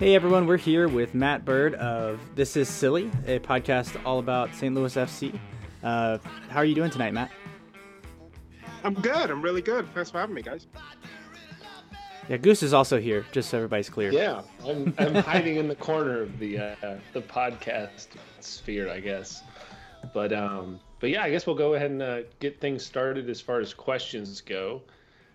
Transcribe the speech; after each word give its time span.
Hey 0.00 0.14
everyone, 0.14 0.46
we're 0.46 0.56
here 0.56 0.88
with 0.88 1.14
Matt 1.14 1.44
Bird 1.44 1.74
of 1.74 2.18
This 2.34 2.56
Is 2.56 2.70
Silly, 2.70 3.10
a 3.26 3.38
podcast 3.38 4.02
all 4.06 4.18
about 4.18 4.54
St. 4.54 4.74
Louis 4.74 4.94
FC. 4.94 5.38
Uh, 5.82 6.16
how 6.48 6.60
are 6.60 6.64
you 6.64 6.74
doing 6.74 6.90
tonight, 6.90 7.12
Matt? 7.12 7.30
I'm 8.82 8.94
good. 8.94 9.30
I'm 9.30 9.42
really 9.42 9.60
good. 9.60 9.86
Thanks 9.92 10.08
for 10.10 10.18
having 10.18 10.34
me, 10.34 10.40
guys. 10.40 10.68
Yeah, 12.30 12.38
Goose 12.38 12.62
is 12.62 12.72
also 12.72 12.98
here, 12.98 13.26
just 13.30 13.50
so 13.50 13.58
everybody's 13.58 13.90
clear. 13.90 14.10
Yeah, 14.10 14.40
I'm, 14.66 14.94
I'm 14.96 15.14
hiding 15.22 15.56
in 15.56 15.68
the 15.68 15.76
corner 15.76 16.22
of 16.22 16.38
the 16.38 16.60
uh, 16.60 16.96
the 17.12 17.20
podcast 17.20 18.06
sphere, 18.40 18.88
I 18.88 19.00
guess. 19.00 19.42
But 20.14 20.32
um, 20.32 20.80
but 21.00 21.10
yeah, 21.10 21.24
I 21.24 21.30
guess 21.30 21.46
we'll 21.46 21.56
go 21.56 21.74
ahead 21.74 21.90
and 21.90 22.02
uh, 22.02 22.20
get 22.38 22.58
things 22.58 22.82
started 22.82 23.28
as 23.28 23.42
far 23.42 23.60
as 23.60 23.74
questions 23.74 24.40
go. 24.40 24.80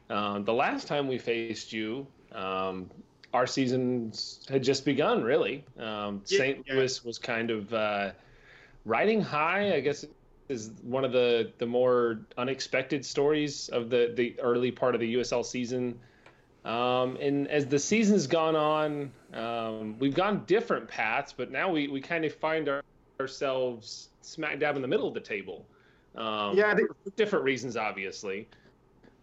Um, 0.09 0.43
the 0.43 0.53
last 0.55 0.87
time 0.87 1.07
we 1.07 1.19
faced 1.19 1.71
you, 1.71 2.07
um, 2.31 2.89
our 3.35 3.45
season 3.45 4.13
had 4.49 4.63
just 4.63 4.85
begun, 4.85 5.21
really. 5.23 5.65
Um, 5.77 6.21
Yeah, 6.27 6.37
St. 6.37 6.65
yeah. 6.65 6.73
Louis 6.75 7.03
was 7.03 7.17
kind 7.19 7.51
of 7.51 7.73
uh, 7.73 8.11
riding 8.85 9.21
high, 9.21 9.75
I 9.75 9.81
guess 9.81 10.05
is 10.47 10.71
one 10.83 11.03
of 11.03 11.11
the, 11.11 11.51
the 11.57 11.65
more 11.65 12.19
unexpected 12.37 13.03
stories 13.03 13.67
of 13.69 13.89
the, 13.89 14.13
the 14.15 14.39
early 14.39 14.71
part 14.71 14.93
of 14.95 15.01
the 15.01 15.15
USL 15.15 15.43
season. 15.43 15.99
Um, 16.63 17.17
and 17.19 17.47
as 17.47 17.65
the 17.65 17.79
season's 17.79 18.25
gone 18.27 18.55
on, 18.55 19.11
um, 19.33 19.97
we've 19.99 20.13
gone 20.15 20.43
different 20.45 20.87
paths, 20.87 21.33
but 21.35 21.51
now 21.51 21.69
we, 21.69 21.87
we 21.87 21.99
kind 21.99 22.23
of 22.25 22.33
find 22.35 22.69
our, 22.69 22.83
ourselves 23.19 24.09
smack 24.21 24.59
dab 24.59 24.75
in 24.75 24.81
the 24.81 24.87
middle 24.87 25.07
of 25.07 25.13
the 25.13 25.19
table. 25.19 25.65
Um, 26.15 26.55
Yeah, 26.55 26.71
I 26.71 26.75
think- 26.75 26.89
for 27.03 27.09
different 27.17 27.43
reasons, 27.43 27.75
obviously. 27.75 28.47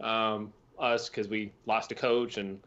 Um, 0.01 0.53
us, 0.77 1.09
because 1.09 1.27
we 1.29 1.51
lost 1.65 1.91
a 1.91 1.95
coach, 1.95 2.37
and 2.37 2.59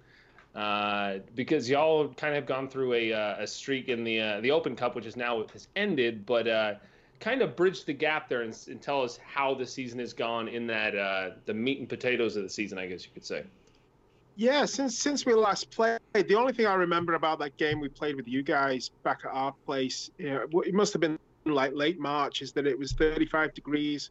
uh, 0.56 1.18
because 1.34 1.68
y'all 1.68 2.08
kind 2.14 2.34
of 2.34 2.36
have 2.42 2.46
gone 2.46 2.68
through 2.68 2.94
a, 2.94 3.12
uh, 3.12 3.42
a 3.42 3.46
streak 3.46 3.88
in 3.88 4.02
the 4.04 4.20
uh, 4.20 4.40
the 4.40 4.50
Open 4.50 4.74
Cup, 4.74 4.94
which 4.96 5.06
is 5.06 5.16
now 5.16 5.44
has 5.52 5.68
ended, 5.76 6.24
but 6.24 6.48
uh, 6.48 6.74
kind 7.20 7.42
of 7.42 7.54
bridge 7.56 7.84
the 7.84 7.92
gap 7.92 8.28
there 8.28 8.42
and, 8.42 8.56
and 8.68 8.80
tell 8.80 9.02
us 9.02 9.18
how 9.18 9.54
the 9.54 9.66
season 9.66 9.98
has 9.98 10.12
gone 10.12 10.48
in 10.48 10.66
that 10.66 10.96
uh, 10.96 11.30
the 11.44 11.54
meat 11.54 11.78
and 11.78 11.88
potatoes 11.88 12.36
of 12.36 12.42
the 12.42 12.48
season, 12.48 12.78
I 12.78 12.86
guess 12.86 13.04
you 13.04 13.10
could 13.12 13.24
say. 13.24 13.44
Yeah, 14.36 14.64
since 14.66 14.98
since 14.98 15.24
we 15.26 15.34
last 15.34 15.70
played, 15.70 15.98
the 16.14 16.34
only 16.34 16.52
thing 16.52 16.66
I 16.66 16.74
remember 16.74 17.14
about 17.14 17.38
that 17.40 17.56
game 17.56 17.80
we 17.80 17.88
played 17.88 18.16
with 18.16 18.28
you 18.28 18.42
guys 18.42 18.90
back 19.02 19.20
at 19.24 19.30
our 19.32 19.52
place, 19.66 20.10
you 20.18 20.30
know, 20.30 20.60
it 20.62 20.74
must 20.74 20.92
have 20.94 21.00
been 21.00 21.18
like 21.46 21.72
late 21.74 21.98
March, 21.98 22.42
is 22.42 22.52
that 22.52 22.66
it 22.66 22.78
was 22.78 22.92
35 22.92 23.54
degrees, 23.54 24.10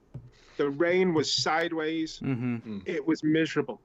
the 0.57 0.69
rain 0.69 1.13
was 1.13 1.31
sideways, 1.31 2.19
Mm-hmm. 2.23 2.79
it 2.85 3.05
was 3.05 3.23
miserable. 3.23 3.81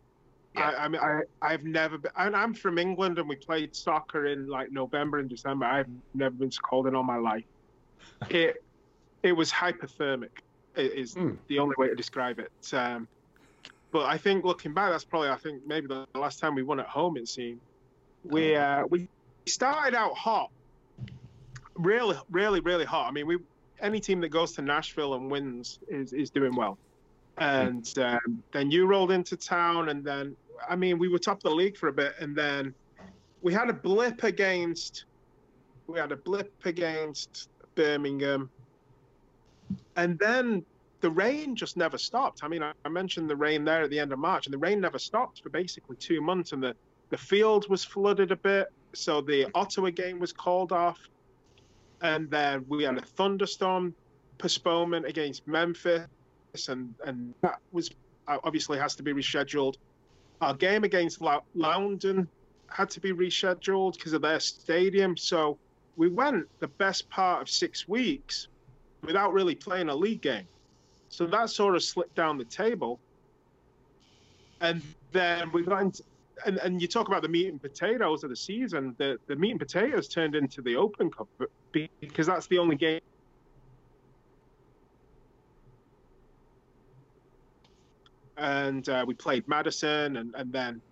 Yeah. 0.61 0.70
I, 0.70 0.84
I 0.84 0.89
mean, 0.89 1.00
I 1.00 1.20
I've 1.42 1.64
never 1.64 1.98
been. 1.98 2.12
and 2.16 2.36
I'm 2.36 2.55
from 2.55 2.78
England, 2.78 3.19
and 3.19 3.28
we 3.28 3.36
played 3.36 3.75
soccer 3.75 4.27
in 4.27 4.47
like 4.48 4.70
November 4.70 5.19
and 5.19 5.28
December. 5.28 5.64
I've 5.66 5.89
never 6.14 6.34
been 6.34 6.50
so 6.50 6.61
cold 6.62 6.86
in 6.86 6.94
all 6.94 7.03
my 7.03 7.16
life. 7.16 7.44
It 8.30 8.62
it 9.22 9.33
was 9.33 9.50
hypothermic. 9.50 10.31
Is 10.77 11.14
Mm. 11.14 11.36
the 11.48 11.58
only 11.58 11.75
way 11.78 11.88
to 11.88 11.94
describe 11.94 12.38
it. 12.38 12.53
Um, 12.72 13.08
but 13.91 14.06
I 14.06 14.16
think 14.19 14.44
looking 14.44 14.72
back, 14.72 14.91
that's 14.92 15.05
probably 15.05 15.31
I 15.31 15.36
think 15.36 15.66
maybe 15.66 15.86
the 15.88 16.06
last 16.14 16.38
time 16.38 16.55
we 16.55 16.62
won 16.62 16.78
at 16.81 16.86
home. 16.86 17.16
It 17.16 17.28
seemed 17.28 17.61
we 18.25 18.55
uh, 18.56 18.86
we 18.86 19.08
started 19.47 19.94
out 19.97 20.14
hot, 20.16 20.50
really, 21.75 22.16
really, 22.31 22.61
really 22.61 22.84
hot. 22.84 23.08
I 23.08 23.11
mean, 23.11 23.27
we 23.27 23.38
any 23.81 23.98
team 24.00 24.20
that 24.20 24.28
goes 24.28 24.53
to 24.53 24.62
Nashville 24.62 25.14
and 25.14 25.31
wins 25.31 25.78
is 25.88 26.12
is 26.12 26.31
doing 26.31 26.55
well. 26.55 26.78
And 27.38 27.91
um, 27.98 28.42
then 28.53 28.71
you 28.71 28.87
rolled 28.87 29.10
into 29.10 29.37
town, 29.37 29.88
and 29.88 30.04
then 30.04 30.37
I 30.69 30.76
mean, 30.76 30.98
we 30.98 31.09
were 31.09 31.19
top 31.19 31.38
of 31.38 31.43
the 31.43 31.50
league 31.50 31.76
for 31.76 31.88
a 31.88 31.93
bit, 31.93 32.15
and 32.21 32.34
then 32.37 32.75
we 33.43 33.53
had 33.53 33.69
a 33.69 33.72
blip 33.72 34.22
against 34.22 35.04
we 35.87 35.98
had 35.98 36.12
a 36.12 36.16
blip 36.16 36.53
against 36.65 37.48
Birmingham, 37.75 38.48
and 39.97 40.19
then 40.19 40.65
the 41.00 41.10
rain 41.10 41.56
just 41.56 41.76
never 41.76 41.98
stopped. 41.98 42.44
I 42.44 42.48
mean, 42.48 42.62
I, 42.62 42.88
mentioned 42.88 43.28
the 43.28 43.37
rain 43.37 43.65
there 43.65 43.82
at 43.82 43.91
the 43.91 43.98
end 43.98 44.12
of 44.12 44.19
March, 44.19 44.47
and 44.47 44.53
the 44.53 44.59
rain 44.59 44.81
never 44.81 44.98
stopped 44.98 45.43
for 45.43 45.48
basically 45.48 45.97
two 45.97 46.21
months, 46.21 46.53
and 46.53 46.62
the 46.62 46.75
the 47.10 47.19
field 47.19 47.69
was 47.69 47.84
flooded 47.84 48.31
a 48.31 48.37
bit, 48.37 48.69
so 48.92 49.21
the 49.21 49.48
Ottawa 49.54 49.91
game 49.91 50.21
was 50.21 50.32
called 50.32 50.71
off, 50.71 51.00
and 52.03 52.31
then 52.31 52.65
we 52.69 52.84
had 52.84 52.97
a 52.98 53.03
thunderstorm 53.03 53.94
postponement 54.38 55.06
against 55.06 55.47
Memphis, 55.47 56.06
and 56.69 56.94
and 57.04 57.34
that 57.41 57.59
was 57.72 57.91
uh, 58.28 58.38
obviously 58.44 58.78
has 58.78 58.94
to 58.97 59.03
be 59.03 59.12
rescheduled. 59.12 59.77
Our 60.41 60.55
game 60.55 60.84
against 60.84 61.21
Lou- 61.21 61.45
Loudoun 61.55 62.28
had 62.69 62.89
to 62.91 63.01
be 63.01 63.12
rescheduled 63.12 63.95
because 63.95 64.12
of 64.12 64.23
their 64.23 64.41
stadium. 64.41 65.17
So 65.17 65.59
we 65.97 66.09
went 66.09 66.47
the 66.61 66.69
best 66.69 67.11
part 67.11 67.43
of 67.43 67.49
six 67.49 67.87
weeks 67.89 68.49
without 69.03 69.33
really 69.33 69.55
playing 69.55 69.89
a 69.89 69.95
league 69.95 70.23
game. 70.23 70.47
So 71.09 71.27
that 71.27 71.51
sort 71.51 71.75
of 71.75 71.83
slipped 71.83 72.15
down 72.15 72.39
the 72.39 72.45
table. 72.45 73.01
And 74.61 74.83
then 75.12 75.51
we 75.53 75.62
got 75.62 75.83
into, 75.83 76.03
and, 76.47 76.59
and 76.59 76.81
you 76.81 76.89
talk 76.89 77.09
about 77.09 77.22
the 77.22 77.28
meat 77.28 77.49
and 77.49 77.61
potatoes 77.61 78.25
of 78.25 78.31
the 78.31 78.37
season. 78.37 78.95
The, 78.99 79.19
the 79.27 79.37
meat 79.37 79.51
and 79.51 79.61
potatoes 79.61 80.09
turned 80.09 80.34
into 80.34 80.62
the 80.62 80.77
Open 80.77 81.11
Cup 81.11 81.28
because 81.72 82.27
that's 82.27 82.47
the 82.47 82.59
only 82.59 82.77
game. 82.77 83.01
And 88.41 88.89
uh, 88.89 89.05
we 89.09 89.15
played 89.15 89.45
Madison, 89.49 90.17
and, 90.19 90.34
and 90.37 90.53
then 90.53 90.83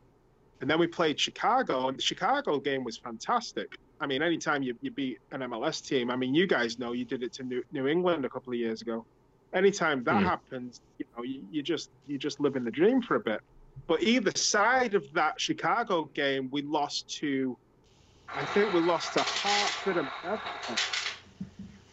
and 0.61 0.71
then 0.71 0.81
we 0.81 0.89
played 0.89 1.21
Chicago, 1.21 1.89
and 1.89 1.99
the 1.99 2.03
Chicago 2.03 2.61
game 2.61 2.85
was 2.85 2.99
fantastic. 2.99 3.69
I 4.01 4.09
mean, 4.09 4.23
anytime 4.23 4.63
you, 4.65 4.75
you 4.83 4.93
beat 4.93 5.19
an 5.33 5.43
MLS 5.43 5.83
team, 5.85 6.11
I 6.11 6.17
mean, 6.17 6.35
you 6.35 6.49
guys 6.49 6.79
know 6.79 6.95
you 6.95 7.07
did 7.07 7.23
it 7.25 7.35
to 7.35 7.45
New, 7.45 7.63
New 7.73 7.89
England 7.89 8.27
a 8.27 8.31
couple 8.31 8.53
of 8.55 8.61
years 8.61 8.83
ago. 8.83 9.07
Anytime 9.55 10.05
that 10.05 10.23
Hmm. 10.23 10.25
happens, 10.25 10.81
you 10.99 11.07
know, 11.17 11.25
you, 11.25 11.47
you 11.51 11.63
just 11.65 11.91
you 12.07 12.19
just 12.19 12.41
live 12.41 12.57
in 12.57 12.65
the 12.65 12.73
dream 12.73 13.03
for 13.03 13.17
a 13.17 13.21
bit. 13.21 13.41
But 13.89 14.03
either 14.05 14.33
side 14.37 14.95
of 14.95 15.05
that 15.15 15.35
Chicago 15.41 16.07
game, 16.15 16.51
we 16.53 16.63
lost 16.63 17.17
to, 17.21 17.57
I 18.35 18.47
think 18.47 18.73
we 18.73 18.81
lost 18.81 19.15
to 19.15 19.25
Hartford 19.27 19.99
and 19.99 20.11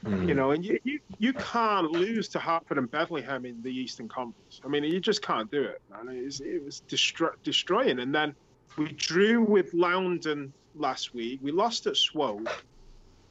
Bethlehem. 0.06 0.30
You 0.30 0.36
know, 0.36 0.52
and 0.52 0.64
you, 0.64 0.80
you 0.84 1.00
you 1.18 1.34
can't 1.34 1.92
lose 1.92 2.28
to 2.30 2.40
Hartford 2.40 2.78
and 2.78 2.90
Bethlehem 2.90 3.46
in 3.46 3.62
the 3.62 3.72
Eastern 3.72 4.08
Conference. 4.08 4.62
I 4.64 4.68
mean, 4.68 4.84
you 4.84 5.00
just 5.00 5.22
can't 5.22 5.50
do 5.52 5.64
it, 5.64 5.82
man. 5.90 6.16
It 6.16 6.24
was, 6.24 6.42
it 6.42 6.64
was 6.64 6.84
destro- 6.88 7.36
destroying. 7.44 8.00
And 8.00 8.14
then 8.14 8.36
we 8.78 8.92
drew 8.94 9.44
with 9.44 9.74
Loudoun 9.74 10.54
last 10.76 11.14
week. 11.14 11.40
We 11.42 11.52
lost 11.52 11.88
at 11.88 11.98
Swope. 11.98 12.50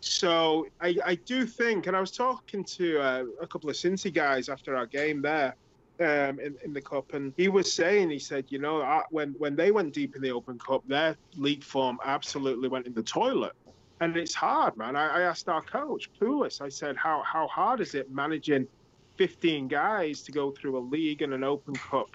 So 0.00 0.66
I, 0.80 0.96
I 1.04 1.14
do 1.14 1.46
think, 1.46 1.86
and 1.86 1.96
I 1.96 2.00
was 2.00 2.10
talking 2.10 2.64
to 2.64 3.00
uh, 3.00 3.24
a 3.40 3.46
couple 3.46 3.70
of 3.70 3.76
Cincy 3.76 4.12
guys 4.12 4.48
after 4.48 4.76
our 4.76 4.86
game 4.86 5.22
there 5.22 5.54
um, 6.00 6.40
in, 6.40 6.56
in 6.64 6.72
the 6.72 6.80
Cup, 6.80 7.14
and 7.14 7.32
he 7.36 7.48
was 7.48 7.72
saying, 7.72 8.10
he 8.10 8.18
said, 8.18 8.44
you 8.48 8.58
know, 8.58 8.80
uh, 8.80 9.02
when, 9.10 9.34
when 9.38 9.56
they 9.56 9.70
went 9.70 9.94
deep 9.94 10.14
in 10.16 10.22
the 10.22 10.30
Open 10.30 10.58
Cup, 10.58 10.82
their 10.86 11.16
league 11.36 11.64
form 11.64 11.98
absolutely 12.04 12.68
went 12.68 12.86
in 12.86 12.92
the 12.92 13.02
toilet. 13.02 13.52
And 14.00 14.16
it's 14.16 14.34
hard, 14.34 14.76
man. 14.76 14.96
I, 14.96 15.20
I 15.20 15.22
asked 15.22 15.48
our 15.48 15.62
coach, 15.62 16.10
Poulis, 16.20 16.60
I 16.60 16.68
said, 16.68 16.96
how, 16.96 17.22
how 17.22 17.46
hard 17.46 17.80
is 17.80 17.94
it 17.94 18.10
managing 18.10 18.66
15 19.16 19.68
guys 19.68 20.22
to 20.22 20.32
go 20.32 20.50
through 20.50 20.78
a 20.78 20.80
league 20.80 21.22
and 21.22 21.32
an 21.32 21.44
Open 21.44 21.74
Cup 21.74 22.08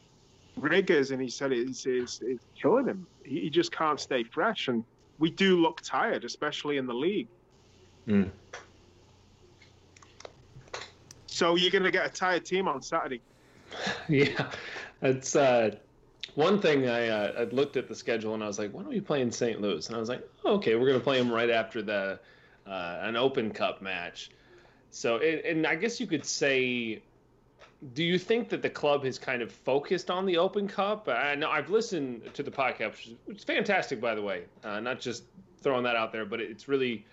rigors? 0.57 1.11
And 1.11 1.21
he 1.21 1.29
said 1.29 1.51
it's, 1.51 1.85
it's, 1.85 2.21
it's 2.21 2.45
killing 2.61 2.85
him. 2.85 3.07
He, 3.23 3.41
he 3.41 3.49
just 3.49 3.71
can't 3.71 3.99
stay 3.99 4.23
fresh. 4.23 4.67
And 4.67 4.83
we 5.19 5.31
do 5.31 5.61
look 5.61 5.81
tired, 5.81 6.25
especially 6.25 6.77
in 6.77 6.85
the 6.85 6.93
league. 6.93 7.27
Mm. 8.07 8.29
So 11.27 11.55
you're 11.55 11.71
going 11.71 11.83
to 11.83 11.91
get 11.91 12.05
a 12.05 12.09
tired 12.09 12.45
team 12.45 12.67
on 12.67 12.81
Saturday. 12.81 13.21
Yeah, 14.09 14.49
it's 15.03 15.35
uh, 15.35 15.75
one 16.35 16.61
thing. 16.61 16.87
I 16.87 17.07
uh, 17.07 17.33
I 17.39 17.43
looked 17.45 17.77
at 17.77 17.87
the 17.87 17.95
schedule 17.95 18.33
and 18.33 18.43
I 18.43 18.47
was 18.47 18.59
like, 18.59 18.71
when 18.71 18.85
are 18.85 18.89
we 18.89 19.01
playing 19.01 19.31
St. 19.31 19.61
Louis? 19.61 19.85
And 19.87 19.95
I 19.95 19.99
was 19.99 20.09
like, 20.09 20.27
oh, 20.45 20.55
okay, 20.55 20.75
we're 20.75 20.87
gonna 20.87 20.99
play 20.99 21.17
them 21.17 21.31
right 21.31 21.49
after 21.49 21.81
the 21.81 22.19
uh, 22.67 22.99
an 23.01 23.15
Open 23.15 23.51
Cup 23.51 23.81
match. 23.81 24.31
So, 24.91 25.17
it, 25.17 25.45
and 25.45 25.67
I 25.67 25.75
guess 25.75 25.99
you 25.99 26.07
could 26.07 26.25
say, 26.25 27.01
do 27.93 28.03
you 28.03 28.17
think 28.17 28.49
that 28.49 28.61
the 28.61 28.69
club 28.69 29.03
has 29.05 29.19
kind 29.19 29.41
of 29.41 29.51
focused 29.51 30.09
on 30.09 30.25
the 30.25 30.37
Open 30.37 30.67
Cup? 30.67 31.07
I 31.07 31.35
know 31.35 31.49
I've 31.49 31.69
listened 31.69 32.33
to 32.33 32.43
the 32.43 32.51
podcast, 32.51 33.15
which 33.25 33.37
is, 33.37 33.43
fantastic, 33.43 34.01
by 34.01 34.15
the 34.15 34.21
way. 34.21 34.43
Uh, 34.63 34.79
not 34.79 34.99
just 34.99 35.23
throwing 35.61 35.83
that 35.83 35.95
out 35.95 36.11
there, 36.11 36.25
but 36.25 36.39
it's 36.39 36.67
really 36.67 37.05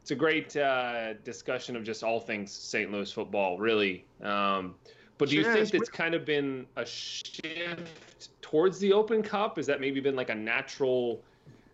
it's 0.00 0.10
a 0.10 0.14
great 0.14 0.56
uh, 0.56 1.14
discussion 1.24 1.76
of 1.76 1.82
just 1.82 2.04
all 2.04 2.20
things 2.20 2.52
St. 2.52 2.92
Louis 2.92 3.10
football, 3.10 3.58
really. 3.58 4.04
Um, 4.22 4.74
but 5.16 5.28
do 5.28 5.36
you 5.36 5.44
think 5.44 5.58
it's 5.58 5.70
that's 5.70 5.88
kind 5.88 6.14
of 6.14 6.24
been 6.24 6.66
a 6.76 6.84
shift 6.84 8.28
towards 8.54 8.78
the 8.78 8.92
Open 8.92 9.20
Cup? 9.20 9.56
Has 9.56 9.66
that 9.66 9.80
maybe 9.80 9.98
been 9.98 10.14
like 10.14 10.30
a 10.30 10.34
natural 10.34 11.20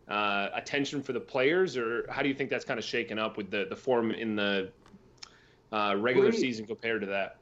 uh, 0.08 0.48
attention 0.54 1.02
for 1.02 1.12
the 1.12 1.20
players, 1.20 1.76
or 1.76 2.06
how 2.08 2.22
do 2.22 2.28
you 2.28 2.34
think 2.34 2.48
that's 2.48 2.64
kind 2.64 2.78
of 2.78 2.84
shaken 2.84 3.18
up 3.18 3.36
with 3.36 3.50
the 3.50 3.66
the 3.68 3.76
form 3.76 4.10
in 4.12 4.34
the 4.34 4.70
uh, 5.72 5.94
regular 5.98 6.30
We- 6.30 6.38
season 6.38 6.66
compared 6.66 7.02
to 7.02 7.06
that? 7.08 7.36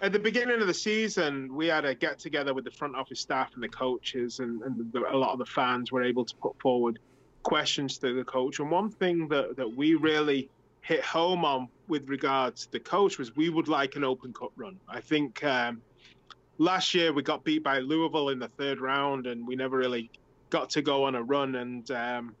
At 0.00 0.12
the 0.12 0.18
beginning 0.18 0.60
of 0.60 0.66
the 0.66 0.74
season, 0.74 1.54
we 1.56 1.66
had 1.68 1.86
a 1.86 1.94
get 1.94 2.18
together 2.18 2.52
with 2.52 2.64
the 2.64 2.70
front 2.70 2.94
office 2.94 3.18
staff 3.18 3.54
and 3.54 3.62
the 3.62 3.68
coaches, 3.68 4.40
and, 4.40 4.62
and 4.62 4.92
the, 4.92 5.00
a 5.10 5.16
lot 5.16 5.32
of 5.32 5.38
the 5.38 5.46
fans 5.46 5.90
were 5.90 6.04
able 6.04 6.24
to 6.24 6.36
put 6.36 6.54
forward 6.60 6.98
questions 7.42 7.98
to 7.98 8.14
the 8.14 8.22
coach. 8.24 8.60
And 8.60 8.70
one 8.70 8.90
thing 8.90 9.26
that, 9.28 9.56
that 9.56 9.74
we 9.74 9.94
really 9.94 10.50
hit 10.82 11.02
home 11.02 11.46
on 11.46 11.68
with 11.88 12.08
regards 12.08 12.66
to 12.66 12.72
the 12.72 12.80
coach 12.80 13.18
was 13.18 13.34
we 13.34 13.48
would 13.48 13.68
like 13.68 13.96
an 13.96 14.04
Open 14.04 14.34
Cup 14.34 14.52
run. 14.54 14.78
I 14.86 15.00
think 15.00 15.42
um, 15.44 15.80
last 16.58 16.94
year 16.94 17.12
we 17.12 17.22
got 17.22 17.44
beat 17.44 17.62
by 17.62 17.78
Louisville 17.78 18.30
in 18.30 18.38
the 18.38 18.48
third 18.48 18.80
round, 18.80 19.26
and 19.26 19.46
we 19.46 19.56
never 19.56 19.76
really 19.76 20.10
got 20.50 20.70
to 20.70 20.82
go 20.82 21.04
on 21.04 21.14
a 21.14 21.22
run. 21.22 21.56
And 21.56 21.90
um, 21.90 22.34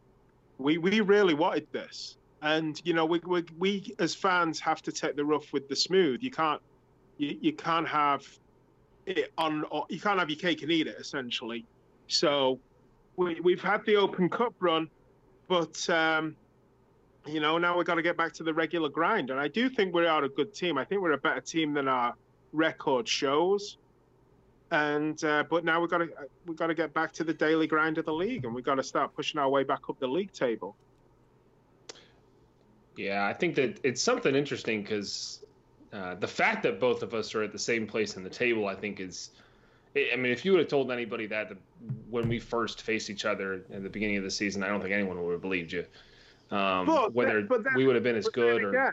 we 0.58 0.78
we 0.78 1.00
really 1.00 1.34
wanted 1.34 1.66
this. 1.72 2.16
And 2.42 2.80
you 2.84 2.94
know, 2.94 3.04
we, 3.04 3.20
we 3.26 3.44
we 3.58 3.94
as 3.98 4.14
fans 4.14 4.60
have 4.60 4.82
to 4.82 4.92
take 4.92 5.16
the 5.16 5.24
rough 5.24 5.52
with 5.52 5.68
the 5.68 5.76
smooth. 5.76 6.22
You 6.22 6.30
can't 6.30 6.60
you, 7.18 7.38
you 7.40 7.52
can't 7.52 7.88
have 7.88 8.26
it 9.06 9.32
on 9.38 9.64
you 9.88 10.00
can't 10.00 10.18
have 10.18 10.30
your 10.30 10.38
cake 10.38 10.62
and 10.62 10.70
eat 10.70 10.86
it 10.86 10.96
essentially. 10.98 11.64
So 12.08 12.58
we 13.16 13.40
we've 13.40 13.62
had 13.62 13.84
the 13.84 13.96
Open 13.96 14.28
Cup 14.28 14.54
run, 14.60 14.90
but. 15.48 15.88
Um, 15.90 16.36
you 17.28 17.40
know, 17.40 17.58
now 17.58 17.76
we've 17.76 17.84
got 17.84 17.96
to 17.96 18.02
get 18.02 18.16
back 18.16 18.32
to 18.34 18.44
the 18.44 18.54
regular 18.54 18.88
grind. 18.88 19.30
And 19.30 19.40
I 19.40 19.48
do 19.48 19.68
think 19.68 19.92
we 19.92 20.06
are 20.06 20.22
a 20.22 20.28
good 20.28 20.54
team. 20.54 20.78
I 20.78 20.84
think 20.84 21.02
we're 21.02 21.10
a 21.10 21.18
better 21.18 21.40
team 21.40 21.74
than 21.74 21.88
our 21.88 22.14
record 22.52 23.08
shows 23.08 23.78
and 24.70 25.22
uh, 25.24 25.44
but 25.48 25.64
now 25.64 25.80
we've 25.80 25.90
got 25.90 25.98
to 25.98 26.08
we've 26.46 26.56
got 26.56 26.66
to 26.68 26.74
get 26.74 26.92
back 26.92 27.12
to 27.12 27.24
the 27.24 27.32
daily 27.32 27.66
grind 27.66 27.98
of 27.98 28.04
the 28.04 28.12
league, 28.12 28.44
and 28.44 28.54
we've 28.54 28.64
got 28.64 28.76
to 28.76 28.82
start 28.82 29.14
pushing 29.14 29.38
our 29.38 29.48
way 29.48 29.62
back 29.62 29.88
up 29.88 29.98
the 29.98 30.06
league 30.06 30.32
table. 30.32 30.76
Yeah, 32.96 33.26
I 33.26 33.32
think 33.32 33.54
that 33.56 33.78
it's 33.84 34.02
something 34.02 34.34
interesting 34.34 34.82
because 34.82 35.44
uh, 35.92 36.14
the 36.14 36.26
fact 36.26 36.62
that 36.64 36.80
both 36.80 37.02
of 37.02 37.14
us 37.14 37.34
are 37.34 37.42
at 37.42 37.52
the 37.52 37.58
same 37.58 37.86
place 37.86 38.16
in 38.16 38.24
the 38.24 38.30
table, 38.30 38.66
I 38.66 38.74
think, 38.74 39.00
is. 39.00 39.30
I 39.94 40.16
mean, 40.16 40.30
if 40.30 40.44
you 40.44 40.52
would 40.52 40.58
have 40.58 40.68
told 40.68 40.90
anybody 40.90 41.26
that 41.28 41.52
when 42.10 42.28
we 42.28 42.38
first 42.38 42.82
faced 42.82 43.08
each 43.08 43.24
other 43.24 43.64
at 43.72 43.82
the 43.82 43.88
beginning 43.88 44.18
of 44.18 44.24
the 44.24 44.30
season, 44.30 44.62
I 44.62 44.68
don't 44.68 44.82
think 44.82 44.92
anyone 44.92 45.22
would 45.24 45.32
have 45.32 45.40
believed 45.40 45.72
you. 45.72 45.86
Um, 46.50 46.84
but, 46.84 47.14
whether 47.14 47.40
but 47.42 47.62
we 47.74 47.86
would 47.86 47.94
have 47.94 48.04
been 48.04 48.16
as 48.16 48.28
good 48.28 48.62
or. 48.62 48.70
Again, 48.70 48.92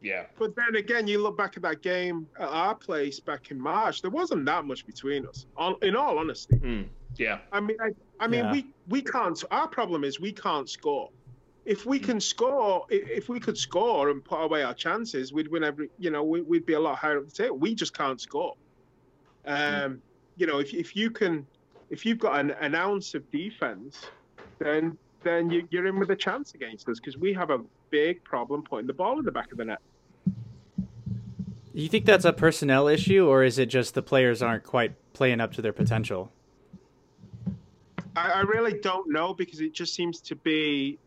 yeah. 0.00 0.24
But 0.38 0.56
then 0.56 0.76
again, 0.76 1.06
you 1.06 1.22
look 1.22 1.36
back 1.36 1.56
at 1.56 1.62
that 1.62 1.82
game 1.82 2.26
at 2.38 2.48
our 2.48 2.74
place 2.74 3.20
back 3.20 3.50
in 3.50 3.60
March. 3.60 4.00
There 4.00 4.10
wasn't 4.10 4.46
that 4.46 4.64
much 4.64 4.86
between 4.86 5.26
us. 5.26 5.46
in 5.82 5.94
all 5.94 6.18
honesty. 6.18 6.56
Mm, 6.56 6.86
yeah. 7.16 7.38
I 7.52 7.60
mean, 7.60 7.76
I, 7.80 7.90
I 8.18 8.26
mean, 8.26 8.44
yeah. 8.46 8.52
we 8.52 8.66
we 8.88 9.02
can't. 9.02 9.42
Our 9.50 9.68
problem 9.68 10.04
is 10.04 10.18
we 10.18 10.32
can't 10.32 10.68
score. 10.68 11.10
If 11.66 11.84
we 11.84 11.98
can 11.98 12.18
score, 12.20 12.86
if 12.88 13.28
we 13.28 13.38
could 13.38 13.58
score 13.58 14.08
and 14.08 14.24
put 14.24 14.38
away 14.42 14.62
our 14.62 14.74
chances, 14.74 15.32
we'd 15.32 15.48
win 15.48 15.62
every. 15.62 15.90
You 15.98 16.10
know, 16.10 16.24
we, 16.24 16.40
would 16.40 16.64
be 16.64 16.72
a 16.72 16.80
lot 16.80 16.96
higher 16.96 17.18
up 17.18 17.26
the 17.26 17.32
table. 17.32 17.58
We 17.58 17.74
just 17.74 17.96
can't 17.96 18.20
score. 18.20 18.54
Um, 19.44 19.56
mm. 19.56 19.98
you 20.36 20.46
know, 20.46 20.60
if 20.60 20.72
if 20.72 20.96
you 20.96 21.10
can, 21.10 21.46
if 21.90 22.06
you've 22.06 22.18
got 22.18 22.40
an, 22.40 22.52
an 22.52 22.74
ounce 22.74 23.14
of 23.14 23.30
defense, 23.30 24.06
then 24.58 24.96
then 25.22 25.50
you, 25.50 25.68
you're 25.70 25.86
in 25.86 25.98
with 25.98 26.10
a 26.10 26.16
chance 26.16 26.54
against 26.54 26.88
us 26.88 26.98
because 26.98 27.18
we 27.18 27.34
have 27.34 27.50
a 27.50 27.58
big 27.90 28.24
problem 28.24 28.62
putting 28.62 28.86
the 28.86 28.94
ball 28.94 29.18
in 29.18 29.24
the 29.26 29.32
back 29.32 29.52
of 29.52 29.58
the 29.58 29.64
net. 29.66 29.80
You 31.72 31.88
think 31.88 32.04
that's 32.04 32.24
a 32.24 32.32
personnel 32.32 32.88
issue, 32.88 33.26
or 33.26 33.44
is 33.44 33.58
it 33.58 33.66
just 33.66 33.94
the 33.94 34.02
players 34.02 34.42
aren't 34.42 34.64
quite 34.64 34.94
playing 35.12 35.40
up 35.40 35.52
to 35.54 35.62
their 35.62 35.72
potential? 35.72 36.32
I, 38.16 38.30
I 38.30 38.40
really 38.40 38.80
don't 38.80 39.10
know 39.10 39.34
because 39.34 39.60
it 39.60 39.72
just 39.72 39.94
seems 39.94 40.20
to 40.22 40.36
be 40.36 40.98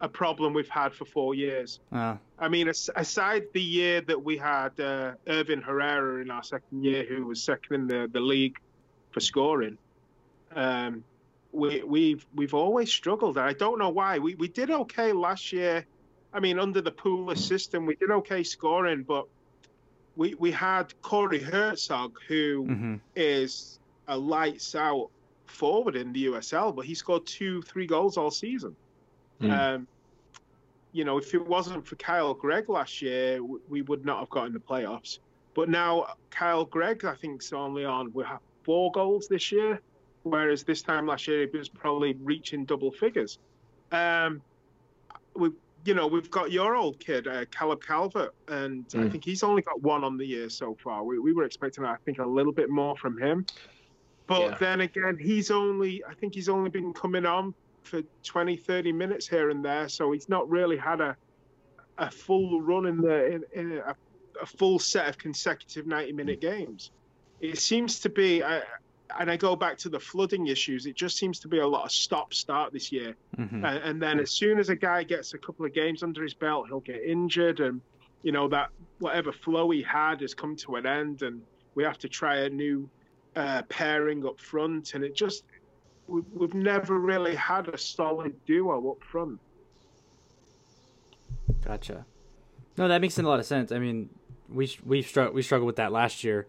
a 0.00 0.08
problem 0.08 0.52
we've 0.52 0.68
had 0.68 0.92
for 0.92 1.04
four 1.04 1.34
years. 1.34 1.78
Uh. 1.92 2.16
I 2.38 2.48
mean, 2.48 2.68
aside 2.68 3.44
the 3.52 3.62
year 3.62 4.00
that 4.02 4.22
we 4.22 4.36
had 4.36 4.78
uh, 4.80 5.12
Irvin 5.26 5.62
Herrera 5.62 6.20
in 6.20 6.30
our 6.30 6.42
second 6.42 6.84
year, 6.84 7.04
who 7.04 7.26
was 7.26 7.42
second 7.42 7.74
in 7.74 7.86
the, 7.86 8.10
the 8.12 8.20
league 8.20 8.58
for 9.12 9.20
scoring, 9.20 9.78
um, 10.54 11.04
we, 11.52 11.84
we've 11.84 12.26
we've 12.34 12.54
always 12.54 12.90
struggled. 12.90 13.38
I 13.38 13.52
don't 13.52 13.78
know 13.78 13.90
why. 13.90 14.18
We 14.18 14.34
we 14.34 14.48
did 14.48 14.70
okay 14.70 15.12
last 15.12 15.52
year. 15.52 15.86
I 16.32 16.40
mean, 16.40 16.58
under 16.58 16.80
the 16.80 16.90
Pooler 16.90 17.38
system, 17.38 17.86
we 17.86 17.94
did 17.94 18.10
okay 18.10 18.42
scoring, 18.42 19.04
but 19.04 19.26
we 20.16 20.34
we 20.34 20.50
had 20.50 20.94
Corey 21.02 21.40
Hertzog, 21.40 22.12
who 22.28 22.66
mm-hmm. 22.66 22.94
is 23.16 23.78
a 24.08 24.16
lights 24.16 24.74
out 24.74 25.10
forward 25.46 25.96
in 25.96 26.12
the 26.12 26.26
USL, 26.26 26.74
but 26.74 26.84
he 26.84 26.94
scored 26.94 27.26
two, 27.26 27.62
three 27.62 27.86
goals 27.86 28.16
all 28.16 28.30
season. 28.30 28.74
Mm. 29.40 29.50
Um, 29.50 29.88
you 30.92 31.04
know, 31.04 31.18
if 31.18 31.34
it 31.34 31.44
wasn't 31.44 31.86
for 31.86 31.96
Kyle 31.96 32.34
Greig 32.34 32.68
last 32.68 33.02
year, 33.02 33.40
we 33.68 33.82
would 33.82 34.04
not 34.04 34.20
have 34.20 34.30
gotten 34.30 34.52
the 34.52 34.60
playoffs. 34.60 35.18
But 35.54 35.68
now 35.68 36.14
Kyle 36.30 36.64
Greig, 36.64 37.04
I 37.04 37.14
think, 37.14 37.42
is 37.42 37.52
only 37.52 37.84
on 37.84 38.12
we 38.12 38.24
have 38.24 38.40
four 38.62 38.92
goals 38.92 39.28
this 39.28 39.50
year, 39.50 39.80
whereas 40.22 40.62
this 40.62 40.82
time 40.82 41.06
last 41.06 41.26
year 41.26 41.42
it 41.42 41.52
was 41.52 41.68
probably 41.68 42.14
reaching 42.22 42.64
double 42.64 42.90
figures. 42.90 43.38
Um, 43.92 44.42
we 45.34 45.50
you 45.84 45.94
know, 45.94 46.06
we've 46.06 46.30
got 46.30 46.50
your 46.50 46.76
old 46.76 46.98
kid, 46.98 47.26
uh, 47.26 47.44
Caleb 47.50 47.82
Calvert, 47.82 48.34
and 48.48 48.88
mm. 48.88 49.06
I 49.06 49.10
think 49.10 49.24
he's 49.24 49.42
only 49.42 49.62
got 49.62 49.82
one 49.82 50.04
on 50.04 50.16
the 50.16 50.26
year 50.26 50.48
so 50.48 50.76
far. 50.82 51.04
We, 51.04 51.18
we 51.18 51.32
were 51.32 51.44
expecting, 51.44 51.84
I 51.84 51.96
think, 52.04 52.18
a 52.18 52.26
little 52.26 52.52
bit 52.52 52.70
more 52.70 52.96
from 52.96 53.20
him. 53.20 53.46
But 54.26 54.40
yeah. 54.40 54.56
then 54.58 54.80
again, 54.80 55.18
he's 55.20 55.50
only, 55.50 56.02
I 56.08 56.14
think 56.14 56.34
he's 56.34 56.48
only 56.48 56.70
been 56.70 56.92
coming 56.94 57.26
on 57.26 57.54
for 57.82 58.02
20, 58.22 58.56
30 58.56 58.92
minutes 58.92 59.28
here 59.28 59.50
and 59.50 59.62
there. 59.62 59.88
So 59.88 60.12
he's 60.12 60.28
not 60.28 60.48
really 60.48 60.78
had 60.78 61.00
a 61.00 61.16
a 61.98 62.10
full 62.10 62.60
run 62.60 62.86
in 62.86 63.00
the, 63.00 63.26
in, 63.26 63.44
in 63.52 63.78
a, 63.78 63.94
a, 64.42 64.46
full 64.46 64.78
set 64.78 65.08
of 65.08 65.18
consecutive 65.18 65.86
90 65.86 66.12
minute 66.12 66.40
games. 66.40 66.90
It 67.40 67.58
seems 67.58 68.00
to 68.00 68.08
be, 68.08 68.42
I, 68.42 68.62
and 69.18 69.30
I 69.30 69.36
go 69.36 69.54
back 69.54 69.78
to 69.78 69.88
the 69.88 70.00
flooding 70.00 70.46
issues. 70.46 70.86
It 70.86 70.96
just 70.96 71.16
seems 71.16 71.38
to 71.40 71.48
be 71.48 71.58
a 71.58 71.66
lot 71.66 71.84
of 71.84 71.92
stop 71.92 72.32
start 72.32 72.72
this 72.72 72.90
year. 72.90 73.14
Mm-hmm. 73.36 73.64
And, 73.64 73.78
and, 73.84 74.02
then 74.02 74.18
as 74.18 74.30
soon 74.30 74.58
as 74.58 74.70
a 74.70 74.76
guy 74.76 75.02
gets 75.02 75.34
a 75.34 75.38
couple 75.38 75.66
of 75.66 75.74
games 75.74 76.02
under 76.02 76.22
his 76.22 76.34
belt, 76.34 76.68
he'll 76.68 76.80
get 76.80 77.02
injured, 77.02 77.60
and 77.60 77.80
you 78.22 78.32
know 78.32 78.48
that 78.48 78.70
whatever 78.98 79.32
flow 79.32 79.70
he 79.70 79.82
had 79.82 80.20
has 80.20 80.34
come 80.34 80.56
to 80.56 80.76
an 80.76 80.86
end, 80.86 81.22
and 81.22 81.42
we 81.74 81.84
have 81.84 81.98
to 81.98 82.08
try 82.08 82.38
a 82.38 82.48
new 82.48 82.88
uh, 83.36 83.62
pairing 83.68 84.26
up 84.26 84.40
front. 84.40 84.94
And 84.94 85.04
it 85.04 85.14
just 85.14 85.44
we, 86.06 86.22
we've 86.32 86.54
never 86.54 86.98
really 86.98 87.34
had 87.34 87.68
a 87.68 87.78
solid 87.78 88.34
duo 88.46 88.90
up 88.90 89.02
front. 89.02 89.38
Gotcha. 91.64 92.04
No, 92.76 92.88
that 92.88 93.00
makes 93.00 93.18
a 93.18 93.22
lot 93.22 93.38
of 93.38 93.46
sense. 93.46 93.70
I 93.70 93.78
mean, 93.78 94.10
we 94.48 94.70
we 94.84 95.02
struggled 95.02 95.34
we 95.34 95.42
struggled 95.42 95.66
with 95.66 95.76
that 95.76 95.92
last 95.92 96.24
year. 96.24 96.46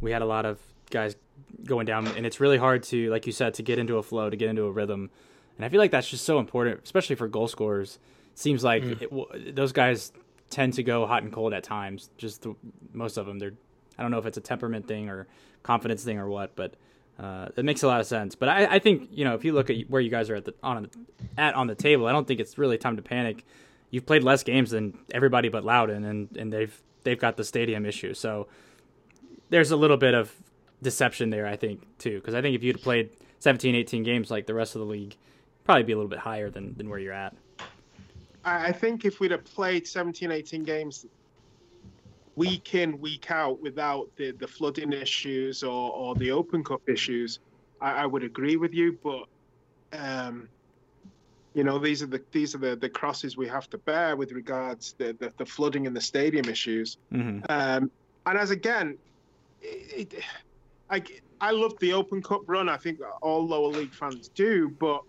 We 0.00 0.12
had 0.12 0.22
a 0.22 0.26
lot 0.26 0.46
of 0.46 0.60
guys 0.94 1.16
going 1.64 1.84
down, 1.84 2.06
and 2.06 2.24
it's 2.24 2.40
really 2.40 2.56
hard 2.56 2.82
to, 2.84 3.10
like 3.10 3.26
you 3.26 3.32
said, 3.32 3.52
to 3.54 3.62
get 3.62 3.78
into 3.78 3.98
a 3.98 4.02
flow, 4.02 4.30
to 4.30 4.36
get 4.36 4.48
into 4.48 4.62
a 4.62 4.70
rhythm. 4.70 5.10
And 5.56 5.64
I 5.66 5.68
feel 5.68 5.78
like 5.78 5.90
that's 5.90 6.08
just 6.08 6.24
so 6.24 6.38
important, 6.38 6.80
especially 6.84 7.16
for 7.16 7.28
goal 7.28 7.48
scorers. 7.48 7.98
It 8.32 8.38
seems 8.38 8.64
like 8.64 8.82
mm. 8.82 9.02
it, 9.02 9.54
those 9.54 9.72
guys 9.72 10.12
tend 10.48 10.74
to 10.74 10.82
go 10.82 11.06
hot 11.06 11.22
and 11.22 11.32
cold 11.32 11.52
at 11.52 11.62
times. 11.62 12.08
Just 12.16 12.42
the, 12.42 12.54
most 12.92 13.18
of 13.18 13.26
them, 13.26 13.38
they're 13.38 13.52
I 13.98 14.02
don't 14.02 14.10
know 14.10 14.18
if 14.18 14.26
it's 14.26 14.38
a 14.38 14.40
temperament 14.40 14.88
thing 14.88 15.08
or 15.08 15.26
confidence 15.62 16.02
thing 16.04 16.18
or 16.18 16.28
what, 16.28 16.56
but 16.56 16.74
uh, 17.18 17.48
it 17.56 17.64
makes 17.64 17.82
a 17.82 17.86
lot 17.86 18.00
of 18.00 18.06
sense. 18.06 18.34
But 18.34 18.48
I, 18.48 18.74
I, 18.74 18.78
think 18.78 19.08
you 19.12 19.24
know 19.24 19.34
if 19.34 19.44
you 19.44 19.52
look 19.52 19.70
at 19.70 19.76
where 19.88 20.00
you 20.00 20.10
guys 20.10 20.30
are 20.30 20.36
at 20.36 20.44
the 20.44 20.54
on 20.62 20.90
at 21.38 21.54
on 21.54 21.66
the 21.66 21.74
table, 21.74 22.06
I 22.06 22.12
don't 22.12 22.26
think 22.26 22.40
it's 22.40 22.58
really 22.58 22.78
time 22.78 22.96
to 22.96 23.02
panic. 23.02 23.44
You've 23.90 24.06
played 24.06 24.24
less 24.24 24.42
games 24.42 24.70
than 24.70 24.98
everybody 25.12 25.48
but 25.48 25.64
Loudoun, 25.64 26.04
and 26.04 26.36
and 26.36 26.52
they've 26.52 26.82
they've 27.04 27.18
got 27.18 27.36
the 27.36 27.44
stadium 27.44 27.86
issue. 27.86 28.14
So 28.14 28.48
there's 29.50 29.70
a 29.70 29.76
little 29.76 29.96
bit 29.96 30.14
of 30.14 30.34
deception 30.84 31.30
there, 31.30 31.46
I 31.46 31.56
think, 31.56 31.82
too. 31.98 32.20
Because 32.20 32.34
I 32.34 32.42
think 32.42 32.54
if 32.54 32.62
you'd 32.62 32.80
played 32.80 33.10
17, 33.40 33.74
18 33.74 34.04
games 34.04 34.30
like 34.30 34.46
the 34.46 34.54
rest 34.54 34.76
of 34.76 34.80
the 34.80 34.86
league, 34.86 35.16
probably 35.64 35.82
be 35.82 35.92
a 35.92 35.96
little 35.96 36.08
bit 36.08 36.20
higher 36.20 36.50
than, 36.50 36.74
than 36.76 36.88
where 36.88 37.00
you're 37.00 37.12
at. 37.12 37.34
I 38.44 38.72
think 38.72 39.04
if 39.04 39.20
we'd 39.20 39.30
have 39.30 39.44
played 39.44 39.86
17, 39.86 40.30
18 40.30 40.64
games 40.64 41.06
week 42.36 42.74
in, 42.74 43.00
week 43.00 43.30
out 43.30 43.60
without 43.62 44.08
the, 44.16 44.32
the 44.32 44.46
flooding 44.46 44.92
issues 44.92 45.62
or, 45.62 45.92
or 45.92 46.14
the 46.14 46.30
Open 46.30 46.62
Cup 46.62 46.82
issues, 46.88 47.38
I, 47.80 47.92
I 47.92 48.06
would 48.06 48.22
agree 48.22 48.56
with 48.56 48.74
you. 48.74 48.98
But, 49.02 49.24
um, 49.98 50.48
you 51.54 51.64
know, 51.64 51.78
these 51.78 52.02
are 52.02 52.06
the 52.06 52.22
these 52.32 52.54
are 52.54 52.58
the, 52.58 52.76
the 52.76 52.88
crosses 52.88 53.36
we 53.36 53.48
have 53.48 53.70
to 53.70 53.78
bear 53.78 54.16
with 54.16 54.32
regards 54.32 54.92
to 54.92 54.98
the, 54.98 55.12
the, 55.14 55.32
the 55.38 55.46
flooding 55.46 55.86
and 55.86 55.96
the 55.96 56.00
stadium 56.00 56.46
issues. 56.46 56.98
Mm-hmm. 57.12 57.44
Um, 57.48 57.90
and 58.26 58.38
as 58.38 58.50
again, 58.50 58.98
it, 59.62 60.12
it, 60.12 60.24
I, 60.90 61.02
I 61.40 61.50
love 61.50 61.74
the 61.80 61.92
Open 61.92 62.22
Cup 62.22 62.42
run. 62.46 62.68
I 62.68 62.76
think 62.76 63.00
all 63.22 63.46
lower 63.46 63.68
league 63.68 63.94
fans 63.94 64.28
do. 64.28 64.68
But 64.68 65.02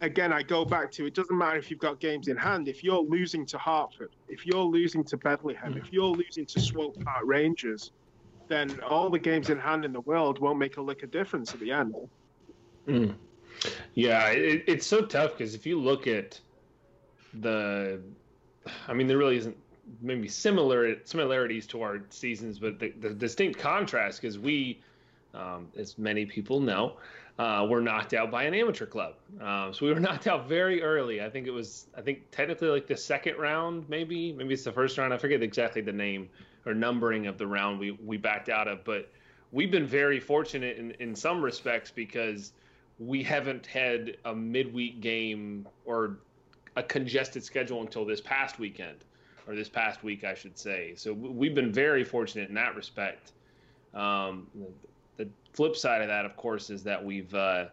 again, 0.00 0.32
I 0.32 0.42
go 0.42 0.64
back 0.64 0.90
to 0.92 1.06
it 1.06 1.14
doesn't 1.14 1.36
matter 1.36 1.56
if 1.56 1.70
you've 1.70 1.80
got 1.80 2.00
games 2.00 2.28
in 2.28 2.36
hand. 2.36 2.68
If 2.68 2.84
you're 2.84 3.02
losing 3.02 3.46
to 3.46 3.58
Hartford, 3.58 4.10
if 4.28 4.46
you're 4.46 4.64
losing 4.64 5.04
to 5.04 5.16
Bethlehem, 5.16 5.76
if 5.76 5.92
you're 5.92 6.04
losing 6.04 6.46
to 6.46 6.60
Swope 6.60 7.02
Park 7.04 7.22
Rangers, 7.24 7.92
then 8.48 8.80
all 8.80 9.08
the 9.08 9.18
games 9.18 9.50
in 9.50 9.58
hand 9.58 9.84
in 9.84 9.92
the 9.92 10.00
world 10.00 10.38
won't 10.38 10.58
make 10.58 10.76
a 10.76 10.82
lick 10.82 11.02
of 11.02 11.10
difference 11.10 11.54
at 11.54 11.60
the 11.60 11.72
end. 11.72 11.94
Mm. 12.86 13.14
Yeah, 13.94 14.28
it, 14.28 14.64
it's 14.66 14.86
so 14.86 15.02
tough 15.02 15.38
because 15.38 15.54
if 15.54 15.66
you 15.66 15.80
look 15.80 16.06
at 16.06 16.40
the, 17.34 18.00
I 18.88 18.92
mean, 18.92 19.06
there 19.06 19.18
really 19.18 19.36
isn't 19.36 19.56
maybe 20.00 20.28
similar 20.28 20.96
similarities 21.04 21.66
to 21.68 21.82
our 21.82 22.02
seasons, 22.10 22.58
but 22.58 22.78
the, 22.78 22.90
the 23.00 23.10
distinct 23.10 23.58
contrast 23.58 24.20
because 24.20 24.38
we 24.38 24.80
um, 25.34 25.68
as 25.76 25.98
many 25.98 26.26
people 26.26 26.60
know, 26.60 26.96
uh, 27.38 27.66
were 27.68 27.80
knocked 27.80 28.14
out 28.14 28.30
by 28.30 28.44
an 28.44 28.54
amateur 28.54 28.86
club. 28.86 29.14
Um, 29.40 29.72
so 29.72 29.86
we 29.86 29.92
were 29.92 30.00
knocked 30.08 30.26
out 30.26 30.48
very 30.48 30.82
early. 30.82 31.22
I 31.22 31.30
think 31.30 31.46
it 31.46 31.50
was, 31.50 31.86
I 31.96 32.02
think 32.02 32.30
technically 32.30 32.68
like 32.68 32.86
the 32.86 32.96
second 32.96 33.36
round, 33.38 33.88
maybe, 33.88 34.32
maybe 34.32 34.54
it's 34.54 34.64
the 34.64 34.72
first 34.72 34.98
round. 34.98 35.12
I 35.12 35.18
forget 35.18 35.42
exactly 35.42 35.82
the 35.82 35.92
name 35.92 36.28
or 36.66 36.74
numbering 36.74 37.26
of 37.26 37.38
the 37.38 37.46
round 37.46 37.78
we, 37.78 37.92
we 37.92 38.16
backed 38.16 38.48
out 38.48 38.68
of, 38.68 38.84
but 38.84 39.10
we've 39.50 39.70
been 39.70 39.86
very 39.86 40.20
fortunate 40.20 40.76
in, 40.76 40.92
in 41.00 41.14
some 41.14 41.42
respects 41.42 41.90
because 41.90 42.52
we 42.98 43.22
haven't 43.22 43.66
had 43.66 44.16
a 44.24 44.34
midweek 44.34 45.00
game 45.00 45.66
or 45.84 46.18
a 46.76 46.82
congested 46.82 47.42
schedule 47.42 47.80
until 47.80 48.04
this 48.04 48.20
past 48.20 48.58
weekend 48.58 49.04
or 49.46 49.54
this 49.54 49.68
past 49.68 50.02
week, 50.02 50.24
I 50.24 50.34
should 50.34 50.58
say. 50.58 50.94
So 50.96 51.12
we've 51.12 51.54
been 51.54 51.72
very 51.72 52.04
fortunate 52.04 52.48
in 52.48 52.54
that 52.54 52.76
respect. 52.76 53.32
Um, 53.94 54.46
the, 55.16 55.28
flip 55.52 55.76
side 55.76 56.00
of 56.00 56.08
that, 56.08 56.24
of 56.24 56.34
course, 56.36 56.70
is 56.70 56.82
that 56.84 57.04
we've 57.04 57.34
uh, 57.34 57.66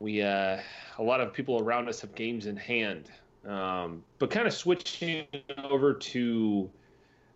we 0.00 0.22
uh, 0.22 0.58
a 0.98 1.02
lot 1.02 1.20
of 1.20 1.32
people 1.32 1.60
around 1.60 1.88
us 1.88 2.00
have 2.00 2.14
games 2.14 2.46
in 2.46 2.56
hand. 2.56 3.10
Um, 3.46 4.02
but 4.18 4.30
kind 4.30 4.46
of 4.46 4.54
switching 4.54 5.26
over 5.58 5.92
to 5.92 6.70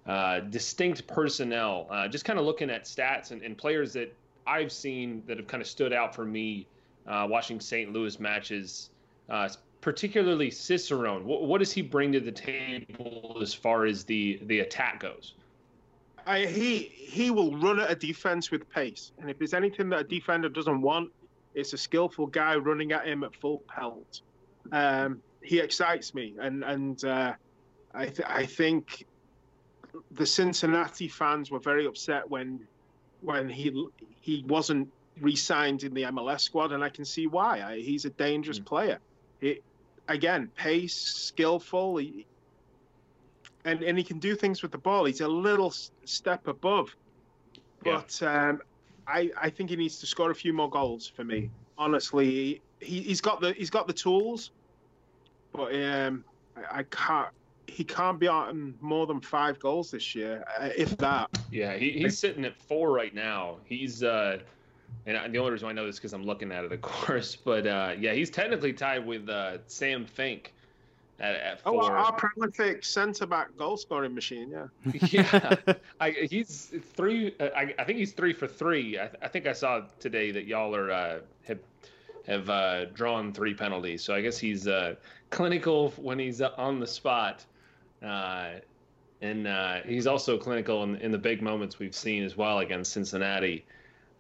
uh, 0.07 0.41
distinct 0.41 1.07
personnel, 1.07 1.87
uh, 1.91 2.09
just 2.09 2.25
kind 2.25 2.39
of 2.39 2.47
looking 2.47 2.71
at 2.71 2.85
stats 2.85 3.31
and, 3.31 3.43
and, 3.43 3.59
players 3.59 3.93
that 3.93 4.15
I've 4.47 4.73
seen 4.73 5.23
that 5.27 5.37
have 5.37 5.47
kind 5.47 5.61
of 5.61 5.67
stood 5.67 5.93
out 5.93 6.15
for 6.15 6.25
me 6.25 6.67
uh, 7.07 7.27
watching 7.29 7.61
St. 7.61 7.93
Louis 7.93 8.19
matches, 8.19 8.89
uh, 9.29 9.51
particularly 9.81 10.51
Cicerone. 10.51 11.25
What, 11.25 11.45
what, 11.45 11.59
does 11.59 11.73
he 11.73 11.83
bring 11.83 12.13
to 12.13 12.21
the 12.21 12.33
table 12.33 13.39
as 13.41 13.55
far 13.55 13.87
as 13.87 14.05
the 14.05 14.41
the 14.45 14.61
attack 14.61 15.01
goes? 15.01 15.35
I, 16.27 16.47
he 16.47 16.79
he 16.79 17.31
will 17.31 17.57
run 17.57 17.81
at 17.81 17.91
a 17.91 17.95
defense 17.95 18.51
with 18.51 18.69
pace, 18.71 19.13
and 19.19 19.31
if 19.31 19.39
there's 19.39 19.55
anything 19.55 19.89
that 19.91 20.01
a 20.01 20.05
defender 20.05 20.49
doesn't 20.49 20.83
want, 20.83 21.11
it's 21.55 21.73
a 21.73 21.79
skillful 21.79 22.27
guy 22.27 22.57
running 22.57 22.93
at 22.93 23.07
him 23.07 23.25
at 23.25 23.35
full 23.35 23.63
pelt. 23.69 24.21
Um, 24.73 25.23
he 25.43 25.61
excites 25.61 26.15
me, 26.15 26.35
and 26.39 26.65
and 26.65 27.05
uh, 27.05 27.35
I 27.95 28.07
th- 28.07 28.29
I 28.29 28.45
think 28.47 29.07
the 30.13 30.27
Cincinnati 30.27 31.09
fans 31.09 31.51
were 31.51 31.61
very 31.61 31.87
upset 31.87 32.29
when 32.29 32.61
when 33.23 33.49
he 33.49 33.87
he 34.21 34.45
wasn't 34.47 34.89
re-signed 35.21 35.83
in 35.83 35.95
the 35.95 36.03
MLS 36.03 36.41
squad, 36.41 36.73
and 36.73 36.85
I 36.85 36.89
can 36.89 37.05
see 37.05 37.27
why. 37.27 37.63
I, 37.63 37.79
he's 37.79 38.05
a 38.05 38.11
dangerous 38.11 38.61
mm. 38.61 38.67
player. 38.67 38.99
It, 39.41 39.63
again, 40.09 40.51
pace, 40.57 40.95
skillful, 40.95 41.99
he, 41.99 42.27
and 43.65 43.83
and 43.83 43.97
he 43.99 44.05
can 44.05 44.19
do 44.19 44.35
things 44.35 44.63
with 44.63 44.73
the 44.73 44.79
ball. 44.79 45.05
He's 45.05 45.21
a 45.21 45.29
little 45.29 45.73
step 46.05 46.47
above, 46.47 46.95
but 47.83 48.19
yeah. 48.21 48.51
um, 48.51 48.63
I 49.07 49.31
I 49.41 49.51
think 49.51 49.71
he 49.71 49.77
needs 49.77 49.99
to 50.01 50.07
score 50.07 50.31
a 50.31 50.35
few 50.35 50.53
more 50.53 50.71
goals 50.71 51.09
for 51.09 51.25
me. 51.25 51.51
Honestly, 51.77 52.61
he 52.81 53.03
he's 53.03 53.21
got 53.21 53.41
the 53.41 53.53
he's 53.53 53.71
got 53.71 53.87
the 53.87 53.93
tools, 53.93 54.51
but 55.53 55.75
um, 55.75 56.25
I, 56.57 56.79
I 56.79 56.83
can't 56.85 57.29
he 57.69 57.85
can't 57.85 58.19
be 58.19 58.27
on 58.27 58.75
more 58.81 59.07
than 59.07 59.21
five 59.21 59.59
goals 59.59 59.91
this 59.91 60.15
year, 60.15 60.45
uh, 60.59 60.71
if 60.77 60.97
that. 60.97 61.29
Yeah, 61.51 61.77
he, 61.77 61.91
he's 61.91 62.19
sitting 62.19 62.45
at 62.45 62.57
four 62.57 62.91
right 62.91 63.15
now. 63.15 63.59
He's 63.65 64.03
uh, 64.03 64.39
and 65.09 65.35
the 65.35 65.39
only 65.39 65.53
reason 65.53 65.69
I 65.69 65.73
know 65.73 65.87
this 65.87 65.97
because 65.97 66.13
I'm 66.13 66.25
looking 66.25 66.53
at 66.53 66.65
it, 66.65 66.73
of 66.73 66.81
course. 66.83 67.37
But 67.45 67.67
uh, 67.67 67.95
yeah, 67.99 68.13
he's 68.13 68.31
technically 68.31 68.75
tied 68.75 69.07
with 69.07 69.29
uh, 69.29 69.59
Sam 69.67 70.05
Fink 70.05 70.53
at, 71.19 71.35
at 71.35 71.61
four. 71.63 71.85
Oh, 71.85 71.87
our 71.87 72.13
prolific 72.13 72.85
centre 72.85 73.27
back 73.27 73.57
goal 73.57 73.79
scoring 73.79 74.15
machine. 74.15 74.51
Yeah. 74.51 74.67
yeah, 75.11 75.75
I, 76.01 76.11
he's 76.11 76.75
three. 76.95 77.35
Uh, 77.41 77.49
I, 77.57 77.75
I, 77.79 77.85
think 77.85 77.99
he's 77.99 78.13
three 78.13 78.35
for 78.35 78.47
three. 78.47 78.99
I, 78.99 79.09
I 79.23 79.29
think 79.29 79.47
I 79.47 79.55
saw 79.55 79.83
today 79.99 80.31
that 80.31 80.45
y'all 80.45 80.77
are 80.77 80.91
uh, 80.91 81.19
have 81.47 81.59
have 82.27 82.51
uh, 82.51 82.85
drawn 82.87 83.33
three 83.33 83.55
penalties. 83.55 84.03
So 84.03 84.15
I 84.15 84.21
guess 84.21 84.39
he's 84.39 84.69
uh, 84.69 84.97
clinical 85.31 85.91
when 85.97 86.19
he's 86.19 86.43
on 86.43 86.81
the 86.81 86.87
spot. 86.87 87.47
and 88.03 89.85
he's 89.87 90.07
also 90.07 90.37
clinical 90.37 90.83
in, 90.83 90.97
in 90.97 91.13
the 91.13 91.19
big 91.19 91.41
moments 91.41 91.79
we've 91.79 91.97
seen 91.97 92.25
as 92.25 92.37
well 92.37 92.59
against 92.59 92.93
Cincinnati. 92.93 93.65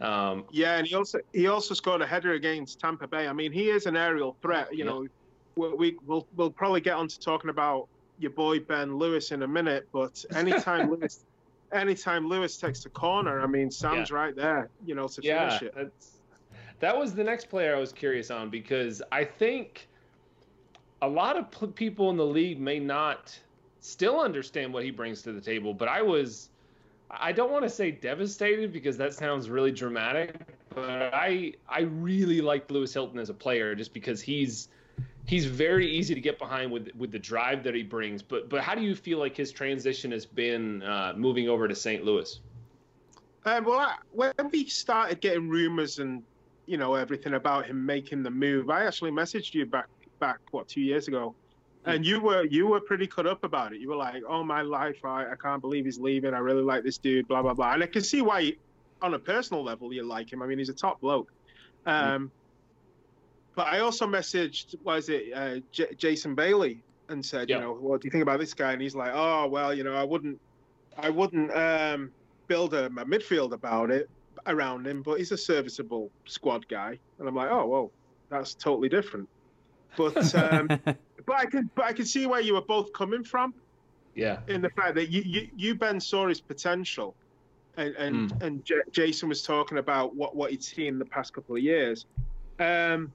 Um, 0.00 0.44
yeah, 0.50 0.76
and 0.76 0.86
he 0.86 0.94
also 0.94 1.18
he 1.32 1.48
also 1.48 1.74
scored 1.74 2.02
a 2.02 2.06
header 2.06 2.34
against 2.34 2.78
Tampa 2.80 3.06
Bay. 3.06 3.26
I 3.26 3.32
mean, 3.32 3.52
he 3.52 3.68
is 3.68 3.86
an 3.86 3.96
aerial 3.96 4.36
threat. 4.40 4.72
You 4.72 4.78
yeah. 4.78 4.84
know, 4.84 5.06
we, 5.56 5.74
we 5.74 5.96
will 6.06 6.26
we'll 6.36 6.50
probably 6.50 6.80
get 6.80 6.94
on 6.94 7.08
to 7.08 7.18
talking 7.18 7.50
about 7.50 7.88
your 8.18 8.30
boy 8.30 8.60
Ben 8.60 8.96
Lewis 8.96 9.32
in 9.32 9.42
a 9.42 9.48
minute, 9.48 9.88
but 9.92 10.24
anytime 10.34 10.90
Lewis 11.00 11.24
anytime 11.72 12.28
Lewis 12.28 12.56
takes 12.56 12.82
the 12.82 12.88
corner, 12.90 13.40
I 13.40 13.46
mean, 13.46 13.70
Sam's 13.70 14.10
yeah. 14.10 14.16
right 14.16 14.36
there. 14.36 14.70
You 14.86 14.94
know, 14.94 15.08
to 15.08 15.20
yeah, 15.22 15.58
finish 15.58 15.74
it. 15.76 15.92
That 16.80 16.96
was 16.96 17.12
the 17.12 17.24
next 17.24 17.48
player 17.48 17.74
I 17.74 17.80
was 17.80 17.92
curious 17.92 18.30
on 18.30 18.50
because 18.50 19.02
I 19.10 19.24
think 19.24 19.88
a 21.02 21.08
lot 21.08 21.36
of 21.36 21.74
people 21.74 22.10
in 22.10 22.16
the 22.16 22.24
league 22.24 22.60
may 22.60 22.78
not 22.78 23.38
still 23.80 24.20
understand 24.20 24.72
what 24.72 24.84
he 24.84 24.90
brings 24.90 25.22
to 25.22 25.32
the 25.32 25.40
table, 25.40 25.74
but 25.74 25.88
I 25.88 26.02
was 26.02 26.50
I 27.10 27.32
don't 27.32 27.50
want 27.50 27.64
to 27.64 27.70
say 27.70 27.90
devastated 27.90 28.72
because 28.72 28.96
that 28.98 29.14
sounds 29.14 29.48
really 29.48 29.72
dramatic, 29.72 30.36
but 30.74 31.14
I 31.14 31.54
I 31.68 31.80
really 31.80 32.40
like 32.40 32.70
Lewis 32.70 32.92
Hilton 32.92 33.18
as 33.18 33.30
a 33.30 33.34
player 33.34 33.74
just 33.74 33.94
because 33.94 34.20
he's 34.20 34.68
he's 35.26 35.46
very 35.46 35.90
easy 35.90 36.14
to 36.14 36.20
get 36.20 36.38
behind 36.38 36.70
with 36.70 36.90
with 36.96 37.10
the 37.10 37.18
drive 37.18 37.62
that 37.64 37.74
he 37.74 37.82
brings. 37.82 38.22
But 38.22 38.50
but 38.50 38.60
how 38.60 38.74
do 38.74 38.82
you 38.82 38.94
feel 38.94 39.18
like 39.18 39.36
his 39.36 39.50
transition 39.52 40.10
has 40.12 40.26
been 40.26 40.82
uh, 40.82 41.14
moving 41.16 41.48
over 41.48 41.66
to 41.66 41.74
St. 41.74 42.04
Louis? 42.04 42.40
Um, 43.44 43.64
well, 43.64 43.78
I, 43.78 43.94
when 44.12 44.32
we 44.52 44.66
started 44.66 45.20
getting 45.20 45.48
rumors 45.48 46.00
and 46.00 46.22
you 46.66 46.76
know 46.76 46.94
everything 46.94 47.34
about 47.34 47.66
him 47.66 47.86
making 47.86 48.22
the 48.22 48.30
move, 48.30 48.68
I 48.68 48.84
actually 48.84 49.12
messaged 49.12 49.54
you 49.54 49.64
back 49.64 49.88
back 50.18 50.40
what 50.50 50.68
two 50.68 50.82
years 50.82 51.08
ago 51.08 51.34
and 51.88 52.06
you 52.06 52.20
were 52.20 52.44
you 52.44 52.66
were 52.66 52.80
pretty 52.80 53.06
cut 53.06 53.26
up 53.26 53.44
about 53.44 53.72
it. 53.72 53.80
You 53.80 53.88
were 53.88 53.96
like, 53.96 54.22
"Oh 54.28 54.42
my 54.44 54.62
life, 54.62 55.04
I, 55.04 55.32
I 55.32 55.34
can't 55.40 55.60
believe 55.60 55.84
he's 55.84 55.98
leaving. 55.98 56.34
I 56.34 56.38
really 56.38 56.62
like 56.62 56.84
this 56.84 56.98
dude." 56.98 57.28
Blah 57.28 57.42
blah 57.42 57.54
blah. 57.54 57.72
And 57.74 57.82
I 57.82 57.86
can 57.86 58.02
see 58.02 58.22
why, 58.22 58.52
on 59.02 59.14
a 59.14 59.18
personal 59.18 59.64
level, 59.64 59.92
you 59.92 60.02
like 60.02 60.32
him. 60.32 60.42
I 60.42 60.46
mean, 60.46 60.58
he's 60.58 60.68
a 60.68 60.74
top 60.74 61.00
bloke. 61.00 61.32
Um. 61.86 62.30
But 63.54 63.66
I 63.66 63.80
also 63.80 64.06
messaged, 64.06 64.76
was 64.84 65.08
it 65.08 65.32
uh, 65.34 65.56
J- 65.72 65.92
Jason 65.96 66.36
Bailey, 66.36 66.80
and 67.08 67.24
said, 67.24 67.48
yep. 67.48 67.58
you 67.58 67.64
know, 67.64 67.72
what 67.72 68.00
do 68.00 68.06
you 68.06 68.10
think 68.12 68.22
about 68.22 68.38
this 68.38 68.54
guy? 68.54 68.72
And 68.72 68.80
he's 68.80 68.94
like, 68.94 69.10
"Oh 69.12 69.48
well, 69.48 69.74
you 69.74 69.82
know, 69.82 69.94
I 69.94 70.04
wouldn't, 70.04 70.40
I 70.96 71.10
wouldn't 71.10 71.50
um, 71.52 72.12
build 72.46 72.74
a, 72.74 72.86
a 72.86 72.90
midfield 72.90 73.52
about 73.52 73.90
it 73.90 74.08
around 74.46 74.86
him, 74.86 75.02
but 75.02 75.18
he's 75.18 75.32
a 75.32 75.36
serviceable 75.36 76.10
squad 76.24 76.68
guy." 76.68 76.98
And 77.18 77.28
I'm 77.28 77.34
like, 77.34 77.50
"Oh 77.50 77.66
well, 77.66 77.90
that's 78.28 78.54
totally 78.54 78.88
different." 78.88 79.28
But 79.96 80.34
um, 80.52 80.80
but 81.28 81.36
I 81.36 81.44
can 81.44 81.70
but 81.74 81.84
I 81.84 81.92
can 81.92 82.06
see 82.06 82.26
where 82.26 82.40
you 82.40 82.54
were 82.54 82.62
both 82.62 82.92
coming 82.92 83.22
from. 83.22 83.54
Yeah. 84.14 84.40
In 84.48 84.62
the 84.62 84.70
fact 84.70 84.94
that 84.96 85.10
you 85.10 85.22
you, 85.24 85.48
you 85.56 85.74
Ben 85.74 86.00
saw 86.00 86.26
his 86.26 86.40
potential, 86.40 87.14
and 87.76 87.94
and, 87.94 88.32
mm. 88.32 88.42
and 88.42 88.64
J- 88.64 88.88
Jason 88.90 89.28
was 89.28 89.42
talking 89.42 89.78
about 89.78 90.16
what 90.16 90.34
what 90.34 90.50
he'd 90.50 90.64
seen 90.64 90.88
in 90.88 90.98
the 90.98 91.04
past 91.04 91.34
couple 91.34 91.54
of 91.54 91.62
years. 91.62 92.06
Um, 92.58 93.12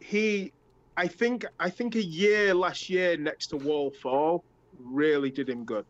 he, 0.00 0.52
I 0.96 1.08
think 1.08 1.44
I 1.58 1.68
think 1.68 1.96
a 1.96 2.02
year 2.02 2.54
last 2.54 2.88
year 2.88 3.16
next 3.16 3.48
to 3.48 3.56
Wal 3.56 3.90
Fall 3.90 4.44
really 4.78 5.30
did 5.30 5.48
him 5.50 5.64
good. 5.64 5.84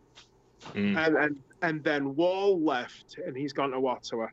Mm. 0.73 0.97
And 0.97 1.17
and 1.17 1.43
and 1.63 1.85
then 1.85 2.17
Wal 2.17 2.59
left 2.59 3.19
and 3.25 3.37
he's 3.37 3.53
gone 3.53 3.71
to 3.73 3.87
Ottawa. 3.87 4.29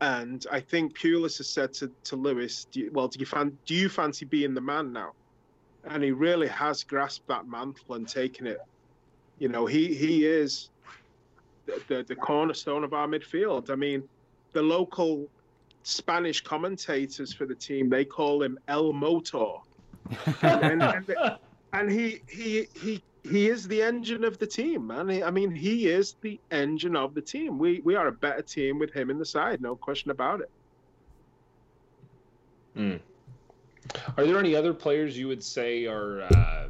And 0.00 0.46
I 0.52 0.60
think 0.60 0.98
Pulis 0.98 1.38
has 1.38 1.48
said 1.48 1.72
to, 1.74 1.90
to 2.04 2.16
Lewis, 2.16 2.66
do 2.70 2.80
you, 2.80 2.90
well, 2.92 3.08
do 3.08 3.18
you, 3.18 3.24
fan, 3.24 3.56
do 3.64 3.74
you 3.74 3.88
fancy 3.88 4.26
being 4.26 4.52
the 4.52 4.60
man 4.60 4.92
now? 4.92 5.12
And 5.86 6.02
he 6.02 6.10
really 6.10 6.48
has 6.48 6.82
grasped 6.82 7.28
that 7.28 7.46
mantle 7.46 7.94
and 7.94 8.08
taken 8.08 8.46
it. 8.46 8.58
You 9.38 9.48
know, 9.48 9.66
he, 9.66 9.94
he 9.94 10.26
is 10.26 10.70
the, 11.66 11.80
the, 11.88 12.02
the 12.02 12.16
cornerstone 12.16 12.84
of 12.84 12.92
our 12.92 13.06
midfield. 13.06 13.70
I 13.70 13.74
mean, 13.74 14.02
the 14.52 14.62
local 14.62 15.28
Spanish 15.82 16.40
commentators 16.40 17.32
for 17.32 17.46
the 17.46 17.54
team, 17.54 17.88
they 17.88 18.04
call 18.04 18.42
him 18.42 18.58
El 18.68 18.92
Motor. 18.92 19.58
and, 20.42 20.82
and, 20.82 21.16
and, 21.72 21.90
he, 21.90 22.20
he, 22.28 22.66
he 22.80 23.02
he 23.30 23.48
is 23.48 23.66
the 23.66 23.82
engine 23.82 24.24
of 24.24 24.38
the 24.38 24.46
team, 24.46 24.86
man. 24.86 25.10
I 25.22 25.30
mean, 25.30 25.50
he 25.50 25.88
is 25.88 26.14
the 26.20 26.38
engine 26.50 26.96
of 26.96 27.14
the 27.14 27.20
team. 27.20 27.58
We 27.58 27.80
we 27.84 27.94
are 27.94 28.06
a 28.06 28.12
better 28.12 28.42
team 28.42 28.78
with 28.78 28.92
him 28.92 29.10
in 29.10 29.18
the 29.18 29.24
side, 29.24 29.60
no 29.60 29.74
question 29.74 30.10
about 30.10 30.40
it. 30.40 30.50
Mm. 32.76 33.00
Are 34.16 34.24
there 34.24 34.38
any 34.38 34.54
other 34.54 34.72
players 34.72 35.16
you 35.16 35.28
would 35.28 35.42
say 35.42 35.86
are 35.86 36.22
uh, 36.22 36.68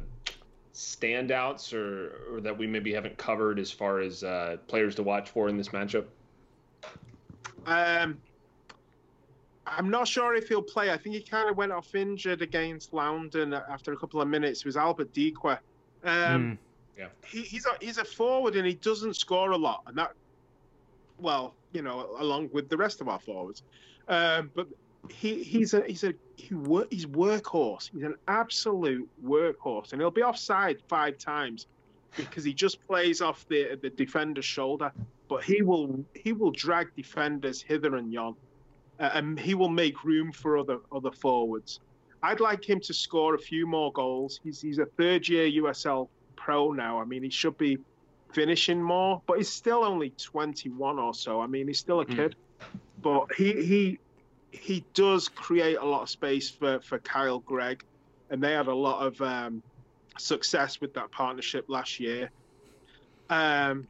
standouts, 0.73 1.73
or, 1.73 2.35
or 2.35 2.41
that 2.41 2.57
we 2.57 2.67
maybe 2.67 2.93
haven't 2.93 3.17
covered 3.17 3.59
as 3.59 3.71
far 3.71 3.99
as 3.99 4.23
uh, 4.23 4.57
players 4.67 4.95
to 4.95 5.03
watch 5.03 5.29
for 5.29 5.47
in 5.47 5.57
this 5.57 5.69
matchup? 5.69 6.05
Um, 7.65 8.17
I'm 9.65 9.89
not 9.89 10.07
sure 10.07 10.35
if 10.35 10.47
he'll 10.47 10.61
play. 10.61 10.91
I 10.91 10.97
think 10.97 11.15
he 11.15 11.21
kind 11.21 11.49
of 11.49 11.57
went 11.57 11.71
off 11.71 11.95
injured 11.95 12.41
against 12.41 12.93
Loudoun 12.93 13.53
after 13.53 13.93
a 13.93 13.97
couple 13.97 14.21
of 14.21 14.27
minutes. 14.27 14.61
It 14.61 14.65
was 14.65 14.77
Albert 14.77 15.13
Dikwa 15.13 15.59
um, 16.03 16.11
mm. 16.11 16.57
Yeah, 16.97 17.07
he, 17.25 17.41
he's 17.41 17.65
a 17.65 17.77
he's 17.79 17.99
a 17.99 18.05
forward 18.05 18.55
and 18.55 18.65
he 18.65 18.73
doesn't 18.73 19.15
score 19.15 19.51
a 19.51 19.57
lot, 19.57 19.83
and 19.85 19.97
that 19.97 20.13
well, 21.19 21.53
you 21.71 21.81
know, 21.81 22.15
along 22.19 22.49
with 22.53 22.69
the 22.69 22.77
rest 22.77 23.01
of 23.01 23.07
our 23.07 23.19
forwards. 23.19 23.63
Um, 24.07 24.49
but 24.55 24.67
he 25.11 25.43
he's 25.43 25.73
a 25.73 25.83
he's 25.85 26.03
a 26.03 26.13
he 26.35 26.55
work, 26.55 26.87
he's 26.91 27.05
workhorse. 27.05 27.89
He's 27.91 28.03
an 28.03 28.15
absolute 28.27 29.07
workhorse, 29.23 29.91
and 29.91 30.01
he'll 30.01 30.11
be 30.11 30.23
offside 30.23 30.77
five 30.87 31.17
times 31.17 31.67
because 32.15 32.43
he 32.43 32.53
just 32.53 32.85
plays 32.87 33.21
off 33.21 33.47
the 33.47 33.77
the 33.81 33.89
defender's 33.89 34.45
shoulder. 34.45 34.91
But 35.27 35.43
he 35.43 35.61
will 35.61 36.03
he 36.15 36.33
will 36.33 36.51
drag 36.51 36.95
defenders 36.95 37.61
hither 37.61 37.95
and 37.95 38.11
yon, 38.13 38.35
uh, 38.99 39.09
and 39.13 39.39
he 39.39 39.55
will 39.55 39.69
make 39.69 40.03
room 40.03 40.31
for 40.31 40.57
other 40.57 40.79
other 40.91 41.11
forwards. 41.11 41.79
I'd 42.23 42.39
like 42.39 42.67
him 42.67 42.79
to 42.81 42.93
score 42.93 43.35
a 43.35 43.39
few 43.39 43.67
more 43.67 43.91
goals. 43.91 44.39
He's 44.43 44.61
he's 44.61 44.79
a 44.79 44.85
third 44.85 45.27
year 45.27 45.63
USL 45.63 46.07
pro 46.35 46.71
now. 46.71 46.99
I 46.99 47.05
mean, 47.05 47.23
he 47.23 47.29
should 47.29 47.57
be 47.57 47.77
finishing 48.33 48.81
more, 48.81 49.21
but 49.27 49.37
he's 49.37 49.49
still 49.49 49.83
only 49.83 50.11
21 50.11 50.99
or 50.99 51.13
so. 51.13 51.41
I 51.41 51.47
mean, 51.47 51.67
he's 51.67 51.79
still 51.79 51.99
a 52.01 52.05
kid, 52.05 52.35
mm. 52.59 52.65
but 53.01 53.33
he 53.35 53.65
he 53.65 53.99
he 54.51 54.85
does 54.93 55.27
create 55.27 55.77
a 55.77 55.85
lot 55.85 56.01
of 56.03 56.09
space 56.09 56.49
for 56.49 56.79
for 56.79 56.99
Kyle 56.99 57.39
Greig, 57.39 57.83
and 58.29 58.41
they 58.41 58.53
had 58.53 58.67
a 58.67 58.75
lot 58.75 59.05
of 59.05 59.21
um, 59.21 59.61
success 60.17 60.81
with 60.81 60.93
that 60.93 61.11
partnership 61.11 61.65
last 61.67 61.99
year. 61.99 62.29
Um, 63.29 63.87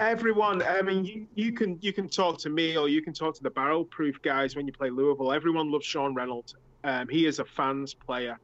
everyone, 0.00 0.62
I 0.62 0.82
mean, 0.82 1.04
you, 1.04 1.26
you 1.34 1.52
can 1.52 1.78
you 1.80 1.92
can 1.92 2.08
talk 2.08 2.38
to 2.38 2.50
me 2.50 2.76
or 2.76 2.88
you 2.88 3.02
can 3.02 3.12
talk 3.12 3.34
to 3.36 3.42
the 3.42 3.50
barrel 3.50 3.84
proof 3.84 4.20
guys 4.22 4.56
when 4.56 4.66
you 4.66 4.72
play 4.72 4.90
Louisville. 4.90 5.32
Everyone 5.32 5.70
loves 5.70 5.86
Sean 5.86 6.14
Reynolds. 6.14 6.54
Um, 6.84 7.08
he 7.08 7.26
is 7.26 7.38
a 7.38 7.44
fans 7.44 7.94
player. 7.94 8.38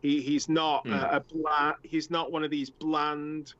He 0.00 0.20
he's 0.20 0.48
not 0.48 0.84
mm. 0.84 0.94
a, 0.94 1.16
a 1.16 1.20
bland, 1.20 1.76
he's 1.82 2.10
not 2.10 2.32
one 2.32 2.44
of 2.44 2.50
these 2.50 2.70
bland 2.70 3.54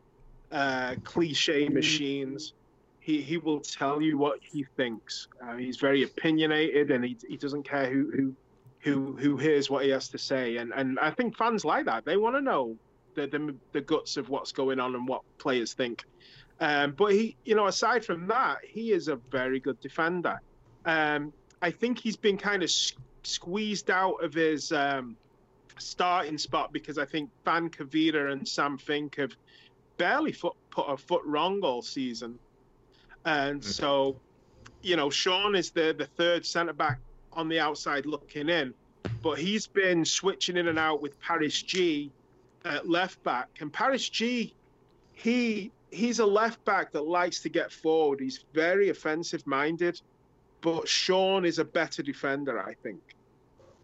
uh, 0.51 0.95
cliche 1.05 1.69
machines. 1.69 2.55
He 3.03 3.21
he 3.21 3.37
will 3.37 3.61
tell 3.61 4.01
you 4.01 4.17
what 4.17 4.39
he 4.41 4.65
thinks. 4.77 5.27
Uh, 5.45 5.57
he's 5.57 5.77
very 5.77 6.05
opinionated 6.05 6.93
and 6.93 7.05
he 7.05 7.17
he 7.29 7.37
doesn't 7.37 7.65
care 7.65 7.91
who 7.91 8.11
who 8.13 8.37
who 8.79 9.17
who 9.17 9.37
hears 9.37 9.69
what 9.69 9.85
he 9.85 9.91
has 9.91 10.09
to 10.11 10.19
say. 10.19 10.59
And 10.59 10.73
and 10.73 10.99
I 11.01 11.11
think 11.11 11.37
fans 11.37 11.65
like 11.65 11.87
that. 11.87 12.05
They 12.05 12.17
want 12.17 12.37
to 12.37 12.41
know 12.41 12.77
the, 13.15 13.27
the 13.27 13.55
the 13.73 13.81
guts 13.81 14.17
of 14.17 14.29
what's 14.29 14.53
going 14.53 14.79
on 14.79 14.95
and 14.95 15.09
what 15.09 15.23
players 15.39 15.73
think. 15.73 16.05
Um, 16.61 16.93
but 16.93 17.13
he, 17.13 17.37
you 17.45 17.57
know, 17.57 17.67
aside 17.67 18.05
from 18.05 18.29
that, 18.29 18.59
he 18.65 18.93
is 18.93 19.09
a 19.09 19.17
very 19.17 19.59
good 19.59 19.81
defender. 19.81 20.41
Um, 20.85 21.33
I 21.61 21.73
think 21.73 21.99
he's 21.99 22.17
been 22.17 22.39
kind 22.39 22.63
of 22.63 22.71
squeezed 23.25 23.91
out 23.91 24.23
of 24.23 24.33
his 24.33 24.71
um, 24.71 25.17
starting 25.79 26.39
spot 26.39 26.73
because 26.73 26.99
I 26.99 27.05
think 27.05 27.31
Van 27.45 27.69
Kavita 27.69 28.31
and 28.31 28.47
Sam 28.47 28.79
Fink 28.79 29.17
have 29.17 29.33
barely 29.97 30.33
foot, 30.33 30.55
put 30.71 30.85
a 30.85 30.97
foot 30.97 31.23
wrong 31.25 31.61
all 31.63 31.83
season. 31.83 32.39
And 33.25 33.61
mm-hmm. 33.61 33.71
so, 33.71 34.17
you 34.83 34.97
know, 34.97 35.11
Sean 35.11 35.55
is 35.55 35.71
the, 35.71 35.95
the 35.97 36.07
third 36.07 36.45
centre 36.45 36.73
back 36.73 36.99
on 37.33 37.49
the 37.49 37.61
outside 37.61 38.07
looking 38.07 38.49
in, 38.49 38.75
but 39.23 39.39
he's 39.39 39.67
been 39.67 40.05
switching 40.05 40.57
in 40.57 40.69
and 40.69 40.79
out 40.79 41.01
with 41.01 41.19
Paris 41.21 41.63
Gee 41.63 42.11
at 42.65 42.89
left 42.89 43.23
back. 43.23 43.49
And 43.61 43.73
Paris 43.73 44.09
Gee, 44.09 44.55
he 45.15 45.71
he's 45.91 46.19
a 46.19 46.27
left 46.27 46.65
back 46.65 46.91
that 46.93 47.03
likes 47.03 47.41
to 47.43 47.49
get 47.49 47.71
forward. 47.71 48.21
He's 48.21 48.45
very 48.55 48.89
offensive 48.89 49.47
minded, 49.47 50.01
but 50.63 50.89
Sean 50.89 51.45
is 51.45 51.59
a 51.59 51.65
better 51.65 52.03
defender, 52.03 52.61
I 52.61 52.75
think. 52.83 53.01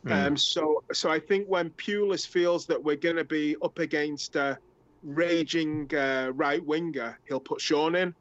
Mm. 0.06 0.26
Um, 0.26 0.36
so, 0.36 0.82
so 0.92 1.10
I 1.10 1.20
think 1.20 1.46
when 1.48 1.70
Pulis 1.70 2.26
feels 2.26 2.66
that 2.66 2.82
we're 2.82 2.96
going 2.96 3.16
to 3.16 3.24
be 3.24 3.56
up 3.62 3.78
against 3.78 4.36
a 4.36 4.58
raging 5.02 5.92
uh, 5.94 6.32
right 6.34 6.64
winger, 6.64 7.18
he'll 7.28 7.40
put 7.40 7.60
Sean 7.60 7.94
in. 7.94 8.14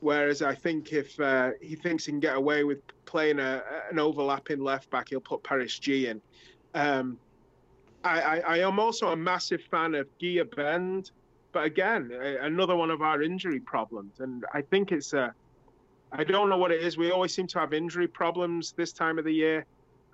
Whereas 0.00 0.40
I 0.40 0.54
think 0.54 0.92
if 0.92 1.18
uh, 1.20 1.50
he 1.60 1.76
thinks 1.76 2.06
he 2.06 2.12
can 2.12 2.20
get 2.20 2.36
away 2.36 2.64
with 2.64 2.80
playing 3.04 3.38
a, 3.38 3.62
an 3.90 3.98
overlapping 3.98 4.62
left 4.62 4.90
back, 4.90 5.10
he'll 5.10 5.20
put 5.20 5.42
Paris 5.42 5.78
Gee 5.78 6.06
in. 6.06 6.22
Um, 6.74 7.18
I, 8.02 8.20
I, 8.20 8.38
I, 8.38 8.58
am 8.58 8.78
also 8.78 9.08
a 9.08 9.16
massive 9.16 9.60
fan 9.70 9.94
of 9.94 10.06
Guy 10.18 10.38
Abend. 10.38 11.10
But 11.52 11.64
again, 11.64 12.12
another 12.12 12.76
one 12.76 12.90
of 12.90 13.02
our 13.02 13.22
injury 13.22 13.60
problems. 13.60 14.20
And 14.20 14.44
I 14.54 14.62
think 14.62 14.92
it's 14.92 15.12
a, 15.12 15.34
I 16.12 16.24
don't 16.24 16.48
know 16.48 16.56
what 16.56 16.70
it 16.70 16.80
is. 16.80 16.96
We 16.96 17.10
always 17.10 17.34
seem 17.34 17.48
to 17.48 17.58
have 17.58 17.74
injury 17.74 18.06
problems 18.06 18.72
this 18.72 18.92
time 18.92 19.18
of 19.18 19.24
the 19.24 19.32
year. 19.32 19.66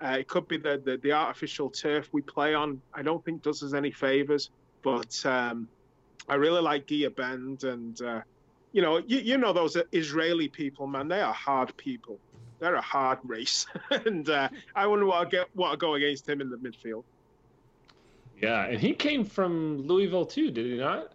Uh, 0.03 0.17
it 0.19 0.27
could 0.27 0.47
be 0.47 0.57
the, 0.57 0.81
the, 0.83 0.97
the 0.97 1.11
artificial 1.11 1.69
turf 1.69 2.09
we 2.11 2.21
play 2.21 2.53
on. 2.53 2.81
I 2.93 3.03
don't 3.03 3.23
think 3.23 3.43
does 3.43 3.63
us 3.63 3.73
any 3.73 3.91
favors. 3.91 4.49
But 4.83 5.25
um, 5.25 5.67
I 6.27 6.35
really 6.35 6.61
like 6.61 6.87
Guy 6.87 7.05
Abend, 7.05 7.63
and 7.63 8.01
uh, 8.01 8.21
you 8.77 8.83
know, 8.83 8.97
you, 9.07 9.17
you 9.17 9.39
know 9.39 9.53
those 9.53 9.75
Israeli 9.91 10.47
people, 10.47 10.85
man. 10.85 11.07
They 11.07 11.19
are 11.19 11.33
hard 11.33 11.75
people. 11.77 12.19
They're 12.59 12.75
a 12.75 12.81
hard 12.81 13.17
race, 13.23 13.65
and 13.89 14.29
uh, 14.29 14.49
I 14.75 14.85
wonder 14.85 15.07
what 15.07 15.25
I 15.25 15.27
get 15.27 15.47
what 15.55 15.71
I 15.71 15.75
go 15.77 15.95
against 15.95 16.29
him 16.29 16.41
in 16.41 16.51
the 16.51 16.57
midfield. 16.57 17.03
Yeah, 18.39 18.65
and 18.65 18.79
he 18.79 18.93
came 18.93 19.25
from 19.25 19.87
Louisville 19.87 20.27
too, 20.27 20.51
did 20.51 20.67
he 20.67 20.77
not? 20.77 21.13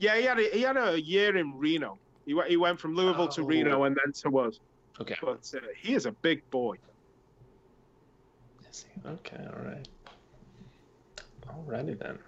Yeah, 0.00 0.16
he 0.16 0.24
had 0.24 0.40
a, 0.40 0.50
he 0.50 0.62
had 0.62 0.76
a 0.76 1.00
year 1.00 1.36
in 1.36 1.56
Reno. 1.56 1.98
He 2.26 2.34
went 2.34 2.50
he 2.50 2.56
went 2.56 2.80
from 2.80 2.96
Louisville 2.96 3.28
oh. 3.30 3.36
to 3.36 3.44
Reno 3.44 3.84
and 3.84 3.96
then 4.04 4.12
to 4.14 4.38
us. 4.40 4.58
Okay, 5.00 5.14
but 5.22 5.48
uh, 5.54 5.60
he 5.80 5.94
is 5.94 6.04
a 6.04 6.12
big 6.12 6.42
boy. 6.50 6.78
Okay, 9.06 9.46
all 9.46 9.64
right. 9.64 9.88
Alrighty 11.46 11.96
then. 11.96 12.18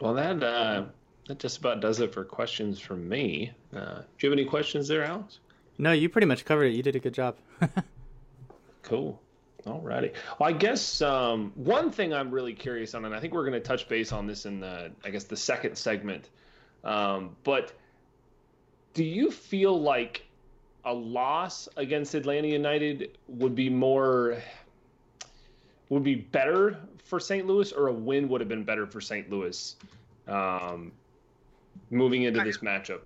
Well, 0.00 0.14
that 0.14 0.40
uh, 0.44 0.84
that 1.26 1.40
just 1.40 1.58
about 1.58 1.80
does 1.80 1.98
it 1.98 2.14
for 2.14 2.24
questions 2.24 2.78
from 2.78 3.08
me. 3.08 3.52
Uh, 3.74 4.00
do 4.00 4.26
you 4.26 4.30
have 4.30 4.38
any 4.38 4.48
questions 4.48 4.88
there, 4.88 5.04
Alex? 5.04 5.38
No, 5.78 5.92
you 5.92 6.08
pretty 6.08 6.26
much 6.26 6.44
covered 6.44 6.64
it. 6.64 6.74
You 6.74 6.82
did 6.82 6.96
a 6.96 7.00
good 7.00 7.14
job. 7.14 7.36
cool. 8.82 9.20
Alrighty. 9.66 10.12
Well, 10.38 10.48
I 10.48 10.52
guess 10.52 11.02
um, 11.02 11.52
one 11.54 11.90
thing 11.90 12.12
I'm 12.14 12.30
really 12.30 12.54
curious 12.54 12.94
on, 12.94 13.04
and 13.04 13.14
I 13.14 13.20
think 13.20 13.34
we're 13.34 13.44
going 13.44 13.52
to 13.52 13.60
touch 13.60 13.88
base 13.88 14.10
on 14.10 14.26
this 14.26 14.46
in 14.46 14.60
the, 14.60 14.90
I 15.04 15.10
guess, 15.10 15.24
the 15.24 15.36
second 15.36 15.76
segment 15.76 16.28
um, 16.84 17.36
but 17.44 17.72
do 18.94 19.04
you 19.04 19.30
feel 19.30 19.80
like 19.80 20.26
a 20.84 20.92
loss 20.92 21.68
against 21.76 22.14
Atlanta 22.14 22.48
United 22.48 23.18
would 23.28 23.54
be 23.54 23.68
more 23.68 24.42
would 25.88 26.04
be 26.04 26.14
better 26.14 26.78
for 27.04 27.18
St. 27.18 27.46
Louis, 27.46 27.72
or 27.72 27.88
a 27.88 27.92
win 27.92 28.28
would 28.28 28.40
have 28.40 28.48
been 28.48 28.64
better 28.64 28.86
for 28.86 29.00
St. 29.00 29.28
Louis 29.28 29.74
um, 30.28 30.92
moving 31.90 32.22
into 32.22 32.42
this 32.44 32.58
matchup? 32.58 33.00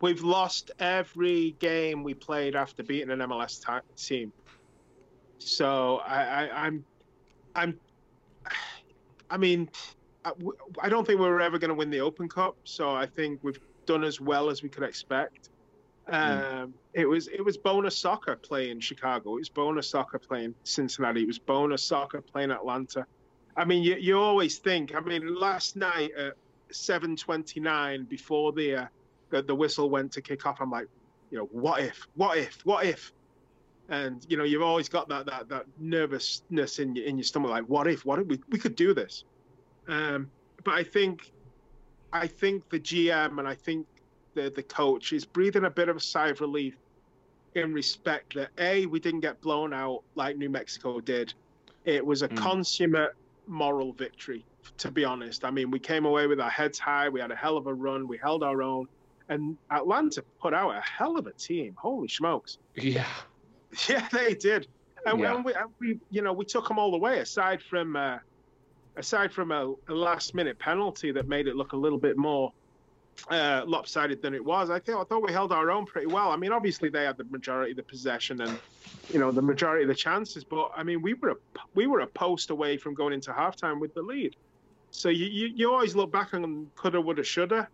We've 0.00 0.22
lost 0.22 0.70
every 0.78 1.52
game 1.58 2.04
we 2.04 2.14
played 2.14 2.54
after 2.54 2.82
beating 2.82 3.10
an 3.10 3.18
MLS 3.18 3.64
team. 3.96 4.32
So 5.38 5.96
I, 6.06 6.22
I, 6.22 6.66
I'm, 6.66 6.84
I'm, 7.54 7.80
I 9.30 9.36
mean, 9.36 9.68
I 10.80 10.88
don't 10.88 11.06
think 11.06 11.20
we 11.20 11.26
were 11.26 11.40
ever 11.40 11.58
going 11.58 11.70
to 11.70 11.74
win 11.74 11.90
the 11.90 12.00
Open 12.00 12.28
Cup, 12.28 12.56
so 12.64 12.94
I 12.94 13.06
think 13.06 13.40
we've 13.42 13.60
done 13.86 14.04
as 14.04 14.20
well 14.20 14.50
as 14.50 14.62
we 14.62 14.68
could 14.68 14.84
expect. 14.84 15.50
Hmm. 16.08 16.14
Um, 16.14 16.40
mm. 16.40 16.72
It 16.94 17.06
was 17.06 17.28
it 17.28 17.44
was 17.44 17.56
bonus 17.56 17.96
soccer 17.96 18.36
playing 18.36 18.80
Chicago. 18.80 19.36
It 19.36 19.40
was 19.40 19.48
bonus 19.48 19.88
soccer 19.88 20.18
playing 20.18 20.54
Cincinnati. 20.64 21.22
It 21.22 21.26
was 21.26 21.38
bonus 21.38 21.82
soccer 21.82 22.20
playing 22.20 22.50
Atlanta. 22.50 23.06
I 23.56 23.64
mean, 23.64 23.82
you, 23.82 23.96
you 23.96 24.18
always 24.18 24.58
think. 24.58 24.94
I 24.94 25.00
mean, 25.00 25.34
last 25.34 25.76
night 25.76 26.10
at 26.16 26.34
seven 26.70 27.14
twenty 27.14 27.60
nine, 27.60 28.04
before 28.04 28.52
the, 28.52 28.74
uh, 28.76 28.86
the 29.30 29.42
the 29.42 29.54
whistle 29.54 29.90
went 29.90 30.12
to 30.12 30.20
kick 30.20 30.46
off, 30.46 30.60
I'm 30.60 30.70
like, 30.70 30.88
you 31.30 31.38
know, 31.38 31.48
what 31.52 31.80
if, 31.80 32.06
what 32.14 32.38
if, 32.38 32.60
what 32.64 32.84
if? 32.84 33.12
And 33.88 34.24
you 34.28 34.36
know, 34.36 34.44
you've 34.44 34.62
always 34.62 34.88
got 34.88 35.08
that 35.08 35.26
that 35.26 35.48
that 35.48 35.66
nervousness 35.78 36.78
in 36.78 36.94
your 36.94 37.06
in 37.06 37.16
your 37.16 37.24
stomach, 37.24 37.50
like, 37.50 37.64
what 37.64 37.86
if, 37.86 38.04
what 38.04 38.18
if 38.18 38.26
we 38.26 38.40
we 38.50 38.58
could 38.58 38.76
do 38.76 38.94
this? 38.94 39.24
Um, 39.88 40.30
but 40.64 40.74
I 40.74 40.84
think, 40.84 41.32
I 42.12 42.26
think 42.26 42.68
the 42.68 42.80
GM 42.80 43.38
and 43.38 43.48
I 43.48 43.54
think 43.54 43.86
the 44.34 44.50
the 44.50 44.62
coach 44.62 45.12
is 45.12 45.24
breathing 45.24 45.64
a 45.64 45.70
bit 45.70 45.88
of 45.88 45.96
a 45.96 46.00
sigh 46.00 46.28
of 46.28 46.40
relief 46.40 46.76
in 47.54 47.72
respect 47.72 48.34
that 48.34 48.50
a 48.58 48.86
we 48.86 49.00
didn't 49.00 49.20
get 49.20 49.40
blown 49.40 49.72
out 49.72 50.02
like 50.14 50.36
New 50.36 50.50
Mexico 50.50 51.00
did. 51.00 51.32
It 51.84 52.04
was 52.04 52.22
a 52.22 52.28
mm. 52.28 52.36
consummate 52.36 53.14
moral 53.46 53.92
victory, 53.92 54.44
to 54.78 54.90
be 54.90 55.04
honest. 55.04 55.44
I 55.44 55.50
mean, 55.50 55.70
we 55.70 55.78
came 55.78 56.04
away 56.04 56.26
with 56.26 56.40
our 56.40 56.50
heads 56.50 56.78
high. 56.78 57.08
We 57.08 57.20
had 57.20 57.30
a 57.30 57.36
hell 57.36 57.56
of 57.56 57.66
a 57.66 57.74
run. 57.74 58.06
We 58.06 58.18
held 58.18 58.42
our 58.42 58.62
own, 58.62 58.88
and 59.28 59.56
Atlanta 59.70 60.22
put 60.40 60.54
out 60.54 60.70
a 60.70 60.80
hell 60.80 61.16
of 61.16 61.26
a 61.26 61.32
team. 61.32 61.74
Holy 61.78 62.08
smokes! 62.08 62.58
Yeah, 62.74 63.06
yeah, 63.88 64.08
they 64.12 64.34
did. 64.34 64.68
And 65.06 65.20
yeah. 65.20 65.40
we, 65.40 65.52
we, 65.80 65.98
you 66.10 66.22
know, 66.22 66.32
we 66.32 66.44
took 66.44 66.68
them 66.68 66.78
all 66.78 66.90
the 66.90 66.98
way. 66.98 67.20
Aside 67.20 67.62
from 67.62 67.96
uh, 67.96 68.18
aside 68.96 69.32
from 69.32 69.52
a, 69.52 69.74
a 69.88 69.94
last 69.94 70.34
minute 70.34 70.58
penalty 70.58 71.12
that 71.12 71.28
made 71.28 71.46
it 71.46 71.56
look 71.56 71.72
a 71.72 71.76
little 71.76 71.98
bit 71.98 72.16
more 72.16 72.52
uh, 73.30 73.62
lopsided 73.66 74.22
than 74.22 74.34
it 74.34 74.44
was. 74.44 74.70
I 74.70 74.78
think 74.78 74.98
I 74.98 75.04
thought 75.04 75.22
we 75.22 75.32
held 75.32 75.52
our 75.52 75.70
own 75.70 75.86
pretty 75.86 76.06
well. 76.06 76.30
I 76.30 76.36
mean, 76.36 76.52
obviously 76.52 76.88
they 76.88 77.04
had 77.04 77.16
the 77.16 77.24
majority 77.24 77.72
of 77.72 77.76
the 77.76 77.82
possession 77.82 78.40
and 78.40 78.58
you 79.12 79.18
know 79.18 79.30
the 79.30 79.42
majority 79.42 79.82
of 79.82 79.88
the 79.88 79.94
chances, 79.94 80.44
but 80.44 80.70
I 80.76 80.82
mean 80.82 81.02
we 81.02 81.14
were 81.14 81.30
a, 81.30 81.36
we 81.74 81.86
were 81.86 82.00
a 82.00 82.06
post 82.06 82.50
away 82.50 82.76
from 82.76 82.94
going 82.94 83.12
into 83.12 83.32
halftime 83.32 83.80
with 83.80 83.94
the 83.94 84.02
lead. 84.02 84.36
So 84.90 85.08
you, 85.08 85.26
you, 85.26 85.52
you 85.54 85.72
always 85.72 85.94
look 85.94 86.10
back 86.10 86.32
on 86.32 86.66
coulda, 86.74 87.00
woulda, 87.00 87.22
shoulda. 87.22 87.68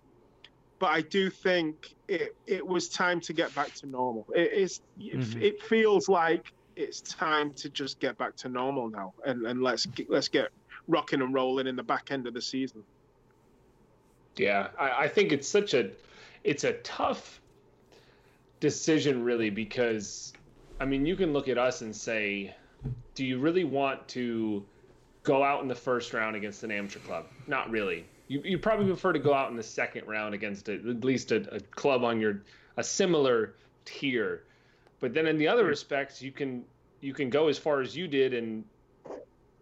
But 0.78 0.86
I 0.86 1.00
do 1.02 1.30
think 1.30 1.94
it 2.08 2.36
it 2.46 2.66
was 2.66 2.88
time 2.88 3.20
to 3.22 3.32
get 3.32 3.54
back 3.54 3.72
to 3.76 3.86
normal. 3.86 4.26
It 4.34 4.52
is. 4.52 4.80
Mhm. 4.98 5.40
It 5.42 5.62
feels 5.62 6.08
like 6.08 6.52
it's 6.76 7.00
time 7.00 7.52
to 7.54 7.70
just 7.70 8.00
get 8.00 8.18
back 8.18 8.36
to 8.36 8.48
normal 8.48 8.90
now, 8.90 9.14
and 9.24 9.46
and 9.46 9.62
let's 9.62 9.86
get, 9.86 10.10
let's 10.10 10.28
get 10.28 10.48
rocking 10.88 11.22
and 11.22 11.32
rolling 11.32 11.66
in 11.66 11.76
the 11.76 11.82
back 11.82 12.10
end 12.10 12.26
of 12.26 12.34
the 12.34 12.42
season. 12.42 12.84
Yeah, 14.36 14.68
I, 14.78 15.04
I 15.04 15.08
think 15.08 15.32
it's 15.32 15.48
such 15.48 15.74
a 15.74 15.90
it's 16.42 16.64
a 16.64 16.74
tough 16.74 17.40
decision 18.60 19.22
really 19.24 19.50
because 19.50 20.32
I 20.80 20.84
mean 20.84 21.06
you 21.06 21.16
can 21.16 21.32
look 21.32 21.48
at 21.48 21.58
us 21.58 21.82
and 21.82 21.94
say, 21.94 22.54
do 23.14 23.24
you 23.24 23.38
really 23.38 23.64
want 23.64 24.06
to 24.08 24.64
go 25.22 25.42
out 25.42 25.62
in 25.62 25.68
the 25.68 25.74
first 25.74 26.12
round 26.12 26.36
against 26.36 26.62
an 26.64 26.70
amateur 26.70 26.98
club? 27.00 27.26
Not 27.46 27.70
really. 27.70 28.06
You 28.28 28.40
you 28.44 28.58
probably 28.58 28.86
prefer 28.86 29.12
to 29.12 29.18
go 29.18 29.34
out 29.34 29.50
in 29.50 29.56
the 29.56 29.62
second 29.62 30.06
round 30.06 30.34
against 30.34 30.68
a, 30.68 30.74
at 30.74 31.04
least 31.04 31.32
a, 31.32 31.54
a 31.54 31.60
club 31.60 32.04
on 32.04 32.20
your 32.20 32.42
a 32.76 32.84
similar 32.84 33.54
tier. 33.84 34.44
But 35.00 35.12
then 35.12 35.26
in 35.26 35.36
the 35.36 35.48
other 35.48 35.64
respects, 35.64 36.22
you 36.22 36.32
can 36.32 36.64
you 37.00 37.12
can 37.12 37.28
go 37.28 37.48
as 37.48 37.58
far 37.58 37.80
as 37.80 37.96
you 37.96 38.08
did, 38.08 38.32
and 38.32 38.64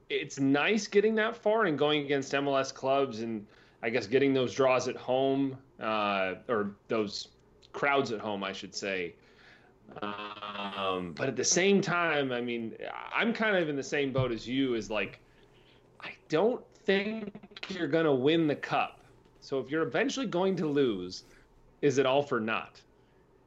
it's 0.09 0.39
nice 0.39 0.87
getting 0.87 1.15
that 1.17 1.37
far 1.37 1.65
and 1.65 1.79
going 1.79 2.05
against 2.05 2.33
MLS 2.33 2.73
clubs 2.73 3.21
and 3.21 3.47
I 3.83 3.91
guess 3.91 4.07
getting 4.07 4.33
those 4.33 4.55
draws 4.55 4.87
at 4.87 4.97
home 4.97 5.57
uh, 5.81 6.35
or 6.49 6.77
those 6.89 7.29
crowds 7.73 8.13
at 8.13 8.21
home, 8.21 8.45
I 8.45 8.53
should 8.53 8.75
say. 8.75 9.15
Um, 10.01 11.13
but 11.17 11.29
at 11.29 11.37
the 11.37 11.45
same 11.45 11.81
time, 11.81 12.31
I 12.31 12.41
mean, 12.41 12.77
I'm 13.15 13.33
kind 13.33 13.57
of 13.57 13.69
in 13.69 13.77
the 13.77 13.83
same 13.83 14.13
boat 14.13 14.33
as 14.33 14.47
you. 14.47 14.75
Is 14.75 14.91
like, 14.91 15.19
I 16.01 16.11
don't 16.29 16.65
think 16.85 17.33
you're 17.75 17.89
going 17.89 18.05
to 18.05 18.13
win 18.13 18.47
the 18.47 18.57
cup. 18.57 19.01
So 19.41 19.59
if 19.59 19.71
you're 19.71 19.83
eventually 19.83 20.27
going 20.27 20.57
to 20.57 20.67
lose, 20.67 21.25
is 21.81 21.99
it 21.99 22.07
all 22.07 22.23
for 22.23 22.39
naught? 22.41 22.81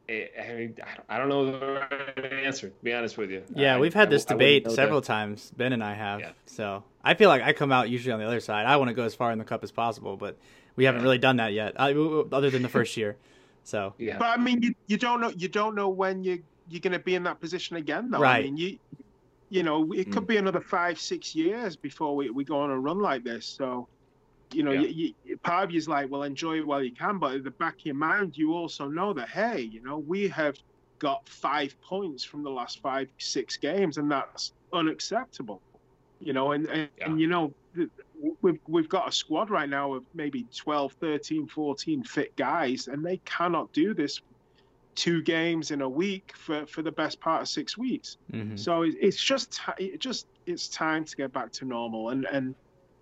I 0.10 0.30
I 0.40 0.54
mean, 0.54 0.76
I 1.10 1.18
don't 1.18 1.30
know 1.30 1.46
the 1.60 1.88
right 2.20 2.34
answer. 2.34 2.70
To 2.70 2.76
be 2.84 2.94
honest 2.94 3.18
with 3.18 3.32
you. 3.32 3.44
Yeah, 3.56 3.76
I- 3.76 3.80
we've 3.80 3.94
had 3.94 4.10
this 4.10 4.26
I 4.28 4.34
debate 4.34 4.66
know 4.66 4.72
several 4.74 5.02
that. 5.02 5.08
times. 5.08 5.52
Ben 5.58 5.74
and 5.74 5.84
I 5.84 5.94
have. 5.94 6.20
Yeah. 6.20 6.32
So 6.46 6.84
I 7.04 7.14
feel 7.16 7.30
like 7.30 7.42
I 7.42 7.54
come 7.54 7.72
out 7.72 7.90
usually 7.90 8.12
on 8.14 8.20
the 8.20 8.26
other 8.28 8.40
side. 8.40 8.66
I 8.68 8.78
want 8.78 8.90
to 8.90 8.94
go 8.94 9.04
as 9.04 9.16
far 9.16 9.32
in 9.32 9.40
the 9.40 9.46
cup 9.46 9.64
as 9.64 9.72
possible, 9.72 10.16
but 10.18 10.38
we 10.76 10.84
haven't 10.84 11.02
Yeah. 11.02 11.06
really 11.06 11.18
done 11.18 11.38
that 11.38 11.54
yet, 11.54 11.76
other 11.78 12.50
than 12.50 12.62
the 12.62 12.70
first 12.70 12.98
year. 12.98 13.16
So 13.64 13.94
Yeah. 13.98 14.18
But 14.20 14.38
I 14.38 14.38
mean, 14.38 14.62
you, 14.62 14.76
you 14.88 14.98
don't 14.98 15.22
know 15.22 15.30
you 15.36 15.48
don't 15.48 15.74
know 15.76 15.90
when 15.90 16.24
you 16.24 16.44
you're 16.70 16.82
going 16.82 16.94
to 16.94 17.00
be 17.00 17.14
in 17.16 17.24
that 17.24 17.40
position 17.40 17.76
again, 17.78 18.10
though. 18.12 18.18
I 18.18 18.22
Right. 18.22 18.46
mean, 18.46 18.58
you 18.58 18.78
you 19.50 19.62
know, 19.64 19.92
it 19.94 20.12
could 20.12 20.24
Mm. 20.24 20.28
be 20.28 20.38
another 20.38 20.60
five 20.60 21.00
six 21.00 21.36
years 21.36 21.76
before 21.76 22.16
we, 22.16 22.30
we 22.32 22.44
go 22.44 22.60
on 22.60 22.72
a 22.72 22.80
run 22.80 23.00
like 23.00 23.24
this. 23.24 23.46
So, 23.46 23.88
you 24.52 24.64
know, 24.64 24.72
Yeah. 24.72 24.82
you, 24.82 25.14
you, 25.24 25.38
part 25.38 25.64
of 25.66 25.72
you's 25.72 25.88
like, 25.88 26.10
well, 26.10 26.24
enjoy 26.24 26.58
it 26.58 26.68
while 26.68 26.84
you 26.84 26.92
can, 26.94 27.18
but 27.20 27.36
at 27.36 27.44
the 27.44 27.52
back 27.52 27.76
of 27.80 27.86
your 27.86 27.96
mind, 27.96 28.38
you 28.38 28.54
also 28.54 28.88
know 28.88 29.14
that 29.14 29.30
hey, 29.30 29.62
you 29.62 29.82
know, 29.82 29.98
we 29.98 30.28
have 30.30 30.56
got 31.00 31.28
five 31.28 31.76
points 31.82 32.24
from 32.24 32.44
the 32.44 32.50
last 32.50 32.80
five 32.82 33.10
six 33.18 33.58
games, 33.58 33.98
and 33.98 34.10
that's 34.10 34.54
unacceptable. 34.74 35.62
You 36.20 36.34
know, 36.34 36.52
and 36.54 36.66
and, 36.68 36.90
Yeah. 36.98 37.06
and 37.10 37.20
you 37.22 37.28
know. 37.28 37.54
We've, 38.42 38.60
we've 38.66 38.88
got 38.88 39.10
a 39.10 39.12
squad 39.12 39.50
right 39.50 39.68
now 39.68 39.94
of 39.94 40.06
maybe 40.14 40.46
12, 40.56 40.94
13, 40.94 41.48
14 41.48 42.04
fit 42.06 42.34
guys, 42.38 42.88
and 42.88 43.06
they 43.06 43.18
cannot 43.26 43.74
do 43.74 43.94
this 43.94 44.22
two 44.96 45.22
games 45.22 45.72
in 45.72 45.82
a 45.82 45.90
week 45.90 46.32
for, 46.38 46.66
for 46.68 46.82
the 46.82 46.92
best 46.94 47.20
part 47.20 47.42
of 47.42 47.50
six 47.50 47.78
weeks. 47.78 48.16
mhm. 48.32 48.58
So 48.58 48.84
it- 48.84 48.96
it's 49.02 49.22
just 49.22 49.60
it 49.78 50.00
just 50.00 50.28
it's 50.46 50.70
time 50.70 51.04
to 51.04 51.16
get 51.18 51.34
back 51.34 51.52
to 51.54 51.66
normal. 51.66 52.10
And 52.10 52.26
and 52.26 52.56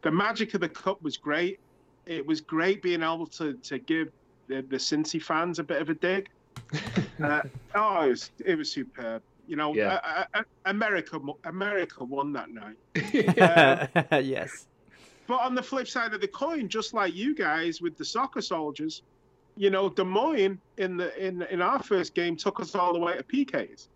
the 0.04 0.12
magic 0.12 0.54
of 0.54 0.62
the 0.62 0.70
cup 0.70 1.02
was 1.02 1.18
great. 1.18 1.60
It 2.06 2.26
was 2.26 2.42
great 2.42 2.82
being 2.82 3.02
able 3.04 3.28
to 3.38 3.56
to 3.64 3.80
give 3.80 4.10
the, 4.48 4.62
the 4.70 4.78
Cincy 4.78 5.22
fans 5.22 5.60
a 5.60 5.64
bit 5.64 5.82
of 5.82 5.90
a 5.90 5.96
dig. 5.96 6.28
Uh, 7.24 7.42
oh, 7.76 8.02
it 8.02 8.10
was 8.10 8.32
it 8.46 8.58
was 8.58 8.74
superb. 8.74 9.22
You 9.48 9.56
know, 9.56 9.74
Yeah. 9.76 10.00
uh, 10.04 10.24
uh, 10.34 10.44
America 10.66 11.20
America 11.46 12.04
won 12.04 12.34
that 12.34 12.50
night. 12.50 12.78
yes. 14.26 14.68
But 15.28 15.40
on 15.42 15.56
the 15.56 15.64
flip 15.64 15.88
side 15.88 16.14
of 16.14 16.22
the 16.22 16.28
coin, 16.28 16.68
just 16.68 16.94
like 16.94 17.14
you 17.14 17.34
guys 17.36 17.80
with 17.82 17.96
the 17.98 18.04
soccer 18.04 18.42
soldiers, 18.42 19.04
you 19.56 19.70
know, 19.70 19.90
Des 19.90 20.04
Moines 20.04 20.60
in 20.78 20.98
the 20.98 21.16
in 21.26 21.44
in 21.44 21.62
our 21.62 21.82
first 21.82 22.14
game 22.16 22.36
took 22.36 22.60
us 22.60 22.76
all 22.76 22.94
the 22.94 23.00
way 23.00 23.16
to 23.16 23.24
PKs. 23.24 23.88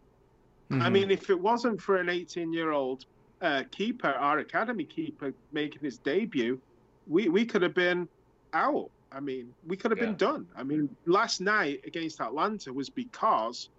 I 0.72 0.76
Mhm. 0.76 0.92
mean, 0.92 1.12
if 1.12 1.30
it 1.30 1.40
wasn't 1.40 1.82
for 1.82 1.98
an 1.98 2.10
18 2.10 2.54
year 2.54 2.72
old 2.72 3.04
uh, 3.42 3.64
keeper, 3.72 4.08
our 4.10 4.40
academy 4.40 4.84
keeper, 4.84 5.34
making 5.52 5.82
his 5.82 5.98
debut, 6.00 6.60
we, 7.08 7.30
we 7.30 7.46
could 7.46 7.62
have 7.62 7.74
been 7.76 8.08
out. 8.54 8.90
I 9.12 9.20
mean, 9.20 9.54
we 9.66 9.78
could 9.78 9.92
have 9.92 10.00
Yeah. 10.00 10.06
been 10.08 10.16
done. 10.16 10.48
I 10.56 10.64
mean, 10.64 10.90
last 11.06 11.40
night 11.40 11.82
against 11.86 12.20
Atlanta 12.20 12.74
was 12.74 12.90
because 12.90 13.70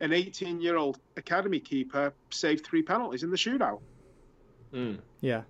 an 0.00 0.12
18 0.12 0.60
year 0.60 0.76
old 0.76 0.98
academy 1.16 1.60
keeper 1.60 2.12
saved 2.30 2.66
three 2.66 2.82
penalties 2.82 3.22
in 3.22 3.30
the 3.30 3.36
shootout. 3.36 3.80
Mm. 4.72 4.98
Yeah. 5.20 5.42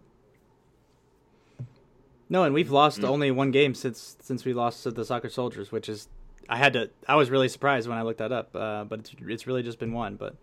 No, 2.28 2.44
and 2.44 2.54
we've 2.54 2.70
lost 2.70 3.00
Mm. 3.00 3.08
only 3.08 3.30
one 3.30 3.50
game 3.50 3.74
since 3.74 4.16
since 4.20 4.44
we 4.44 4.52
lost 4.54 4.82
to 4.84 4.90
the 4.90 5.04
Soccer 5.04 5.28
Soldiers, 5.28 5.70
which 5.72 5.88
is 5.88 6.08
I 6.48 6.56
had 6.56 6.72
to 6.74 6.90
I 7.08 7.16
was 7.16 7.30
really 7.30 7.48
surprised 7.48 7.88
when 7.88 7.98
I 7.98 8.02
looked 8.02 8.18
that 8.18 8.32
up, 8.32 8.54
uh, 8.54 8.84
but 8.84 9.00
it's 9.00 9.14
it's 9.26 9.46
really 9.46 9.62
just 9.62 9.78
been 9.78 9.92
one. 9.92 10.16
But 10.16 10.36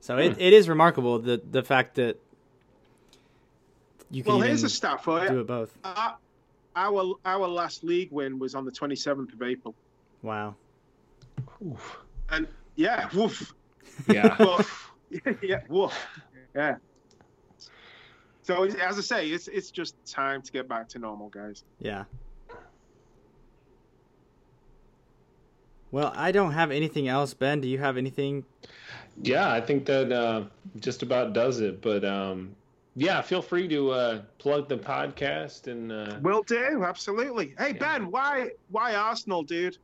so 0.00 0.16
it, 0.18 0.34
Hmm. 0.34 0.40
it 0.40 0.52
is 0.52 0.68
remarkable 0.68 1.18
the 1.18 1.40
the 1.50 1.62
fact 1.62 1.94
that 1.96 2.20
you 4.14 4.22
can 4.22 4.32
Well, 4.32 4.42
here's 4.42 4.62
a 4.62 4.68
stat 4.68 5.02
for 5.02 5.26
do 5.26 5.40
it 5.40 5.46
both. 5.46 5.76
Our, 5.84 6.16
our, 6.76 7.14
our 7.24 7.48
last 7.48 7.82
league 7.82 8.12
win 8.12 8.38
was 8.38 8.54
on 8.54 8.64
the 8.64 8.70
27th 8.70 9.32
of 9.32 9.42
April. 9.42 9.74
Wow. 10.22 10.54
Oof. 11.64 11.98
And 12.30 12.46
yeah, 12.76 13.08
woof. 13.14 13.54
Yeah. 14.08 14.36
But 15.18 15.36
yeah, 15.42 15.60
woof. 15.68 15.94
Yeah. 16.54 16.76
So 18.42 18.64
as 18.64 18.98
I 18.98 19.00
say, 19.00 19.28
it's 19.28 19.48
it's 19.48 19.70
just 19.70 19.94
time 20.04 20.42
to 20.42 20.52
get 20.52 20.68
back 20.68 20.88
to 20.90 20.98
normal, 20.98 21.28
guys. 21.28 21.64
Yeah. 21.78 22.04
Well, 25.92 26.12
I 26.16 26.32
don't 26.32 26.52
have 26.52 26.72
anything 26.72 27.06
else. 27.06 27.32
Ben, 27.34 27.60
do 27.60 27.68
you 27.68 27.78
have 27.78 27.96
anything? 27.96 28.44
Yeah, 29.22 29.52
I 29.52 29.60
think 29.60 29.86
that 29.86 30.10
uh, 30.10 30.44
just 30.80 31.04
about 31.04 31.32
does 31.32 31.60
it. 31.60 31.80
But 31.80 32.04
um, 32.04 32.56
yeah, 32.96 33.20
feel 33.22 33.42
free 33.42 33.68
to 33.68 33.90
uh, 33.90 34.22
plug 34.38 34.68
the 34.68 34.76
podcast 34.76 35.66
and 35.66 35.90
uh, 35.90 36.18
Will 36.22 36.42
do, 36.42 36.84
absolutely. 36.84 37.54
Hey 37.58 37.72
Yeah. 37.72 37.98
Ben, 37.98 38.10
why 38.10 38.50
why 38.70 38.94
Arsenal, 38.94 39.42
dude? 39.42 39.78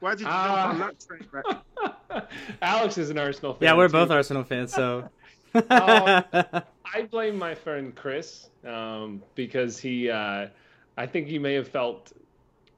Why 0.00 0.12
did 0.12 0.20
you 0.20 0.26
jump 0.26 0.58
on 0.58 0.78
that 0.80 0.96
train 0.98 1.26
wreck? 1.30 2.28
Alex 2.62 2.98
is 2.98 3.10
an 3.10 3.18
Arsenal 3.18 3.54
fan. 3.54 3.68
Yeah, 3.68 3.76
we're 3.76 3.86
too. 3.86 3.92
both 3.92 4.10
Arsenal 4.10 4.42
fans, 4.42 4.72
so. 4.72 5.08
Um, 5.54 5.62
I 5.70 7.02
blame 7.08 7.38
my 7.38 7.54
friend 7.54 7.94
Chris 7.94 8.48
um, 8.66 9.22
because 9.34 9.78
he, 9.78 10.10
uh, 10.10 10.48
I 10.96 11.06
think 11.06 11.28
he 11.28 11.38
may 11.38 11.54
have 11.54 11.68
felt 11.68 12.12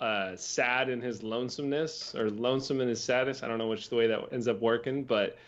uh, 0.00 0.36
sad 0.36 0.88
in 0.90 1.00
his 1.00 1.22
lonesomeness 1.22 2.14
or 2.14 2.30
lonesome 2.30 2.80
in 2.80 2.88
his 2.88 3.02
sadness. 3.02 3.42
I 3.42 3.48
don't 3.48 3.58
know 3.58 3.68
which 3.68 3.88
the 3.88 3.96
way 3.96 4.06
that 4.06 4.20
ends 4.30 4.46
up 4.46 4.60
working, 4.60 5.02
but 5.02 5.38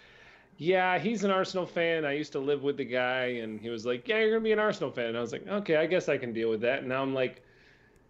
yeah, 0.58 0.98
he's 0.98 1.24
an 1.24 1.30
Arsenal 1.30 1.66
fan. 1.66 2.04
I 2.04 2.12
used 2.12 2.32
to 2.32 2.38
live 2.38 2.62
with 2.62 2.76
the 2.76 2.84
guy, 2.84 3.24
and 3.42 3.60
he 3.60 3.68
was 3.68 3.84
like, 3.84 4.06
"Yeah, 4.08 4.20
you're 4.20 4.30
gonna 4.30 4.40
be 4.40 4.52
an 4.52 4.58
Arsenal 4.58 4.90
fan." 4.90 5.06
And 5.06 5.18
I 5.18 5.20
was 5.20 5.32
like, 5.32 5.46
"Okay, 5.46 5.76
I 5.76 5.86
guess 5.86 6.08
I 6.08 6.16
can 6.18 6.32
deal 6.32 6.48
with 6.50 6.60
that." 6.62 6.80
And 6.80 6.88
now 6.88 7.02
I'm 7.02 7.14
like, 7.14 7.42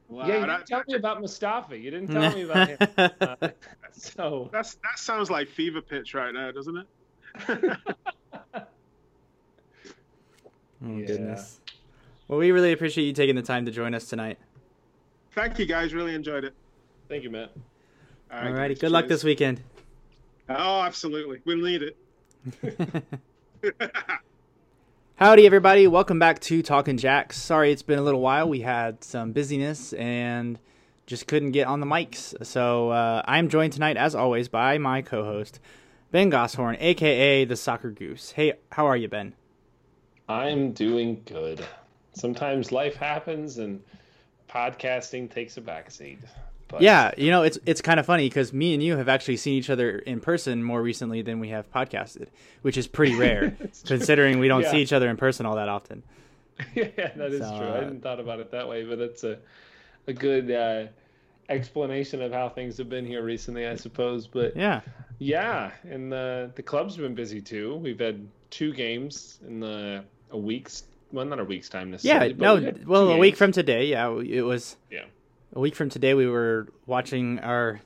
Wow, 0.08 0.26
"Yeah, 0.28 0.40
you 0.40 0.46
that, 0.46 0.58
didn't 0.58 0.66
tell 0.68 0.82
me 0.86 0.94
about 0.94 1.20
Mustafi. 1.20 1.82
You 1.82 1.90
didn't 1.90 2.08
tell 2.08 2.32
me 2.32 2.42
about 2.42 2.68
him." 2.68 2.78
Uh, 3.20 3.48
so 3.92 4.48
that's 4.52 4.74
that 4.76 4.98
sounds 4.98 5.30
like 5.30 5.48
fever 5.48 5.80
pitch 5.80 6.14
right 6.14 6.32
now, 6.32 6.50
doesn't 6.52 6.76
it? 6.76 7.78
Oh, 10.84 10.98
Yeah. 10.98 11.06
goodness. 11.06 11.60
Well, 12.28 12.38
we 12.38 12.50
really 12.50 12.72
appreciate 12.72 13.04
you 13.06 13.12
taking 13.12 13.34
the 13.34 13.42
time 13.42 13.64
to 13.64 13.70
join 13.70 13.94
us 13.94 14.04
tonight. 14.06 14.38
Thank 15.34 15.58
you 15.58 15.66
guys, 15.66 15.94
really 15.94 16.14
enjoyed 16.14 16.44
it. 16.44 16.54
thank 17.08 17.22
you, 17.22 17.30
Matt. 17.30 17.52
All 18.30 18.40
right, 18.40 18.52
Alrighty, 18.52 18.68
guys, 18.70 18.78
good 18.80 18.90
luck 18.92 19.08
this 19.08 19.24
weekend. 19.24 19.62
Oh, 20.48 20.82
absolutely, 20.82 21.40
we'll 21.44 21.58
need 21.58 21.82
it. 21.82 21.96
Howdy, 25.16 25.46
everybody. 25.46 25.88
Welcome 25.88 26.18
back 26.18 26.40
to 26.40 26.62
Talking 26.62 26.96
Jacks. 26.96 27.38
Sorry 27.38 27.72
it's 27.72 27.82
been 27.82 27.98
a 27.98 28.02
little 28.02 28.20
while. 28.20 28.48
We 28.48 28.60
had 28.60 29.02
some 29.02 29.32
busyness 29.32 29.92
and 29.94 30.58
just 31.06 31.26
couldn't 31.26 31.52
get 31.52 31.66
on 31.66 31.80
the 31.80 31.86
mics. 31.86 32.34
So 32.46 32.90
uh, 32.90 33.22
I'm 33.24 33.48
joined 33.48 33.72
tonight, 33.72 33.96
as 33.96 34.14
always, 34.14 34.48
by 34.48 34.78
my 34.78 35.02
co 35.02 35.24
host, 35.24 35.58
Ben 36.12 36.30
Gosshorn, 36.30 36.76
aka 36.78 37.44
the 37.44 37.56
Soccer 37.56 37.90
Goose. 37.90 38.32
Hey, 38.32 38.52
how 38.70 38.86
are 38.86 38.96
you, 38.96 39.08
Ben? 39.08 39.34
I'm 40.28 40.72
doing 40.72 41.22
good. 41.24 41.64
Sometimes 42.12 42.70
life 42.70 42.94
happens 42.94 43.58
and 43.58 43.82
podcasting 44.48 45.30
takes 45.30 45.56
a 45.56 45.60
backseat. 45.60 46.18
But 46.68 46.82
Yeah, 46.82 47.12
you 47.16 47.30
know, 47.30 47.42
it's 47.42 47.58
it's 47.64 47.80
kind 47.80 48.00
of 48.00 48.06
funny 48.06 48.28
because 48.28 48.52
me 48.52 48.74
and 48.74 48.82
you 48.82 48.96
have 48.96 49.08
actually 49.08 49.36
seen 49.36 49.54
each 49.54 49.70
other 49.70 49.98
in 49.98 50.20
person 50.20 50.62
more 50.64 50.82
recently 50.82 51.22
than 51.22 51.38
we 51.40 51.48
have 51.50 51.70
podcasted, 51.72 52.26
which 52.62 52.76
is 52.76 52.86
pretty 52.88 53.14
rare 53.14 53.56
considering 53.86 54.38
we 54.40 54.48
don't 54.48 54.62
Yeah. 54.62 54.70
see 54.72 54.78
each 54.82 54.92
other 54.92 55.08
in 55.08 55.16
person 55.16 55.46
all 55.46 55.54
that 55.56 55.68
often. 55.68 56.02
yeah, 56.74 56.86
that 57.16 57.32
is 57.32 57.40
So, 57.40 57.56
true. 57.58 57.66
uh, 57.68 57.72
I 57.74 57.76
hadn't 57.78 58.02
thought 58.02 58.18
about 58.18 58.40
it 58.40 58.50
that 58.50 58.68
way, 58.68 58.84
but 58.84 58.98
it's 58.98 59.22
a 59.24 59.38
a 60.08 60.12
good 60.12 60.50
uh, 60.50 60.86
explanation 61.48 62.22
of 62.22 62.32
how 62.32 62.48
things 62.48 62.76
have 62.78 62.88
been 62.88 63.04
here 63.06 63.22
recently, 63.22 63.66
I 63.66 63.76
suppose. 63.76 64.26
But 64.26 64.56
Yeah. 64.56 64.80
yeah, 65.18 65.70
and 65.88 66.10
the 66.10 66.50
the 66.54 66.62
club's 66.62 66.96
been 66.96 67.14
busy 67.14 67.40
too. 67.40 67.76
We've 67.76 67.98
had 68.00 68.26
two 68.50 68.72
games 68.72 69.38
in 69.46 69.60
the 69.60 70.04
a 70.30 70.38
week's 70.38 70.84
well, 71.12 71.24
not 71.24 71.38
a 71.38 71.44
week's 71.44 71.68
time 71.68 71.88
Yeah. 71.88 71.92
necessarily. 71.92 72.32
but 72.32 72.44
No. 72.44 72.54
we 72.56 72.84
Well, 72.84 73.08
a 73.10 73.16
week 73.18 73.36
from 73.36 73.52
today. 73.52 73.86
Yeah. 73.86 74.18
It 74.20 74.42
was. 74.42 74.76
Yeah. 74.90 75.04
A 75.56 75.60
week 75.60 75.74
from 75.74 75.88
today, 75.88 76.12
we 76.14 76.26
were 76.26 76.68
watching 76.86 77.38
our 77.38 77.80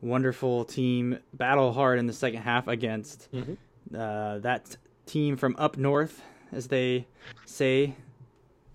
wonderful 0.00 0.64
team 0.64 1.18
battle 1.34 1.72
hard 1.72 1.98
in 1.98 2.06
the 2.06 2.12
second 2.12 2.42
half 2.42 2.68
against 2.68 3.28
Mhm. 3.34 3.56
uh, 3.92 4.38
that 4.38 4.76
team 5.04 5.36
from 5.36 5.56
up 5.58 5.76
north, 5.76 6.22
as 6.52 6.68
they 6.68 7.06
say. 7.44 7.94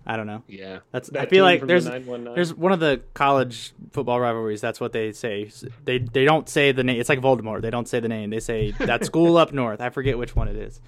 I 0.06 0.18
don't 0.18 0.26
know. 0.26 0.42
Yeah, 0.46 0.80
That's. 0.92 1.10
I 1.14 1.24
feel 1.24 1.44
like 1.44 1.66
there's 1.66 1.86
the 1.86 2.32
there's 2.34 2.52
one 2.52 2.72
of 2.72 2.80
the 2.80 3.00
college 3.14 3.72
football 3.92 4.20
rivalries. 4.20 4.60
That's 4.60 4.78
what 4.78 4.92
they 4.92 5.12
say. 5.12 5.50
They 5.86 5.96
they 5.96 6.26
don't 6.26 6.46
say 6.46 6.72
the 6.72 6.84
name. 6.84 7.00
It's 7.00 7.08
like 7.08 7.20
Voldemort. 7.22 7.62
They 7.62 7.70
don't 7.70 7.88
say 7.88 8.00
the 8.00 8.08
name. 8.10 8.28
They 8.28 8.40
say 8.40 8.72
that 8.72 9.04
school 9.06 9.38
up 9.38 9.54
north. 9.54 9.80
I 9.80 9.88
forget 9.88 10.18
which 10.18 10.36
one 10.36 10.48
it 10.48 10.56
is. 10.56 10.82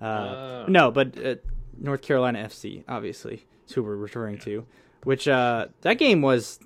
Uh, 0.00 0.04
Oh. 0.04 0.64
No, 0.68 0.92
but 0.92 1.18
uh, 1.26 1.34
North 1.76 2.02
Carolina 2.02 2.38
FC, 2.46 2.84
obviously, 2.88 3.44
is 3.66 3.74
who 3.74 3.82
we're 3.82 3.96
referring 3.96 4.38
to. 4.40 4.64
Which 5.02 5.26
uh, 5.26 5.66
that 5.80 5.94
game 5.98 6.22
was 6.22 6.60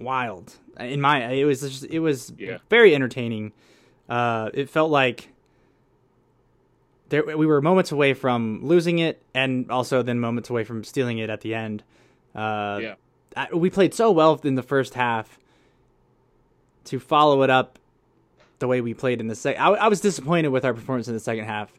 wild. 0.00 0.54
In 0.78 1.00
my, 1.00 1.30
it 1.32 1.44
was 1.44 1.60
just, 1.60 1.84
it 1.84 2.00
was 2.00 2.32
Yeah. 2.38 2.58
very 2.68 2.94
entertaining. 2.94 3.52
Uh, 4.08 4.50
it 4.54 4.68
felt 4.70 4.90
like 4.90 5.28
there 7.08 7.24
we 7.36 7.46
were 7.46 7.60
moments 7.60 7.92
away 7.92 8.14
from 8.14 8.60
losing 8.64 8.98
it, 8.98 9.22
and 9.34 9.70
also 9.70 10.02
then 10.02 10.20
moments 10.20 10.48
away 10.50 10.64
from 10.64 10.84
stealing 10.84 11.18
it 11.18 11.28
at 11.30 11.40
the 11.40 11.54
end. 11.54 11.82
Uh, 12.34 12.78
Yeah. 12.82 12.94
I, 13.36 13.48
we 13.54 13.70
played 13.70 13.94
so 13.94 14.10
well 14.10 14.40
in 14.42 14.54
the 14.56 14.62
first 14.62 14.94
half. 14.94 15.38
To 16.84 16.98
follow 16.98 17.42
it 17.42 17.50
up 17.50 17.78
the 18.58 18.66
way 18.66 18.80
we 18.80 18.94
played 18.94 19.20
in 19.20 19.26
the 19.28 19.34
second, 19.34 19.62
I, 19.62 19.68
I 19.68 19.88
was 19.88 20.00
disappointed 20.00 20.48
with 20.48 20.64
our 20.64 20.72
performance 20.74 21.08
in 21.08 21.14
the 21.14 21.20
second 21.20 21.44
half. 21.44 21.70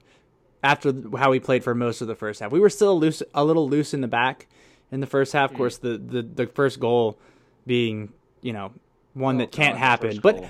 After 0.64 0.94
how 1.18 1.32
we 1.32 1.40
played 1.40 1.64
for 1.64 1.74
most 1.74 2.02
of 2.02 2.08
the 2.08 2.14
first 2.16 2.40
half, 2.40 2.52
we 2.52 2.60
were 2.60 2.70
still 2.70 2.98
loose, 3.00 3.24
a 3.34 3.44
little 3.44 3.68
loose 3.68 3.96
in 3.96 4.02
the 4.02 4.08
back 4.08 4.48
in 4.92 5.00
the 5.00 5.08
first 5.08 5.34
half. 5.34 5.50
Of 5.52 5.58
course, 5.58 5.78
the, 5.78 5.98
the 5.98 6.22
the 6.22 6.46
first 6.48 6.80
goal 6.80 7.18
being 7.66 8.12
you 8.42 8.54
know 8.54 8.72
one 9.14 9.36
Oh, 9.36 9.40
that 9.40 9.52
can't 9.52 9.76
God, 9.76 9.80
happen, 9.80 10.20
but 10.22 10.44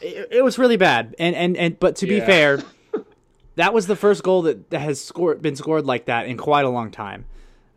it, 0.00 0.28
it 0.30 0.44
was 0.44 0.58
really 0.58 0.76
bad. 0.76 1.14
And 1.18 1.34
and 1.36 1.56
and 1.56 1.78
but 1.78 1.96
to 1.96 2.06
be 2.06 2.20
fair, 2.20 2.62
that 3.56 3.72
was 3.74 3.86
the 3.86 3.96
first 3.96 4.22
goal 4.22 4.42
that, 4.42 4.70
that 4.70 4.80
has 4.80 5.00
scored 5.00 5.42
been 5.42 5.56
scored 5.56 5.86
like 5.86 6.06
that 6.06 6.26
in 6.26 6.36
quite 6.36 6.64
a 6.64 6.70
long 6.70 6.90
time. 6.90 7.24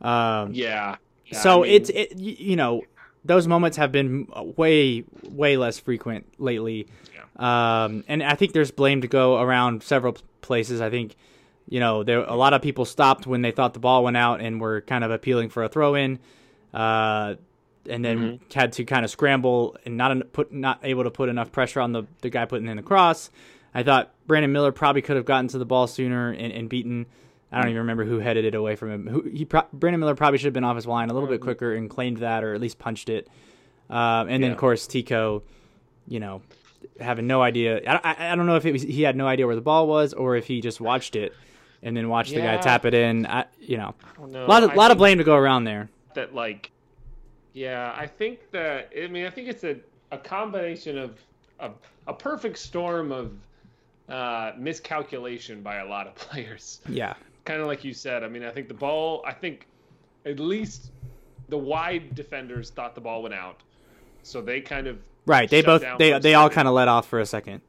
Um, 0.02 0.54
yeah. 0.54 0.98
Yeah, 1.26 1.40
so 1.40 1.64
I 1.64 1.68
mean, 1.68 1.76
it's 1.76 1.90
it 1.90 2.18
you 2.18 2.56
know 2.56 2.84
those 3.26 3.48
moments 3.48 3.78
have 3.78 3.92
been 3.92 4.28
way 4.56 5.04
way 5.24 5.58
less 5.58 5.80
frequent 5.80 6.26
lately. 6.38 6.88
Um, 7.36 8.04
and 8.08 8.24
I 8.24 8.34
think 8.34 8.54
there's 8.54 8.72
blame 8.72 9.02
to 9.02 9.08
go 9.08 9.40
around 9.40 9.84
several 9.84 10.18
places. 10.42 10.82
I 10.82 10.90
think 10.90 11.16
you 11.70 11.80
know 11.80 12.04
there 12.04 12.20
a 12.20 12.36
lot 12.36 12.54
of 12.54 12.62
people 12.62 12.86
stopped 12.86 13.28
when 13.28 13.42
they 13.42 13.52
thought 13.52 13.74
the 13.74 13.80
ball 13.80 14.04
went 14.04 14.18
out 14.18 14.42
and 14.42 14.60
were 14.60 14.82
kind 14.82 15.04
of 15.04 15.12
appealing 15.12 15.50
for 15.50 15.64
a 15.64 15.70
throw 15.70 15.96
in. 15.96 16.20
Uh, 16.74 17.36
and 17.90 18.04
then 18.06 18.18
Mm-hmm. 18.18 18.60
had 18.60 18.74
to 18.74 18.86
kind 18.86 19.04
of 19.06 19.12
scramble 19.12 19.76
and 19.86 19.98
not 19.98 20.34
put 20.34 20.52
not 20.52 20.80
able 20.84 21.04
to 21.04 21.12
put 21.12 21.30
enough 21.30 21.52
pressure 21.52 21.80
on 21.82 21.92
the, 21.92 22.04
the 22.22 22.30
guy 22.30 22.46
putting 22.46 22.68
in 22.68 22.78
the 22.78 22.84
cross. 22.84 23.30
I 23.74 23.84
thought 23.84 24.12
Brandon 24.26 24.52
Miller 24.52 24.72
probably 24.72 25.02
could 25.02 25.16
have 25.18 25.26
gotten 25.26 25.48
to 25.50 25.58
the 25.58 25.66
ball 25.66 25.88
sooner 25.88 26.32
and, 26.32 26.52
and 26.52 26.70
beaten. 26.70 27.06
I 27.52 27.58
don't 27.60 27.68
even 27.70 27.80
remember 27.80 28.04
who 28.06 28.20
headed 28.20 28.44
it 28.46 28.56
away 28.56 28.76
from 28.76 28.92
him. 28.92 29.08
Who 29.08 29.22
he 29.24 29.46
pro- 29.46 29.68
Brandon 29.72 30.00
Miller 30.00 30.16
probably 30.16 30.38
should 30.38 30.46
have 30.48 30.54
been 30.54 30.64
off 30.66 30.76
his 30.76 30.86
line 30.88 31.10
a 31.10 31.14
little 31.14 31.30
bit 31.30 31.40
quicker 31.42 31.74
and 31.74 31.90
claimed 31.90 32.18
that, 32.18 32.44
or 32.44 32.54
at 32.54 32.60
least 32.62 32.78
punched 32.80 33.08
it. 33.10 33.28
Um, 33.90 34.28
and 34.30 34.44
then 34.44 34.52
of 34.52 34.58
course 34.58 34.86
Tico, 34.88 35.44
you 36.08 36.20
know, 36.20 36.42
having 37.00 37.26
no 37.28 37.42
idea. 37.42 37.82
I, 37.88 38.00
I, 38.04 38.32
I 38.34 38.36
don't 38.36 38.48
know 38.48 38.56
if 38.58 38.66
it 38.66 38.74
was, 38.74 38.82
he 38.82 39.04
had 39.04 39.16
no 39.16 39.28
idea 39.28 39.46
where 39.46 39.56
the 39.56 39.62
ball 39.62 39.88
was 39.88 40.14
or 40.14 40.36
if 40.36 40.46
he 40.48 40.60
just 40.60 40.82
watched 40.82 41.16
it 41.16 41.34
and 41.84 41.96
then 41.96 42.10
watched 42.10 42.34
the 42.34 42.42
guy 42.42 42.58
tap 42.58 42.84
it 42.86 42.94
in. 42.94 43.26
I, 43.26 43.46
you 43.62 43.78
know, 43.78 43.94
know. 44.28 44.46
a 44.46 44.48
lot 44.48 44.64
of 44.64 44.72
I 44.72 44.74
lot 44.76 44.92
of 44.92 44.98
blame 44.98 45.20
to 45.20 45.24
go 45.24 45.36
around 45.36 45.64
there. 45.64 45.90
that 46.16 46.34
like 46.36 46.72
yeah 47.58 47.94
i 47.98 48.06
think 48.06 48.52
that 48.52 48.90
i 49.04 49.08
mean 49.08 49.26
i 49.26 49.30
think 49.30 49.48
it's 49.48 49.64
a, 49.64 49.78
a 50.12 50.18
combination 50.18 50.98
of 50.98 51.20
a, 51.60 51.72
a 52.06 52.14
perfect 52.14 52.58
storm 52.58 53.12
of 53.12 53.32
uh, 54.10 54.52
miscalculation 54.58 55.62
by 55.62 55.78
a 55.78 55.86
lot 55.86 56.06
of 56.08 56.16
players 56.26 56.80
Yeah. 56.88 57.16
kind 57.46 57.60
of 57.60 57.68
like 57.68 57.84
you 57.84 57.94
said 57.94 58.24
i 58.24 58.28
mean 58.28 58.44
i 58.44 58.52
think 58.52 58.68
the 58.68 58.74
ball 58.74 59.24
i 59.26 59.34
think 59.34 59.66
at 60.26 60.40
least 60.40 60.92
the 61.50 61.58
wide 61.58 62.14
defenders 62.14 62.70
thought 62.70 62.94
the 62.94 63.02
ball 63.02 63.24
went 63.24 63.34
out 63.34 63.62
so 64.24 64.42
they 64.42 64.62
kind 64.62 64.88
of 64.88 64.98
Right. 65.28 65.50
They 65.50 65.62
both 65.62 65.84
they 66.00 66.18
they 66.20 66.36
all 66.36 66.50
kind 66.50 66.70
of 66.70 66.74
let 66.74 66.88
off 66.88 67.06
for 67.10 67.20
a 67.20 67.26
second. 67.26 67.62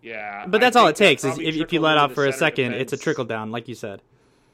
yeah 0.00 0.46
But 0.46 0.62
that's 0.62 0.76
all 0.76 0.86
it 0.86 0.96
takes 0.96 1.24
is 1.24 1.38
if, 1.38 1.54
if 1.54 1.72
you 1.72 1.80
let 1.80 1.98
off 1.98 2.14
for 2.14 2.26
a 2.26 2.32
second, 2.32 2.72
it's 2.72 2.94
a 2.94 2.96
trickle 2.96 3.26
down, 3.26 3.50
like 3.50 3.68
you 3.68 3.74
said. 3.74 4.00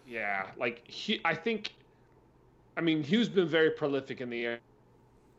Yeah, 0.08 0.46
like 0.58 0.82
he, 0.88 1.20
I 1.24 1.34
think, 1.36 1.72
I 2.76 2.80
mean, 2.80 3.02
Hugh's 3.04 3.28
been 3.28 3.46
very 3.46 3.70
prolific 3.70 4.20
in 4.20 4.28
the 4.30 4.44
air 4.44 4.58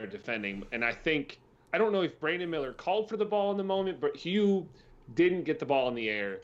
defending, 0.08 0.64
and 0.72 0.84
I 0.84 0.94
think 0.94 1.40
I 1.74 1.78
don't 1.78 1.92
know 1.92 2.02
if 2.02 2.20
Brandon 2.20 2.50
Miller 2.50 2.74
called 2.74 3.10
for 3.10 3.18
the 3.18 3.26
ball 3.26 3.52
in 3.52 3.58
the 3.58 3.64
moment, 3.64 4.00
but 4.00 4.16
Hugh 4.16 4.68
didn't 5.16 5.44
get 5.44 5.60
the 5.60 5.66
ball 5.66 5.88
in 5.88 5.96
the 5.96 6.10
air, 6.10 6.40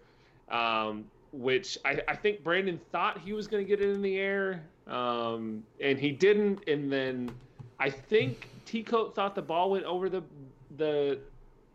um, 0.50 1.06
which 1.32 1.78
I, 1.86 2.02
I 2.08 2.16
think 2.16 2.44
Brandon 2.44 2.80
thought 2.92 3.20
he 3.20 3.34
was 3.34 3.48
going 3.48 3.64
to 3.64 3.68
get 3.68 3.82
it 3.82 3.94
in 3.94 4.02
the 4.02 4.18
air, 4.18 4.64
um, 4.88 5.64
and 5.80 6.00
he 6.00 6.12
didn't, 6.12 6.68
and 6.68 6.92
then 6.92 7.32
I 7.80 7.90
think 7.90 8.48
T-Coat 8.66 9.16
thought 9.16 9.36
the 9.36 9.42
ball 9.42 9.72
went 9.72 9.86
over 9.86 10.10
the 10.10 10.24
the 10.78 11.20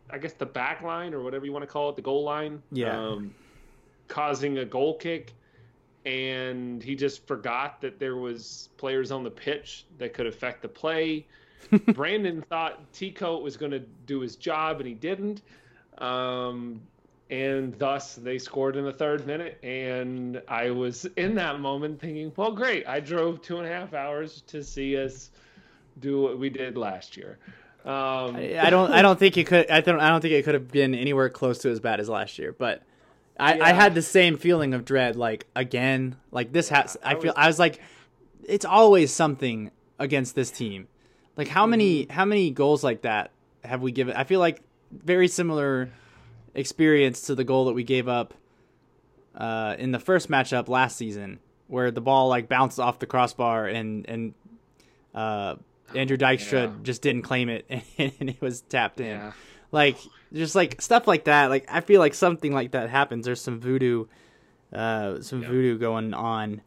I 0.09 0.17
guess 0.17 0.33
the 0.33 0.45
back 0.45 0.81
line 0.81 1.13
or 1.13 1.21
whatever 1.21 1.45
you 1.45 1.51
want 1.51 1.63
to 1.63 1.71
call 1.71 1.89
it, 1.89 1.95
the 1.95 2.01
goal 2.01 2.23
line. 2.23 2.61
Yeah. 2.71 2.97
Um, 2.97 3.33
causing 4.07 4.57
a 4.57 4.65
goal 4.65 4.97
kick 4.97 5.33
and 6.05 6.81
he 6.81 6.95
just 6.95 7.25
forgot 7.27 7.79
that 7.81 7.99
there 7.99 8.15
was 8.15 8.69
players 8.77 9.11
on 9.11 9.23
the 9.23 9.31
pitch 9.31 9.85
that 9.99 10.13
could 10.13 10.25
affect 10.25 10.61
the 10.61 10.67
play. 10.67 11.25
Brandon 11.93 12.43
thought 12.49 12.91
Tico 12.93 13.39
was 13.39 13.57
going 13.57 13.71
to 13.71 13.79
do 13.79 14.19
his 14.19 14.35
job 14.35 14.79
and 14.79 14.87
he 14.87 14.93
didn't. 14.93 15.41
Um, 15.97 16.81
and 17.29 17.77
thus 17.79 18.15
they 18.15 18.37
scored 18.37 18.75
in 18.75 18.83
the 18.83 18.91
third 18.91 19.25
minute. 19.25 19.57
And 19.63 20.41
I 20.47 20.69
was 20.71 21.05
in 21.15 21.35
that 21.35 21.59
moment 21.59 21.99
thinking, 21.99 22.31
well, 22.35 22.51
great. 22.51 22.87
I 22.87 22.99
drove 22.99 23.41
two 23.41 23.57
and 23.57 23.65
a 23.65 23.69
half 23.69 23.93
hours 23.93 24.41
to 24.47 24.63
see 24.63 24.97
us 24.97 25.31
do 25.99 26.21
what 26.21 26.37
we 26.37 26.49
did 26.49 26.77
last 26.77 27.15
year. 27.15 27.39
Um, 27.83 28.35
I 28.35 28.59
I 28.59 28.69
don't. 28.69 28.91
I 28.91 29.01
don't 29.01 29.17
think 29.17 29.37
it 29.37 29.47
could. 29.47 29.69
I 29.71 29.81
don't. 29.81 29.99
I 29.99 30.09
don't 30.09 30.21
think 30.21 30.33
it 30.33 30.43
could 30.45 30.53
have 30.53 30.69
been 30.71 30.93
anywhere 30.93 31.29
close 31.29 31.57
to 31.59 31.69
as 31.71 31.79
bad 31.79 31.99
as 31.99 32.07
last 32.07 32.37
year. 32.37 32.53
But 32.53 32.83
I, 33.39 33.59
I 33.59 33.73
had 33.73 33.95
the 33.95 34.03
same 34.03 34.37
feeling 34.37 34.75
of 34.75 34.85
dread. 34.85 35.15
Like 35.15 35.47
again, 35.55 36.15
like 36.29 36.51
this 36.51 36.69
has. 36.69 36.95
I 37.03 37.15
feel. 37.15 37.33
I 37.35 37.47
was 37.47 37.57
like, 37.57 37.81
it's 38.43 38.65
always 38.65 39.11
something 39.11 39.71
against 39.97 40.35
this 40.35 40.51
team. 40.51 40.87
Like 41.37 41.47
how 41.47 41.65
many 41.65 42.03
Mm-hmm. 42.03 42.11
how 42.13 42.25
many 42.25 42.51
goals 42.51 42.83
like 42.83 43.01
that 43.03 43.31
have 43.63 43.81
we 43.81 43.91
given? 43.91 44.15
I 44.15 44.23
feel 44.23 44.39
like 44.39 44.61
very 44.91 45.27
similar 45.27 45.89
experience 46.53 47.21
to 47.21 47.35
the 47.35 47.43
goal 47.43 47.65
that 47.65 47.73
we 47.73 47.83
gave 47.83 48.07
up 48.07 48.33
uh, 49.35 49.75
in 49.79 49.91
the 49.91 49.99
first 49.99 50.29
matchup 50.29 50.67
last 50.67 50.97
season, 50.97 51.39
where 51.67 51.89
the 51.91 52.01
ball 52.01 52.27
like 52.27 52.49
bounced 52.49 52.79
off 52.79 52.99
the 52.99 53.05
crossbar 53.07 53.67
and 53.67 54.05
and 54.09 54.33
uh, 55.15 55.55
Andrew 55.95 56.17
Dykstra 56.25 56.51
Yeah. 56.67 56.71
just 56.83 57.01
didn't 57.01 57.21
claim 57.23 57.47
it 57.49 57.65
and 57.97 58.29
it 58.29 58.41
was 58.41 58.61
tapped 58.61 58.99
in. 58.99 59.05
yeah. 59.07 59.31
Like 59.71 59.97
just 60.33 60.53
like 60.53 60.81
stuff 60.81 61.07
like 61.07 61.23
that. 61.25 61.47
Like 61.49 61.65
I 61.69 61.79
feel 61.79 61.99
like 62.01 62.13
something 62.13 62.53
like 62.53 62.71
that 62.71 62.89
happens. 62.89 63.25
There's 63.25 63.39
some 63.41 63.59
voodoo, 63.61 64.05
uh, 64.73 65.21
some 65.21 65.41
Yeah. 65.43 65.47
voodoo 65.47 65.77
going 65.77 66.13
on. 66.13 66.61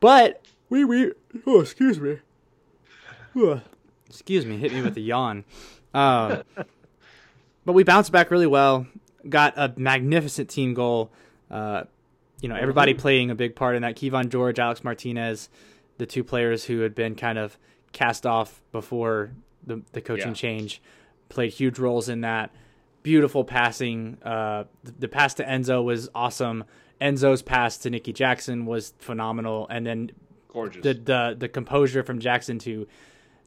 But 0.00 0.42
we 0.70 0.84
we 0.86 1.12
oh 1.46 1.60
excuse 1.60 2.00
me. 2.00 2.18
Excuse 4.20 4.44
me, 4.46 4.56
hit 4.56 4.72
me 4.72 4.82
with 4.82 4.96
a 4.96 5.00
yawn. 5.00 5.44
Um, 5.94 6.42
but 7.64 7.72
we 7.72 7.84
bounced 7.84 8.12
back 8.12 8.30
really 8.30 8.46
well. 8.46 8.86
Got 9.28 9.54
a 9.56 9.72
magnificent 9.76 10.50
team 10.50 10.74
goal. 10.74 11.10
Uh, 11.50 11.84
you 12.40 12.48
know, 12.48 12.56
everybody 12.56 12.94
playing 12.94 13.30
a 13.30 13.34
big 13.34 13.56
part 13.56 13.76
in 13.76 13.82
that. 13.82 13.96
Kevon 13.96 14.28
George, 14.28 14.58
Alex 14.58 14.84
Martinez, 14.84 15.48
the 15.98 16.06
two 16.06 16.22
players 16.22 16.64
who 16.64 16.80
had 16.80 16.94
been 16.94 17.14
kind 17.14 17.38
of 17.38 17.58
cast 17.92 18.26
off 18.26 18.60
before 18.72 19.30
the 19.66 19.82
the 19.92 20.00
coaching 20.00 20.28
Yeah. 20.28 20.34
change, 20.34 20.82
played 21.28 21.52
huge 21.52 21.78
roles 21.78 22.08
in 22.08 22.20
that. 22.22 22.50
Beautiful 23.02 23.44
passing. 23.44 24.18
Uh, 24.22 24.64
the, 24.84 24.92
the 25.00 25.08
pass 25.08 25.34
to 25.34 25.44
Enzo 25.44 25.82
was 25.82 26.08
awesome. 26.14 26.64
Enzo's 27.00 27.42
pass 27.42 27.78
to 27.78 27.90
Nicky 27.90 28.12
Jackson 28.12 28.66
was 28.66 28.92
phenomenal, 28.98 29.66
and 29.70 29.86
then 29.86 30.10
Gorgeous. 30.52 30.82
the 30.82 30.94
the 30.94 31.36
the 31.38 31.48
composure 31.48 32.02
from 32.02 32.18
Jackson 32.20 32.58
to 32.60 32.86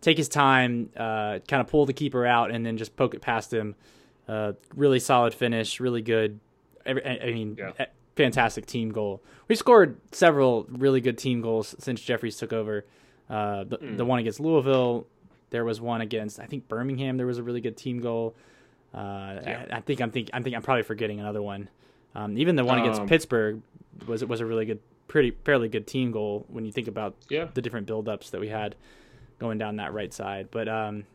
take 0.02 0.18
his 0.18 0.30
time, 0.30 0.90
uh, 0.96 1.40
kind 1.48 1.62
of 1.62 1.68
pull 1.68 1.86
the 1.86 1.94
keeper 1.94 2.26
out, 2.26 2.52
and 2.52 2.66
then 2.66 2.78
just 2.78 2.96
poke 2.96 3.14
it 3.14 3.22
past 3.22 3.54
him. 3.54 3.76
Uh, 4.28 4.54
really 4.76 5.00
solid 5.00 5.34
finish, 5.34 5.80
really 5.80 6.02
good. 6.02 6.40
I 6.86 6.92
I 7.24 7.32
mean, 7.32 7.56
Yeah. 7.58 7.86
fantastic 8.16 8.66
team 8.66 8.92
goal. 8.92 9.22
We 9.48 9.56
scored 9.56 9.98
several 10.12 10.66
really 10.70 11.02
good 11.02 11.18
team 11.18 11.42
goals 11.42 11.76
since 11.80 12.02
Jeffries 12.02 12.38
took 12.38 12.54
over. 12.54 12.86
Uh, 13.30 13.64
the, 13.64 13.78
Hmm. 13.78 13.98
the 13.98 14.06
one 14.06 14.20
against 14.20 14.40
Louisville 14.40 15.06
There 15.52 15.66
was 15.66 15.82
one 15.82 16.02
against 16.02 16.40
I 16.40 16.46
think 16.46 16.68
Birmingham. 16.68 17.18
There 17.18 17.26
was 17.26 17.40
a 17.40 17.44
really 17.44 17.62
good 17.62 17.76
team 17.76 18.00
goal. 18.02 18.36
Uh, 18.94 19.40
Yeah. 19.44 19.66
I, 19.72 19.78
I 19.78 19.82
think 19.82 20.00
I'm 20.02 20.12
think 20.12 20.30
I 20.34 20.42
think 20.42 20.56
I'm 20.56 20.62
probably 20.62 20.84
forgetting 20.84 21.20
another 21.20 21.42
one. 21.42 21.70
Um, 22.16 22.38
even 22.38 22.56
the 22.56 22.64
one 22.66 22.80
against 22.80 23.02
Um, 23.02 23.08
Pittsburgh 23.08 23.62
was 24.08 24.24
was 24.26 24.42
a 24.42 24.46
really 24.46 24.66
good, 24.66 24.80
pretty 25.08 25.32
fairly 25.44 25.68
good 25.70 25.88
team 25.88 26.12
goal 26.12 26.46
when 26.50 26.66
you 26.66 26.72
think 26.72 26.88
about 26.88 27.16
Yeah. 27.30 27.48
the 27.54 27.62
different 27.64 27.88
buildups 27.88 28.30
that 28.32 28.40
we 28.42 28.50
had 28.50 28.76
going 29.39 29.58
down 29.58 29.78
that 29.78 29.93
right 29.93 30.13
side. 30.13 30.49
But 30.52 30.67
um, 30.67 31.06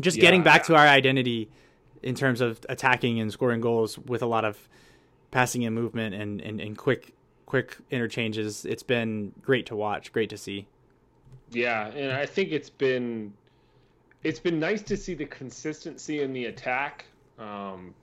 just 0.00 0.16
Yeah. 0.16 0.22
getting 0.22 0.42
back 0.42 0.64
to 0.64 0.74
our 0.76 0.86
identity 0.86 1.48
in 2.02 2.14
terms 2.14 2.40
of 2.40 2.64
attacking 2.68 3.20
and 3.20 3.32
scoring 3.32 3.60
goals 3.60 3.98
with 3.98 4.22
a 4.22 4.26
lot 4.26 4.44
of 4.44 4.68
passing 5.30 5.64
and 5.64 5.74
movement 5.74 6.14
and, 6.14 6.40
and, 6.40 6.60
and 6.60 6.76
quick 6.78 7.12
quick 7.46 7.76
interchanges, 7.90 8.64
it's 8.64 8.82
been 8.82 9.32
great 9.42 9.66
to 9.66 9.76
watch, 9.76 10.12
great 10.12 10.30
to 10.30 10.36
see. 10.36 10.66
Yeah, 11.50 11.88
and 11.88 12.10
I 12.12 12.26
think 12.26 12.50
it's 12.52 12.70
been 12.70 13.32
it's 14.22 14.40
been 14.40 14.58
nice 14.58 14.82
to 14.82 14.96
see 14.96 15.14
the 15.14 15.26
consistency 15.26 16.22
in 16.22 16.32
the 16.32 16.46
attack. 16.46 17.04
Um, 17.38 17.94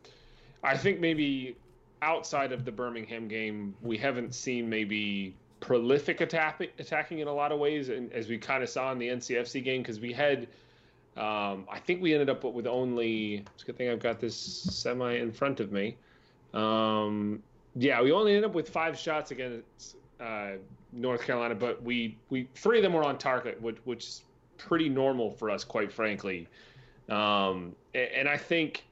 I 0.63 0.77
think 0.77 0.99
maybe 0.99 1.55
outside 2.03 2.51
of 2.51 2.63
the 2.65 2.71
Birmingham 2.71 3.27
game, 3.27 3.73
we 3.81 3.97
haven't 3.97 4.35
seen 4.35 4.69
maybe 4.69 5.35
prolific 5.61 6.19
attack, 6.19 6.61
attacking 6.77 7.19
in 7.19 7.29
a 7.29 7.33
lot 7.33 7.53
of 7.53 7.59
ways, 7.59 7.87
and 7.87 8.11
as 8.11 8.27
we 8.27 8.37
kind 8.37 8.61
of 8.61 8.69
saw 8.69 8.91
in 8.91 8.99
the 8.99 9.07
NCFC 9.07 9.63
game, 9.63 9.81
because 9.81 9.99
we 9.99 10.11
had. 10.11 10.47
Um, 11.17 11.67
I 11.69 11.77
think 11.77 12.01
we 12.01 12.13
ended 12.13 12.29
up 12.29 12.43
with 12.43 12.67
only. 12.67 13.43
It's 13.53 13.63
a 13.63 13.65
good 13.65 13.77
thing 13.77 13.89
I've 13.89 13.99
got 13.99 14.19
this 14.19 14.35
semi 14.35 15.13
in 15.15 15.31
front 15.31 15.59
of 15.59 15.71
me. 15.71 15.97
Um, 16.53 17.43
yeah, 17.75 18.01
we 18.01 18.11
only 18.11 18.31
ended 18.31 18.45
up 18.49 18.55
with 18.55 18.69
five 18.69 18.97
shots 18.97 19.31
against 19.31 19.97
uh, 20.21 20.51
North 20.93 21.23
Carolina, 21.23 21.55
but 21.55 21.83
we 21.83 22.17
we 22.29 22.47
three 22.55 22.77
of 22.77 22.83
them 22.83 22.93
were 22.93 23.03
on 23.03 23.17
target, 23.17 23.61
which 23.61 23.77
which 23.83 24.05
is 24.05 24.21
pretty 24.57 24.87
normal 24.87 25.31
for 25.31 25.49
us, 25.49 25.63
quite 25.65 25.91
frankly. 25.91 26.47
Um, 27.09 27.75
a- 27.93 28.17
and 28.17 28.29
I 28.29 28.37
think 28.37 28.85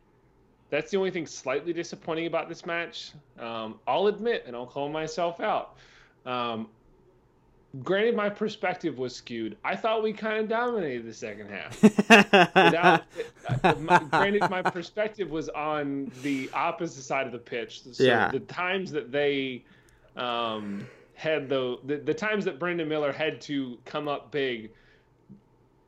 that's 0.69 0.91
the 0.91 0.97
only 0.97 1.11
thing 1.11 1.25
slightly 1.25 1.71
disappointing 1.71 2.25
about 2.25 2.49
this 2.49 2.65
match. 2.65 3.11
Um, 3.39 3.79
I'll 3.87 4.07
admit, 4.07 4.43
and 4.45 4.55
I'll 4.57 4.65
call 4.67 4.89
myself 4.89 5.39
out. 5.39 5.77
Um, 6.25 6.67
granted, 7.83 8.15
my 8.15 8.29
perspective 8.29 8.97
was 8.97 9.15
skewed. 9.15 9.57
I 9.63 9.75
thought 9.75 10.01
we 10.03 10.13
kind 10.13 10.39
of 10.39 10.47
dominated 10.49 11.05
the 11.05 11.13
second 11.13 11.49
half. 11.49 11.81
Without, 11.83 13.03
uh, 13.63 13.75
my, 13.79 13.99
granted, 14.09 14.49
my 14.49 14.61
perspective 14.61 15.29
was 15.29 15.49
on 15.49 16.11
the 16.21 16.49
opposite 16.53 17.03
side 17.03 17.25
of 17.25 17.31
the 17.31 17.37
pitch. 17.39 17.83
So 17.91 18.03
Yeah. 18.03 18.29
the 18.31 18.39
times 18.41 18.91
that 18.91 19.11
they 19.11 19.63
um, 20.15 20.85
had 21.13 21.47
the, 21.49 21.77
the 21.85 21.97
the 21.97 22.13
times 22.13 22.45
that 22.45 22.59
Brandon 22.59 22.87
Miller 22.87 23.11
had 23.11 23.39
to 23.41 23.77
come 23.85 24.07
up 24.07 24.31
big, 24.31 24.71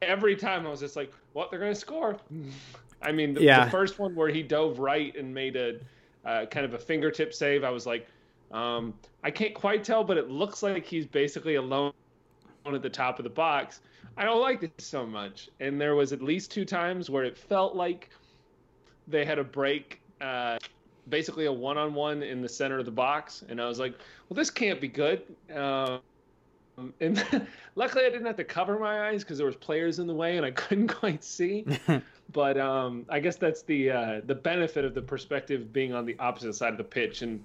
every 0.01 0.35
time 0.35 0.65
I 0.65 0.69
was 0.69 0.79
just 0.79 0.95
like, 0.95 1.11
"What? 1.33 1.49
They're 1.51 1.59
going 1.59 1.73
to 1.73 1.79
score." 1.79 2.17
I 3.01 3.11
mean, 3.11 3.33
the, 3.33 3.41
Yeah. 3.41 3.65
the 3.65 3.71
first 3.71 3.97
one 3.97 4.13
where 4.13 4.29
he 4.29 4.43
dove 4.43 4.77
right 4.77 5.15
and 5.15 5.33
made 5.33 5.55
a 5.55 5.79
uh, 6.23 6.45
kind 6.45 6.65
of 6.67 6.75
a 6.75 6.77
fingertip 6.77 7.33
save, 7.33 7.63
I 7.63 7.71
was 7.71 7.87
like, 7.87 8.07
um, 8.51 8.93
I 9.23 9.31
can't 9.31 9.53
quite 9.53 9.83
tell, 9.83 10.03
but 10.03 10.17
it 10.17 10.29
looks 10.29 10.63
like 10.63 10.85
he's 10.85 11.05
basically 11.05 11.55
alone 11.55 11.93
at 12.65 12.81
the 12.81 12.89
top 12.89 13.19
of 13.19 13.23
the 13.23 13.29
box. 13.29 13.81
I 14.17 14.25
don't 14.25 14.41
like 14.41 14.61
this 14.61 14.71
so 14.79 15.05
much. 15.05 15.49
And 15.59 15.79
there 15.79 15.95
was 15.95 16.13
at 16.13 16.21
least 16.21 16.51
two 16.51 16.65
times 16.65 17.09
where 17.09 17.23
it 17.23 17.37
felt 17.37 17.75
like 17.75 18.09
they 19.07 19.25
had 19.25 19.39
a 19.39 19.43
break, 19.43 20.01
uh, 20.19 20.57
basically 21.09 21.45
a 21.45 21.51
one-on-one 21.51 22.23
in 22.23 22.41
the 22.41 22.49
center 22.49 22.77
of 22.77 22.85
the 22.85 22.91
box, 22.91 23.43
and 23.49 23.61
I 23.61 23.67
was 23.67 23.79
like, 23.79 23.93
well, 24.29 24.35
this 24.35 24.49
can't 24.49 24.79
be 24.79 24.87
good. 24.87 25.23
Um, 25.53 26.01
and 26.99 27.23
luckily, 27.75 28.05
I 28.05 28.09
didn't 28.09 28.25
have 28.25 28.37
to 28.37 28.43
cover 28.43 28.79
my 28.79 29.09
eyes 29.09 29.23
because 29.23 29.37
there 29.37 29.47
was 29.47 29.55
players 29.55 29.99
in 29.99 30.07
the 30.07 30.13
way 30.13 30.37
and 30.37 30.45
I 30.45 30.51
couldn't 30.61 30.87
quite 30.87 31.23
see. 31.23 31.65
but 32.33 32.57
um, 32.57 33.05
I 33.09 33.19
guess 33.19 33.35
that's 33.35 33.61
the 33.63 33.91
uh, 33.91 34.21
the 34.25 34.35
benefit 34.35 34.85
of 34.85 34.93
the 34.93 35.01
perspective 35.01 35.73
being 35.73 35.93
on 35.93 36.05
the 36.05 36.15
opposite 36.19 36.53
side 36.53 36.71
of 36.71 36.77
the 36.77 36.83
pitch. 36.83 37.21
And 37.21 37.43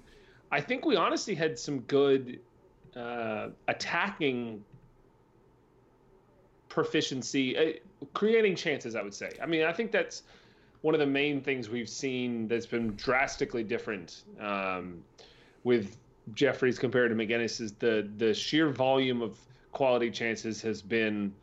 I 0.51 0.61
think 0.61 0.85
we 0.85 0.95
honestly 0.95 1.35
had 1.35 1.57
some 1.59 1.79
good 1.81 2.39
uh, 2.95 3.49
attacking 3.67 4.63
proficiency, 6.69 7.57
uh, 7.57 7.73
creating 8.13 8.55
chances. 8.55 8.95
I 8.95 9.01
would 9.01 9.13
say. 9.13 9.31
I 9.41 9.45
mean, 9.45 9.63
I 9.63 9.73
think 9.73 9.91
that's 9.91 10.23
one 10.81 10.93
of 10.93 10.99
the 10.99 11.07
main 11.07 11.41
things 11.41 11.69
we've 11.69 11.89
seen 11.89 12.47
that's 12.47 12.65
been 12.65 12.95
drastically 12.95 13.63
different 13.63 14.23
um, 14.39 15.03
with 15.63 15.97
Jeffries 16.33 16.77
compared 16.77 17.09
to 17.09 17.15
McGuinness 17.15 17.59
is 17.61 17.73
the 17.73 18.09
the 18.17 18.33
sheer 18.33 18.69
volume 18.69 19.21
of 19.21 19.37
quality 19.71 20.09
chances 20.11 20.61
has 20.61 20.81
been 20.81 21.33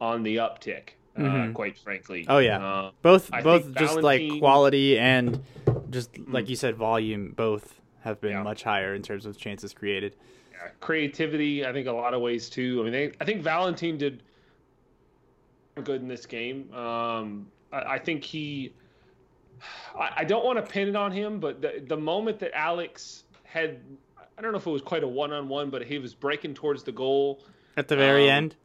on 0.00 0.22
the 0.22 0.36
uptick. 0.36 0.90
Uh, 1.16 1.20
Mhm. 1.20 1.54
quite 1.54 1.78
frankly. 1.78 2.26
Oh, 2.28 2.38
yeah. 2.38 2.58
Uh, 2.58 2.90
both 3.00 3.32
I 3.32 3.40
both 3.40 3.74
just 3.74 4.02
like 4.02 4.38
quality 4.38 4.98
and 4.98 5.42
just 5.88 6.10
like 6.28 6.50
you 6.50 6.56
said 6.56 6.76
volume 6.76 7.32
both 7.34 7.80
have 8.06 8.20
been 8.20 8.32
Yeah. 8.32 8.42
much 8.42 8.62
higher 8.62 8.94
in 8.94 9.02
terms 9.02 9.26
of 9.26 9.36
chances 9.36 9.72
created. 9.74 10.16
yeah, 10.52 10.68
creativity. 10.80 11.66
I 11.66 11.72
think 11.72 11.86
a 11.86 11.92
lot 11.92 12.14
of 12.14 12.22
ways 12.22 12.48
too. 12.48 12.78
I 12.80 12.84
mean, 12.84 12.92
they, 12.92 13.12
I 13.20 13.24
think 13.26 13.42
Valentine 13.42 13.98
did 13.98 14.22
good 15.84 16.00
in 16.00 16.08
this 16.08 16.24
game. 16.26 16.72
Um, 16.72 17.48
I, 17.72 17.94
I 17.94 17.98
think 17.98 18.24
he. 18.24 18.72
I, 19.98 20.12
I 20.18 20.24
don't 20.24 20.44
want 20.44 20.64
to 20.64 20.70
pin 20.70 20.88
it 20.88 20.96
on 20.96 21.12
him, 21.12 21.40
but 21.40 21.60
the 21.60 21.82
the 21.86 21.96
moment 21.96 22.38
that 22.40 22.56
Alex 22.56 23.24
had, 23.44 23.80
I 24.38 24.42
don't 24.42 24.52
know 24.52 24.58
if 24.58 24.66
it 24.66 24.70
was 24.70 24.82
quite 24.82 25.02
a 25.02 25.08
one 25.08 25.32
on 25.32 25.48
one, 25.48 25.70
but 25.70 25.82
he 25.84 25.98
was 25.98 26.14
breaking 26.14 26.54
towards 26.54 26.82
the 26.84 26.92
goal. 26.92 27.42
At 27.76 27.88
the 27.88 27.96
very 27.96 28.24
Um, 28.30 28.36
end, 28.36 28.56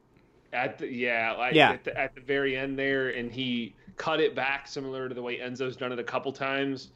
At 0.53 0.77
the 0.77 0.87
yeah, 0.87 1.33
like 1.37 1.53
Yeah. 1.53 1.71
At, 1.71 1.83
the, 1.83 1.97
at 1.99 2.15
the 2.15 2.21
very 2.21 2.55
end 2.55 2.77
there, 2.79 3.09
and 3.09 3.31
he 3.31 3.73
cut 3.97 4.19
it 4.21 4.35
back 4.35 4.67
similar 4.67 5.07
to 5.09 5.15
the 5.15 5.21
way 5.21 5.37
Enzo's 5.39 5.75
done 5.75 5.91
it 5.91 5.99
a 5.99 6.03
couple 6.03 6.31
times. 6.31 6.91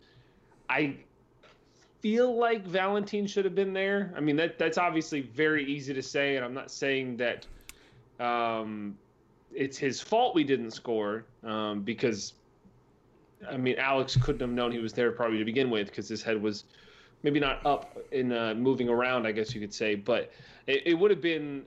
I 0.69 0.95
feel 2.01 2.35
like 2.35 2.65
Valentine 2.65 3.27
should 3.27 3.45
have 3.45 3.55
been 3.55 3.73
there. 3.73 4.13
I 4.15 4.19
mean 4.19 4.35
that 4.37 4.57
that's 4.57 4.77
obviously 4.77 5.21
very 5.21 5.65
easy 5.65 5.93
to 5.93 6.01
say, 6.01 6.35
and 6.35 6.45
I'm 6.45 6.53
not 6.53 6.71
saying 6.71 7.17
that 7.17 7.45
um, 8.19 8.97
it's 9.53 9.77
his 9.77 10.01
fault 10.01 10.35
we 10.35 10.43
didn't 10.43 10.71
score 10.71 11.25
um, 11.43 11.81
because 11.81 12.33
I 13.49 13.57
mean 13.57 13.77
Alex 13.77 14.17
couldn't 14.17 14.41
have 14.41 14.49
known 14.49 14.71
he 14.71 14.79
was 14.79 14.93
there 14.93 15.11
probably 15.11 15.39
to 15.39 15.45
begin 15.45 15.69
with 15.69 15.87
because 15.87 16.07
his 16.07 16.21
head 16.21 16.41
was 16.41 16.65
maybe 17.23 17.39
not 17.39 17.65
up 17.65 17.97
in 18.11 18.31
uh, 18.31 18.53
moving 18.53 18.87
around, 18.87 19.25
I 19.25 19.31
guess 19.31 19.55
you 19.55 19.61
could 19.61 19.73
say, 19.73 19.95
but 19.95 20.31
it, 20.67 20.83
it 20.85 20.93
would 20.93 21.09
have 21.09 21.21
been 21.21 21.65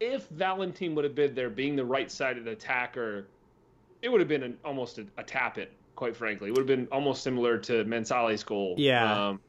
if 0.00 0.26
Valentine 0.28 0.94
would 0.94 1.04
have 1.04 1.14
been 1.14 1.34
there, 1.34 1.50
being 1.50 1.76
the 1.76 1.84
right 1.84 2.10
sided 2.10 2.48
attacker, 2.48 3.26
it 4.02 4.08
would 4.08 4.20
have 4.20 4.28
been 4.28 4.42
an, 4.42 4.56
almost 4.64 4.98
a, 4.98 5.06
a 5.18 5.22
tap 5.22 5.58
it. 5.58 5.70
Quite 5.94 6.16
frankly, 6.16 6.48
it 6.48 6.52
would 6.52 6.60
have 6.60 6.66
been 6.66 6.88
almost 6.90 7.22
similar 7.22 7.58
to 7.58 7.84
Mensale's 7.84 8.42
goal. 8.42 8.74
Yeah. 8.78 9.28
Um, 9.28 9.40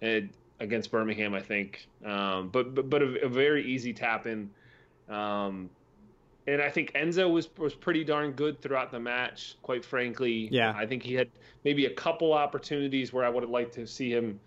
and- 0.00 0.30
against 0.58 0.90
Birmingham, 0.90 1.32
I 1.34 1.40
think. 1.40 1.88
Um, 2.04 2.48
but 2.48 2.74
but, 2.74 2.90
but 2.90 3.02
a, 3.02 3.24
a 3.24 3.28
very 3.28 3.64
easy 3.64 3.92
tap 3.94 4.26
in. 4.26 4.50
Um, 5.08 5.70
and 6.46 6.60
I 6.60 6.68
think 6.70 6.92
Enzo 6.92 7.30
was 7.32 7.48
was 7.56 7.74
pretty 7.74 8.04
darn 8.04 8.32
good 8.32 8.60
throughout 8.60 8.90
the 8.90 9.00
match. 9.00 9.56
Quite 9.62 9.84
frankly, 9.84 10.48
Yeah. 10.52 10.74
I 10.76 10.84
think 10.86 11.02
he 11.02 11.14
had 11.14 11.28
maybe 11.64 11.86
a 11.86 11.90
couple 11.94 12.32
opportunities 12.32 13.12
where 13.12 13.24
I 13.24 13.28
would 13.28 13.42
have 13.42 13.50
liked 13.50 13.74
to 13.74 13.86
see 13.86 14.10
him 14.10 14.38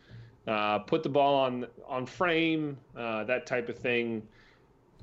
uh, 0.48 0.80
put 0.80 1.02
the 1.04 1.10
ball 1.10 1.36
on 1.36 1.66
on 1.88 2.06
frame, 2.06 2.78
uh, 2.96 3.24
that 3.26 3.46
type 3.46 3.70
of 3.70 3.78
thing. 3.78 4.22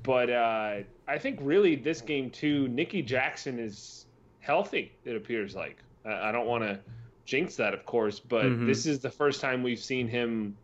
But 0.03 0.29
uh, 0.29 0.77
I 1.07 1.17
think 1.17 1.39
really 1.41 1.75
this 1.75 2.01
game 2.01 2.29
too, 2.29 2.67
Nicky 2.69 3.01
Jackson 3.01 3.59
is 3.59 4.05
healthy. 4.39 4.93
It 5.05 5.15
appears 5.15 5.55
like 5.55 5.77
I, 6.05 6.29
I 6.29 6.31
don't 6.31 6.47
want 6.47 6.63
to 6.63 6.79
jinx 7.25 7.55
that, 7.57 7.73
of 7.73 7.85
course, 7.85 8.19
but 8.19 8.45
Mhm. 8.45 8.65
this 8.65 8.85
is 8.85 8.99
the 8.99 9.09
first 9.09 9.41
time 9.41 9.63
we've 9.63 9.79
seen 9.79 10.07
him 10.07 10.55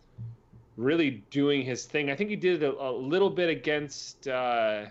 really 0.76 1.24
doing 1.32 1.64
his 1.64 1.86
thing. 1.86 2.10
I 2.12 2.16
think 2.16 2.30
he 2.30 2.36
did 2.36 2.64
a, 2.64 2.72
a 2.80 2.92
little 2.92 3.30
bit 3.30 3.50
against 3.50 4.28
uh, 4.28 4.86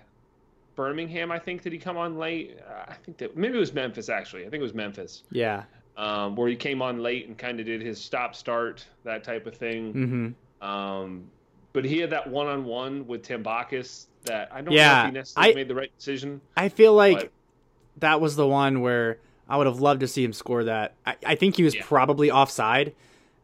Birmingham. 0.74 1.30
I 1.30 1.38
think 1.38 1.62
did 1.62 1.72
he 1.72 1.78
come 1.78 1.97
on 1.97 2.18
late? 2.18 2.59
Uh, 2.68 2.84
I 2.88 2.95
think 2.95 3.18
that 3.18 3.36
maybe 3.36 3.57
it 3.57 3.61
was 3.61 3.72
Memphis 3.72 4.09
actually. 4.09 4.43
I 4.47 4.51
think 4.51 4.61
it 4.61 4.64
was 4.64 4.74
Memphis 4.74 5.22
yeah. 5.30 5.64
um, 5.97 6.34
where 6.36 6.49
he 6.49 6.57
came 6.57 6.82
on 6.82 7.01
late 7.03 7.28
and 7.28 7.36
kind 7.38 7.61
of 7.61 7.66
did 7.66 7.80
his 7.80 8.03
stop 8.03 8.34
start 8.34 8.84
that 9.05 9.22
type 9.24 9.47
of 9.47 9.55
thing. 9.57 10.34
hmm 10.61 10.64
Um, 10.66 11.30
but 11.72 11.84
he 11.84 11.99
had 11.99 12.11
that 12.11 12.26
one 12.28 12.47
on 12.47 12.64
one 12.64 13.07
with 13.07 13.22
Tambakis 13.26 14.07
that 14.24 14.49
I 14.51 14.57
don't 14.62 14.74
know 14.74 15.03
if 15.05 15.07
he 15.07 15.12
necessarily 15.12 15.53
I- 15.53 15.55
made 15.55 15.68
the 15.68 15.74
right 15.74 15.93
decision. 15.97 16.41
I 16.57 16.68
feel 16.68 16.95
like 16.95 17.20
But- 17.20 17.30
that 17.99 18.20
was 18.20 18.34
the 18.36 18.47
one 18.47 18.80
where 18.80 19.18
I 19.49 19.57
would 19.57 19.66
have 19.66 19.80
loved 19.80 20.01
to 20.01 20.09
see 20.09 20.24
him 20.24 20.32
score 20.32 20.64
that. 20.64 20.94
I, 21.07 21.16
I 21.24 21.34
think 21.36 21.57
he 21.57 21.62
was 21.62 21.74
Yeah. 21.74 21.82
probably 21.84 22.30
offside 22.30 22.94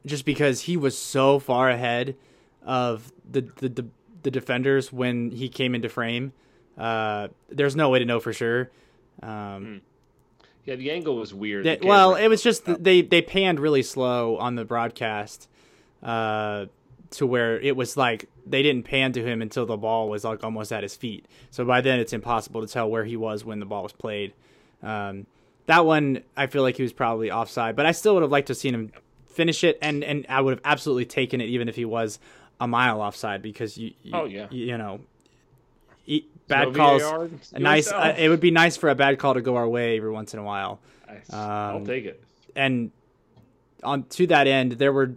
just 0.05 0.25
because 0.25 0.63
he 0.63 0.77
was 0.77 0.97
so 0.99 1.39
far 1.39 1.71
ahead 1.71 2.17
of 2.65 3.13
the 3.31 3.43
the, 3.57 3.69
the, 3.69 3.87
the 4.25 4.31
defenders 4.31 4.93
when 4.93 5.31
he 5.31 5.49
came 5.49 5.75
into 5.75 5.89
frame. 5.89 6.33
Uh, 6.79 7.29
there's 7.51 7.77
no 7.77 7.89
way 7.91 7.99
to 7.99 8.05
know 8.05 8.19
for 8.21 8.33
sure. 8.33 8.71
Um, 9.23 9.83
Yeah, 10.65 10.77
the 10.77 10.91
angle 10.91 11.17
was 11.17 11.35
weird. 11.35 11.67
that- 11.67 11.85
well, 11.85 12.15
it 12.15 12.29
was 12.29 12.43
just 12.43 12.67
th- 12.67 12.79
they 12.81 13.03
they 13.03 13.21
panned 13.23 13.61
really 13.61 13.83
slow 13.83 14.37
on 14.39 14.55
the 14.55 14.65
broadcast 14.65 15.49
uh, 16.03 16.67
to 17.11 17.27
where 17.27 17.61
it 17.61 17.77
was 17.77 17.97
like 17.97 18.29
they 18.47 18.63
didn't 18.63 18.85
pan 18.85 19.13
to 19.13 19.23
him 19.25 19.43
until 19.43 19.67
the 19.67 19.77
ball 19.77 20.09
was 20.09 20.25
like 20.25 20.43
almost 20.43 20.73
at 20.73 20.83
his 20.83 20.97
feet. 20.97 21.27
So 21.51 21.65
by 21.65 21.81
then 21.81 22.01
it's 22.01 22.13
impossible 22.13 22.61
to 22.61 22.67
tell 22.67 22.91
where 22.91 23.05
he 23.05 23.17
was 23.17 23.45
when 23.45 23.61
the 23.61 23.67
ball 23.67 23.83
was 23.85 23.93
played. 23.93 24.33
Um, 24.83 25.27
that 25.67 25.85
one, 25.87 26.23
I 26.37 26.47
feel 26.47 26.63
like 26.63 26.77
he 26.77 26.83
was 26.83 26.93
probably 26.93 27.31
offside, 27.31 27.77
but 27.77 27.87
I 27.87 27.93
still 27.93 28.15
would 28.15 28.23
have 28.23 28.31
liked 28.33 28.49
to 28.49 28.53
have 28.53 28.59
seen 28.59 28.75
him 28.75 28.93
finish 29.27 29.65
it, 29.65 29.79
and 29.81 30.03
and 30.05 30.27
I 30.29 30.41
would 30.41 30.53
have 30.53 30.61
absolutely 30.65 31.07
taken 31.07 31.41
it 31.41 31.47
even 31.47 31.69
if 31.69 31.77
he 31.77 31.85
was 31.85 32.19
a 32.61 32.67
mile 32.69 33.01
offside 33.01 33.43
because 33.43 33.77
you, 33.79 33.93
you 34.03 34.11
Oh, 34.15 34.25
yeah. 34.25 34.47
you, 34.51 34.67
you 34.67 34.79
know 34.79 35.01
e- 36.07 36.25
bad 36.49 36.69
No 36.69 36.75
calls. 36.75 37.03
VAR, 37.03 37.29
nice. 37.59 37.91
Uh, 37.91 38.15
it 38.17 38.29
would 38.29 38.41
be 38.41 38.51
nice 38.51 38.77
for 38.77 38.89
a 38.91 38.95
bad 38.95 39.19
call 39.19 39.35
to 39.35 39.41
go 39.41 39.57
our 39.57 39.69
way 39.69 39.97
every 39.97 40.11
once 40.11 40.33
in 40.35 40.41
a 40.41 40.45
while. 40.45 40.81
I'll 41.31 41.77
um, 41.77 41.87
take 41.87 42.05
it. 42.07 42.23
and 42.57 42.91
on 43.83 44.05
to 44.05 44.27
that 44.29 44.47
end, 44.47 44.73
there 44.73 44.93
were 44.93 45.15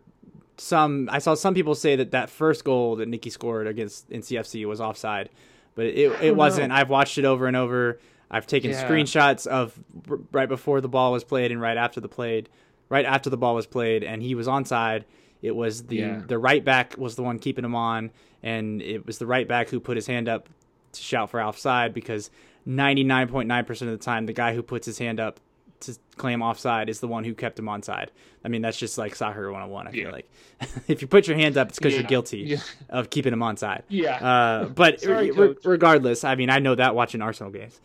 some. 0.58 1.10
I 1.12 1.20
saw 1.20 1.34
some 1.36 1.54
people 1.54 1.76
say 1.76 1.96
that 1.98 2.12
that 2.12 2.30
first 2.30 2.64
goal 2.64 2.96
that 2.98 3.08
Nikki 3.08 3.30
scored 3.30 3.68
against 3.68 4.10
NCFC 4.10 4.66
was 4.66 4.80
offside, 4.82 5.30
but 5.76 5.86
it 5.86 5.98
it 5.98 6.28
don't 6.30 6.38
wasn't. 6.38 6.70
know. 6.70 6.76
I've 6.76 6.90
watched 6.90 7.18
it 7.18 7.26
over 7.26 7.48
and 7.48 7.56
over. 7.58 8.00
I've 8.36 8.48
taken 8.48 8.72
Yeah. 8.72 8.88
screenshots 8.88 9.48
of 9.48 9.78
r- 10.10 10.20
right 10.32 10.50
before 10.50 10.82
the 10.82 10.90
ball 10.90 11.12
was 11.12 11.24
played 11.24 11.52
and 11.52 11.62
right 11.62 11.78
after 11.78 12.02
the 12.02 12.10
played, 12.10 12.50
right 12.90 13.06
after 13.06 13.30
the 13.30 13.38
ball 13.38 13.56
was 13.56 13.66
played, 13.66 14.04
and 14.04 14.22
he 14.22 14.36
was 14.36 14.48
onside. 14.48 15.04
It 15.42 15.56
was 15.56 15.84
the 15.84 15.96
Yeah. 15.98 16.22
the 16.28 16.38
right 16.38 16.64
back 16.64 16.96
was 16.98 17.16
the 17.16 17.24
one 17.24 17.40
keeping 17.40 17.64
him 17.64 17.76
on, 17.76 18.12
and 18.44 18.82
it 18.82 19.06
was 19.06 19.18
the 19.20 19.26
right 19.26 19.48
back 19.48 19.70
who 19.70 19.80
put 19.80 19.96
his 19.96 20.08
hand 20.08 20.28
up 20.28 20.50
to 20.94 21.02
shout 21.02 21.30
for 21.30 21.42
offside 21.42 21.94
because 21.94 22.30
99.9% 22.68 23.82
of 23.92 23.98
the 24.00 24.04
time 24.04 24.26
the 24.26 24.34
guy 24.34 24.54
who 24.54 24.64
puts 24.64 24.86
his 24.86 24.98
hand 24.98 25.20
up 25.20 25.40
to 25.82 25.96
claim 26.18 26.42
offside 26.42 26.90
is 26.90 27.00
the 27.00 27.08
one 27.08 27.24
who 27.26 27.34
kept 27.34 27.60
him 27.60 27.66
onside. 27.66 28.08
I 28.44 28.48
mean, 28.48 28.62
that's 28.62 28.78
just 28.78 28.98
like 28.98 29.14
soccer 29.16 29.52
101, 29.52 29.88
I 29.88 29.92
feel 29.92 30.04
Yeah. 30.06 30.12
like. 30.12 30.30
if 30.88 31.02
you 31.02 31.08
put 31.08 31.28
your 31.28 31.36
hands 31.38 31.58
up, 31.58 31.68
it's 31.70 31.78
because 31.78 31.94
Yeah. 31.94 32.00
you're 32.00 32.08
guilty 32.08 32.38
Yeah. 32.40 32.58
of 32.90 33.10
keeping 33.10 33.34
him 33.34 33.40
onside. 33.42 33.82
Yeah. 33.90 34.16
Uh, 34.16 34.66
but 34.70 35.02
Sorry, 35.02 35.32
re- 35.32 35.56
regardless, 35.64 36.24
I 36.24 36.36
mean, 36.36 36.50
I 36.50 36.60
know 36.60 36.76
that 36.76 36.96
watching 36.96 37.22
Arsenal 37.22 37.52
games. 37.52 37.80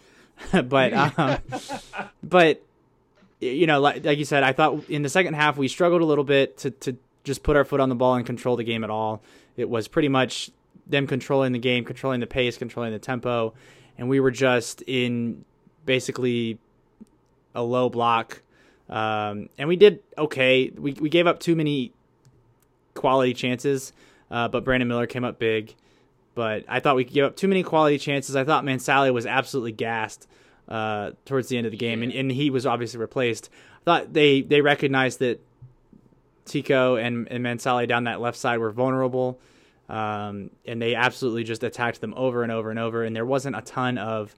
but 0.64 0.92
um, 1.18 1.38
but 2.22 2.62
you 3.40 3.66
know, 3.66 3.80
like, 3.80 4.04
like 4.04 4.18
you 4.18 4.24
said, 4.24 4.42
I 4.42 4.52
thought 4.52 4.88
in 4.88 5.02
the 5.02 5.08
second 5.08 5.34
half 5.34 5.56
we 5.56 5.68
struggled 5.68 6.02
a 6.02 6.04
little 6.04 6.24
bit 6.24 6.58
to 6.58 6.70
to 6.70 6.96
just 7.24 7.42
put 7.42 7.56
our 7.56 7.64
foot 7.64 7.80
on 7.80 7.88
the 7.88 7.94
ball 7.94 8.14
and 8.14 8.26
control 8.26 8.56
the 8.56 8.64
game 8.64 8.84
at 8.84 8.90
all. 8.90 9.22
It 9.56 9.68
was 9.68 9.88
pretty 9.88 10.08
much 10.08 10.50
them 10.86 11.06
controlling 11.06 11.52
the 11.52 11.58
game, 11.58 11.84
controlling 11.84 12.20
the 12.20 12.26
pace, 12.26 12.56
controlling 12.58 12.92
the 12.92 12.98
tempo, 12.98 13.54
and 13.98 14.08
we 14.08 14.20
were 14.20 14.30
just 14.30 14.82
in 14.86 15.44
basically 15.84 16.58
a 17.54 17.62
low 17.62 17.88
block. 17.88 18.42
Um, 18.88 19.48
and 19.56 19.68
we 19.68 19.76
did 19.76 20.00
okay. 20.18 20.70
We 20.70 20.92
we 20.94 21.08
gave 21.08 21.26
up 21.26 21.40
too 21.40 21.54
many 21.54 21.92
quality 22.94 23.34
chances, 23.34 23.92
uh, 24.30 24.48
but 24.48 24.64
Brandon 24.64 24.88
Miller 24.88 25.06
came 25.06 25.24
up 25.24 25.38
big. 25.38 25.74
But 26.40 26.64
I 26.68 26.80
thought 26.80 26.96
we 26.96 27.04
gave 27.04 27.24
up 27.24 27.36
too 27.36 27.48
many 27.48 27.62
quality 27.62 27.98
chances. 27.98 28.34
I 28.34 28.44
thought 28.44 28.64
Mansali 28.64 29.12
was 29.12 29.26
absolutely 29.26 29.72
gassed 29.72 30.26
uh, 30.70 31.10
towards 31.26 31.50
the 31.50 31.58
end 31.58 31.66
of 31.66 31.70
the 31.70 31.76
game, 31.76 32.02
and, 32.02 32.10
and 32.10 32.32
he 32.32 32.48
was 32.48 32.64
obviously 32.64 32.98
replaced. 32.98 33.50
I 33.82 33.84
thought 33.84 34.14
they, 34.14 34.40
they 34.40 34.62
recognized 34.62 35.18
that 35.18 35.38
Tico 36.46 36.96
and, 36.96 37.28
and 37.30 37.44
Mansally 37.44 37.86
down 37.86 38.04
that 38.04 38.22
left 38.22 38.38
side 38.38 38.58
were 38.58 38.70
vulnerable, 38.70 39.38
um, 39.90 40.48
and 40.64 40.80
they 40.80 40.94
absolutely 40.94 41.44
just 41.44 41.62
attacked 41.62 42.00
them 42.00 42.14
over 42.16 42.42
and 42.42 42.50
over 42.50 42.70
and 42.70 42.78
over. 42.78 43.04
And 43.04 43.14
there 43.14 43.26
wasn't 43.26 43.54
a 43.54 43.60
ton 43.60 43.98
of 43.98 44.34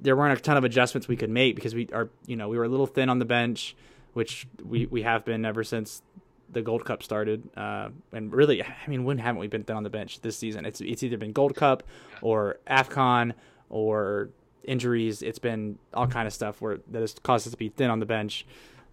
there 0.00 0.16
weren't 0.16 0.36
a 0.36 0.42
ton 0.42 0.56
of 0.56 0.64
adjustments 0.64 1.06
we 1.06 1.16
could 1.16 1.30
make 1.30 1.54
because 1.54 1.72
we 1.72 1.88
are 1.92 2.10
you 2.26 2.34
know 2.34 2.48
we 2.48 2.58
were 2.58 2.64
a 2.64 2.68
little 2.68 2.88
thin 2.88 3.08
on 3.08 3.20
the 3.20 3.24
bench, 3.24 3.76
which 4.12 4.48
we, 4.64 4.86
we 4.86 5.02
have 5.02 5.24
been 5.24 5.44
ever 5.44 5.62
since 5.62 6.02
the 6.50 6.62
Gold 6.62 6.84
Cup 6.84 7.02
started. 7.02 7.48
Uh, 7.56 7.90
and 8.12 8.32
really, 8.32 8.62
I 8.62 8.88
mean, 8.88 9.04
when 9.04 9.18
haven't 9.18 9.40
we 9.40 9.46
been 9.48 9.64
on 9.68 9.82
the 9.82 9.90
bench 9.90 10.20
this 10.20 10.36
season? 10.36 10.64
It's 10.64 10.80
it's 10.80 11.02
either 11.02 11.16
been 11.16 11.32
Gold 11.32 11.54
Cup 11.54 11.82
or 12.22 12.58
Afcon 12.66 13.32
or 13.68 14.30
injuries. 14.64 15.22
It's 15.22 15.38
been 15.38 15.78
all 15.94 16.06
kind 16.06 16.26
of 16.26 16.32
stuff 16.32 16.60
where 16.60 16.78
that 16.90 17.00
has 17.00 17.14
caused 17.22 17.46
us 17.46 17.52
to 17.52 17.56
be 17.56 17.68
thin 17.68 17.90
on 17.90 18.00
the 18.00 18.06
bench. 18.06 18.46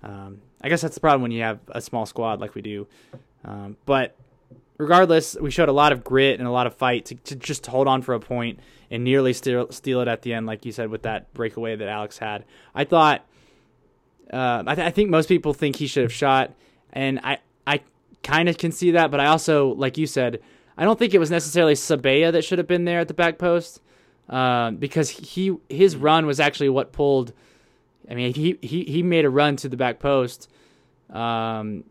Um, 0.04 0.42
I 0.62 0.70
guess 0.70 0.82
that's 0.82 0.96
the 0.96 1.02
problem 1.02 1.22
when 1.22 1.32
you 1.32 1.42
have 1.44 1.60
a 1.70 1.82
small 1.82 2.06
squad 2.06 2.40
like 2.42 2.56
we 2.56 2.62
do. 2.62 2.88
Um, 3.46 3.78
but 3.86 4.16
regardless, 4.78 5.36
we 5.40 5.52
showed 5.52 5.70
a 5.70 5.74
lot 5.74 5.92
of 5.92 6.04
grit 6.04 6.40
and 6.40 6.48
a 6.48 6.52
lot 6.52 6.68
of 6.68 6.76
fight 6.76 7.06
to, 7.06 7.16
to 7.16 7.36
just 7.36 7.66
hold 7.68 7.88
on 7.88 8.02
for 8.02 8.14
a 8.14 8.20
point 8.20 8.60
and 8.92 9.04
nearly 9.04 9.34
steal, 9.34 9.72
steal 9.72 10.02
it 10.02 10.08
at 10.08 10.22
the 10.22 10.34
end, 10.34 10.46
like 10.46 10.66
you 10.66 10.72
said, 10.72 10.90
with 10.90 11.04
that 11.04 11.34
breakaway 11.34 11.76
that 11.76 11.88
Alex 11.88 12.18
had. 12.18 12.46
I 12.76 12.84
thought, 12.84 13.26
uh, 14.32 14.64
I, 14.66 14.76
th- 14.76 14.88
I 14.88 14.92
think 14.92 15.10
most 15.10 15.28
people 15.28 15.54
think 15.54 15.78
he 15.78 15.88
should 15.88 16.04
have 16.04 16.14
shot, 16.14 16.54
and 16.94 17.20
I, 17.24 17.40
I 17.68 17.82
kind 18.22 18.48
of 18.48 18.58
can 18.58 18.72
see 18.72 18.92
that, 18.92 19.12
but 19.12 19.20
I 19.20 19.26
also, 19.26 19.74
like 19.74 19.98
you 19.98 20.08
said, 20.08 20.40
I 20.78 20.86
don't 20.86 20.98
think 20.98 21.14
it 21.14 21.20
was 21.20 21.30
necessarily 21.30 21.74
Sabea 21.74 22.32
that 22.32 22.44
should 22.44 22.58
have 22.58 22.68
been 22.68 22.86
there 22.86 23.00
at 23.00 23.08
the 23.08 23.14
back 23.14 23.38
post, 23.38 23.82
uh, 24.30 24.72
because 24.72 25.10
he 25.10 25.56
his 25.70 25.96
run 25.96 26.26
was 26.26 26.40
actually 26.40 26.70
what 26.70 26.94
pulled. 26.94 27.34
I 28.10 28.16
mean, 28.16 28.34
he 28.34 28.58
he 28.62 28.84
he 28.86 29.04
made 29.04 29.26
a 29.26 29.30
run 29.30 29.56
to 29.58 29.70
the 29.70 29.78
back 29.78 30.00
post, 30.00 30.50
um, 31.10 31.84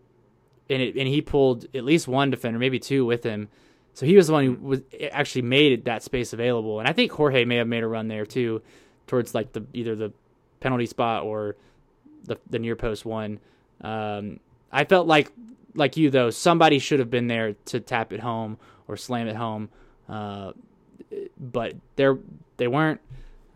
and 0.71 0.83
it, 0.83 0.97
and 0.97 1.07
he 1.07 1.21
pulled 1.21 1.67
at 1.75 1.85
least 1.85 2.09
one 2.09 2.31
defender, 2.31 2.59
maybe 2.59 2.79
two, 2.79 3.05
with 3.05 3.23
him. 3.23 3.49
So 3.95 4.07
he 4.07 4.17
was 4.17 4.29
the 4.29 4.33
one 4.33 4.45
who 4.45 4.55
was 4.55 4.81
actually 5.11 5.43
made 5.43 5.85
that 5.85 6.03
space 6.03 6.33
available, 6.33 6.79
and 6.81 6.89
I 6.89 6.93
think 6.93 7.13
Jorge 7.13 7.45
may 7.45 7.57
have 7.57 7.69
made 7.69 7.83
a 7.83 7.89
run 7.89 8.09
there 8.09 8.25
too, 8.25 8.63
towards 9.07 9.35
like 9.35 9.53
the 9.53 9.65
either 9.75 9.95
the 9.95 10.13
penalty 10.61 10.87
spot 10.87 11.25
or 11.25 11.57
the 12.25 12.39
the 12.49 12.59
near 12.59 12.77
post 12.77 13.05
one. 13.05 13.39
Um, 13.83 14.41
I 14.73 14.85
felt 14.85 15.07
like 15.07 15.31
like 15.75 15.97
you 15.97 16.11
though, 16.11 16.31
somebody 16.31 16.79
should 16.79 16.99
have 16.99 17.11
been 17.11 17.27
there 17.27 17.55
to 17.67 17.81
tap 17.81 18.13
it 18.13 18.21
home 18.21 18.59
or 18.89 18.97
slam 18.97 19.29
it 19.29 19.37
home, 19.37 19.69
uh, 20.09 20.53
but 21.39 21.75
they're 21.97 22.19
they 22.57 22.69
weren't. 22.69 23.01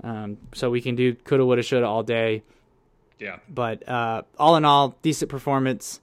Um, 0.03 0.39
so 0.55 0.71
we 0.71 0.81
can 0.81 0.95
do 0.95 1.15
coulda, 1.15 1.45
woulda, 1.45 1.63
shoulda 1.63 1.87
all 1.87 2.03
day. 2.03 2.43
Yeah. 3.19 3.39
But 3.49 3.89
uh, 3.89 4.23
all 4.39 4.57
in 4.57 4.65
all, 4.65 4.97
decent 5.03 5.31
performance, 5.31 6.01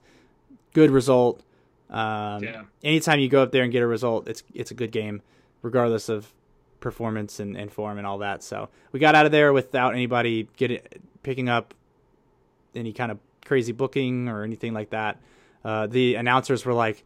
good 0.74 0.89
result. 0.89 1.41
Um, 1.89 2.43
Yeah. 2.43 2.64
Anytime 2.84 3.20
you 3.20 3.30
go 3.30 3.43
up 3.43 3.51
there 3.51 3.64
and 3.64 3.72
get 3.72 3.84
a 3.84 3.88
result, 3.88 4.28
it's 4.28 4.43
it's 4.53 4.72
a 4.72 4.74
good 4.74 4.91
game, 4.91 5.22
regardless 5.61 6.09
of 6.09 6.34
performance 6.80 7.39
and, 7.39 7.55
and 7.55 7.72
form 7.72 7.97
and 7.97 8.05
all 8.05 8.18
that. 8.18 8.43
So 8.43 8.70
we 8.91 8.99
got 8.99 9.16
out 9.16 9.26
of 9.26 9.32
there 9.32 9.53
without 9.53 9.93
anybody 9.93 10.49
getting 10.57 10.80
picking 11.22 11.49
up 11.49 11.74
any 12.76 12.91
kind 12.91 13.11
of 13.11 13.20
crazy 13.45 13.71
booking 13.71 14.27
or 14.29 14.43
anything 14.43 14.73
like 14.73 14.89
that. 14.91 15.19
Uh, 15.63 15.87
the 15.87 16.15
announcers 16.15 16.65
were 16.65 16.73
like 16.73 17.03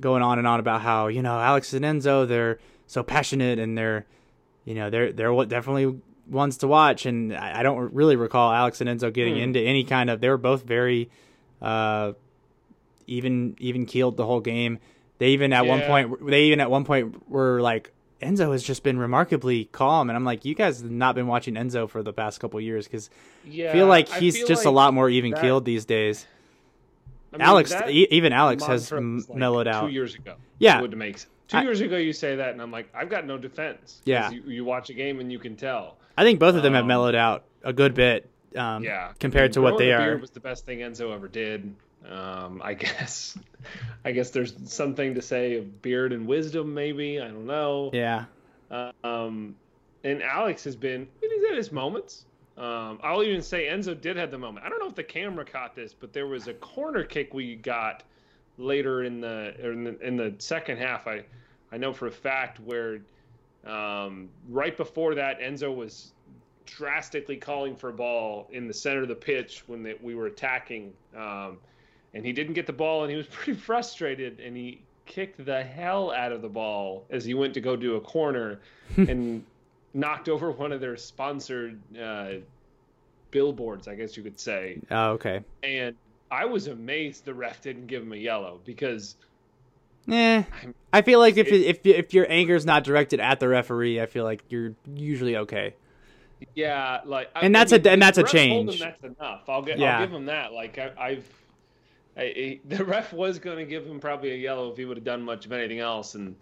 going 0.00 0.22
on 0.22 0.38
and 0.38 0.46
on 0.46 0.58
about 0.60 0.80
how 0.80 1.06
you 1.08 1.22
know 1.22 1.38
Alex 1.38 1.72
and 1.72 1.84
Enzo 1.84 2.26
they're 2.26 2.58
so 2.86 3.02
passionate 3.02 3.58
and 3.58 3.76
they're 3.78 4.06
you 4.64 4.74
know 4.74 4.90
they're 4.90 5.12
they're 5.12 5.32
definitely 5.44 6.00
ones 6.28 6.56
to 6.58 6.66
watch 6.66 7.06
and 7.06 7.34
I, 7.36 7.60
I 7.60 7.62
don't 7.62 7.92
really 7.94 8.16
recall 8.16 8.50
Alex 8.52 8.80
and 8.80 8.88
Enzo 8.88 9.12
getting 9.12 9.34
Hmm. 9.34 9.40
into 9.42 9.60
any 9.60 9.84
kind 9.84 10.10
of 10.10 10.20
they 10.20 10.28
were 10.28 10.38
both 10.38 10.62
very 10.64 11.10
uh, 11.62 12.12
even 13.06 13.56
even 13.58 13.86
keeled 13.86 14.16
the 14.16 14.26
whole 14.26 14.40
game. 14.40 14.78
They 15.18 15.28
even 15.28 15.52
at 15.52 15.66
one 15.66 15.82
point 15.82 16.26
they 16.26 16.44
even 16.44 16.60
at 16.60 16.70
one 16.70 16.84
point 16.84 17.28
were 17.30 17.60
like 17.60 17.92
Enzo 18.24 18.52
has 18.52 18.62
just 18.62 18.82
been 18.82 18.98
remarkably 18.98 19.66
calm 19.66 20.08
and 20.10 20.16
I'm 20.16 20.24
like 20.24 20.44
you 20.44 20.54
guys 20.54 20.80
have 20.80 20.90
not 20.90 21.14
been 21.14 21.26
watching 21.26 21.54
Enzo 21.54 21.88
for 21.88 22.02
the 22.02 22.12
past 22.12 22.40
couple 22.40 22.60
years 22.60 22.88
cuz 22.88 23.10
Yeah. 23.44 23.70
I 23.70 23.72
feel 23.72 23.86
like 23.86 24.08
he's 24.08 24.36
feel 24.38 24.46
just 24.46 24.64
a 24.64 24.70
lot 24.70 24.94
more 24.94 25.08
even 25.10 25.32
that- 25.32 25.40
keeled 25.40 25.64
these 25.64 25.84
days. 25.84 26.26
I 27.32 27.36
mean, 27.36 27.46
Alex 27.46 27.74
e- 27.88 28.06
even 28.10 28.32
Alex 28.32 28.64
has 28.64 28.92
m- 28.92 29.24
like, 29.28 29.36
mellowed 29.38 29.66
Two 29.66 29.70
out. 29.70 29.92
years 29.92 30.14
ago. 30.14 30.34
Yeah. 30.58 30.80
Would 30.80 30.96
make 30.96 31.18
sense. 31.18 31.30
Two 31.48 31.56
I- 31.58 31.62
years 31.62 31.80
ago, 31.80 31.96
you 31.96 32.12
say 32.12 32.36
that, 32.36 32.50
and 32.50 32.62
I'm 32.62 32.70
like, 32.70 32.88
I've 32.94 33.08
got 33.10 33.26
no 33.26 33.36
defense. 33.36 34.00
Yeah. 34.04 34.30
You, 34.30 34.42
you 34.46 34.64
watch 34.64 34.88
a 34.90 34.94
game 34.94 35.18
and 35.20 35.30
you 35.32 35.38
can 35.40 35.56
tell. 35.56 35.96
I 36.16 36.22
think 36.22 36.38
both 36.38 36.54
of 36.54 36.62
them 36.62 36.74
have 36.74 36.82
Um, 36.84 36.88
mellowed 36.88 37.14
out 37.16 37.44
a 37.64 37.72
good 37.72 37.92
bit 37.94 38.30
um, 38.56 38.84
Yeah. 38.84 39.10
compared 39.18 39.42
I 39.42 39.46
mean, 39.48 39.52
to 39.54 39.60
what 39.62 39.78
they 39.78 39.92
are. 39.92 40.16
was 40.16 40.30
the 40.30 40.38
best 40.40 40.64
thing 40.64 40.78
Enzo 40.78 41.12
ever 41.12 41.26
did. 41.26 41.74
Um, 42.08 42.60
I 42.62 42.74
guess. 42.74 43.38
I 44.04 44.12
guess 44.12 44.30
there's 44.30 44.54
something 44.66 45.14
to 45.14 45.22
say 45.22 45.56
of 45.56 45.82
beard 45.82 46.12
and 46.12 46.26
wisdom, 46.26 46.74
maybe. 46.74 47.20
I 47.20 47.28
don't 47.28 47.46
know. 47.46 47.90
Yeah. 47.92 48.24
Um, 49.02 49.56
and 50.02 50.22
Alex 50.22 50.64
has 50.64 50.76
been. 50.76 51.08
He's 51.20 51.48
had 51.48 51.56
his 51.56 51.72
moments. 51.72 52.26
Um, 52.56 53.00
I'll 53.02 53.22
even 53.22 53.42
say 53.42 53.64
Enzo 53.66 54.00
did 54.00 54.16
have 54.16 54.30
the 54.30 54.38
moment. 54.38 54.64
I 54.64 54.68
don't 54.68 54.78
know 54.78 54.86
if 54.86 54.94
the 54.94 55.02
camera 55.02 55.44
caught 55.44 55.74
this, 55.74 55.92
but 55.92 56.12
there 56.12 56.26
was 56.26 56.46
a 56.46 56.54
corner 56.54 57.02
kick 57.02 57.34
we 57.34 57.56
got 57.56 58.04
later 58.58 59.02
in 59.02 59.20
the 59.20 59.54
or 59.62 59.72
in 59.72 59.84
the, 59.84 59.98
in 60.06 60.16
the 60.16 60.34
second 60.38 60.78
half. 60.78 61.06
I 61.06 61.24
I 61.72 61.78
know 61.78 61.92
for 61.92 62.06
a 62.06 62.12
fact 62.12 62.60
where 62.60 63.00
um, 63.66 64.28
right 64.48 64.76
before 64.76 65.16
that 65.16 65.40
Enzo 65.40 65.74
was 65.74 66.12
drastically 66.66 67.36
calling 67.36 67.76
for 67.76 67.90
a 67.90 67.92
ball 67.92 68.48
in 68.52 68.68
the 68.68 68.74
center 68.74 69.02
of 69.02 69.08
the 69.08 69.14
pitch 69.14 69.64
when 69.66 69.82
they, 69.82 69.94
we 70.00 70.14
were 70.14 70.26
attacking, 70.26 70.92
um, 71.16 71.58
and 72.14 72.24
he 72.24 72.32
didn't 72.32 72.54
get 72.54 72.66
the 72.66 72.72
ball, 72.72 73.02
and 73.02 73.10
he 73.10 73.16
was 73.16 73.26
pretty 73.30 73.58
frustrated, 73.58 74.40
and 74.40 74.56
he 74.56 74.80
kicked 75.06 75.44
the 75.44 75.62
hell 75.62 76.10
out 76.12 76.32
of 76.32 76.40
the 76.40 76.48
ball 76.48 77.04
as 77.10 77.24
he 77.24 77.34
went 77.34 77.52
to 77.54 77.60
go 77.60 77.76
do 77.76 77.96
a 77.96 78.00
corner, 78.00 78.60
and 78.96 79.44
knocked 79.92 80.28
over 80.28 80.50
one 80.50 80.72
of 80.72 80.80
their 80.80 80.96
sponsored 80.96 81.78
uh, 82.00 82.32
billboards, 83.30 83.86
I 83.88 83.94
guess 83.94 84.16
you 84.16 84.22
could 84.22 84.38
say, 84.40 84.78
Oh, 84.90 85.10
okay. 85.12 85.40
and 85.62 85.94
I 86.30 86.44
was 86.46 86.66
amazed 86.68 87.24
the 87.24 87.34
ref 87.34 87.60
didn't 87.62 87.86
give 87.86 88.02
him 88.02 88.12
a 88.12 88.16
yellow 88.16 88.60
because 88.64 89.16
Eh, 90.08 90.42
I'm- 90.62 90.74
I 90.92 91.00
feel 91.02 91.18
like 91.18 91.36
if 91.38 91.46
it- 91.48 91.62
if 91.62 91.86
if 91.86 92.12
your 92.12 92.30
anger's 92.30 92.66
not 92.66 92.84
directed 92.84 93.20
at 93.20 93.40
the 93.40 93.48
referee, 93.48 94.00
I 94.00 94.06
feel 94.06 94.24
like 94.24 94.42
you're 94.50 94.74
usually 94.94 95.36
okay. 95.38 95.74
Yeah, 96.54 97.00
like 97.06 97.30
and 97.34 97.54
that's 97.54 97.72
a 97.72 97.76
and 97.90 98.02
that's 98.02 98.18
a 98.18 98.22
change. 98.24 98.78
that's 98.80 99.02
enough. 99.02 99.48
I'll 99.48 99.62
get 99.62 99.78
Yeah. 99.78 99.98
I'll 100.00 100.06
give 100.06 100.14
him 100.14 100.26
that. 100.26 100.52
Like 100.52 100.76
I, 100.78 100.90
I've 100.98 101.28
I, 102.16 102.60
the 102.68 102.84
ref 102.84 103.12
was 103.12 103.38
going 103.38 103.58
to 103.58 103.64
give 103.64 103.86
him 103.86 103.98
probably 103.98 104.32
a 104.32 104.36
yellow 104.36 104.70
if 104.70 104.76
he 104.76 104.84
would 104.84 104.96
have 104.96 105.04
done 105.04 105.22
much 105.22 105.46
of 105.46 105.52
anything 105.52 105.80
else, 105.80 106.14
and 106.14 106.36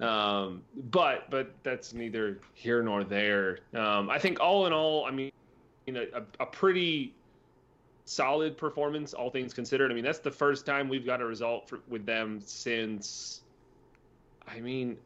um, 0.00 0.62
but 0.90 1.28
but 1.30 1.52
that's 1.62 1.92
neither 1.92 2.38
here 2.54 2.82
nor 2.82 3.04
there. 3.04 3.58
Um, 3.74 4.08
I 4.08 4.18
think 4.18 4.40
all 4.40 4.66
in 4.66 4.72
all, 4.72 5.04
I 5.04 5.10
mean, 5.10 5.32
you 5.86 5.92
know, 5.92 6.06
a, 6.14 6.22
a 6.42 6.46
pretty 6.46 7.12
solid 8.04 8.56
performance, 8.56 9.12
all 9.12 9.30
things 9.30 9.52
considered. 9.52 9.90
I 9.90 9.94
mean, 9.94 10.04
that's 10.04 10.20
the 10.20 10.30
first 10.30 10.64
time 10.64 10.88
we've 10.88 11.06
got 11.06 11.20
a 11.20 11.26
result 11.26 11.68
for, 11.68 11.80
with 11.88 12.06
them 12.06 12.40
since. 12.44 13.42
I 14.48 14.60
mean, 14.60 14.96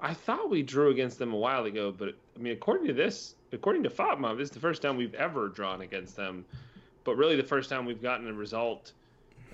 I 0.00 0.14
thought 0.14 0.48
we 0.48 0.62
drew 0.62 0.90
against 0.90 1.18
them 1.18 1.32
a 1.32 1.36
while 1.36 1.64
ago, 1.64 1.92
but 1.96 2.14
I 2.36 2.38
mean, 2.38 2.52
according 2.52 2.86
to 2.86 2.92
this, 2.92 3.34
according 3.52 3.82
to 3.82 3.90
FOTMOB, 3.90 4.38
this 4.38 4.46
is 4.46 4.50
the 4.50 4.60
first 4.60 4.80
time 4.80 4.96
we've 4.96 5.14
ever 5.14 5.48
drawn 5.48 5.82
against 5.82 6.16
them. 6.16 6.44
But 7.04 7.16
really, 7.16 7.36
the 7.36 7.42
first 7.42 7.68
time 7.68 7.84
we've 7.84 8.02
gotten 8.02 8.28
a 8.28 8.32
result 8.32 8.92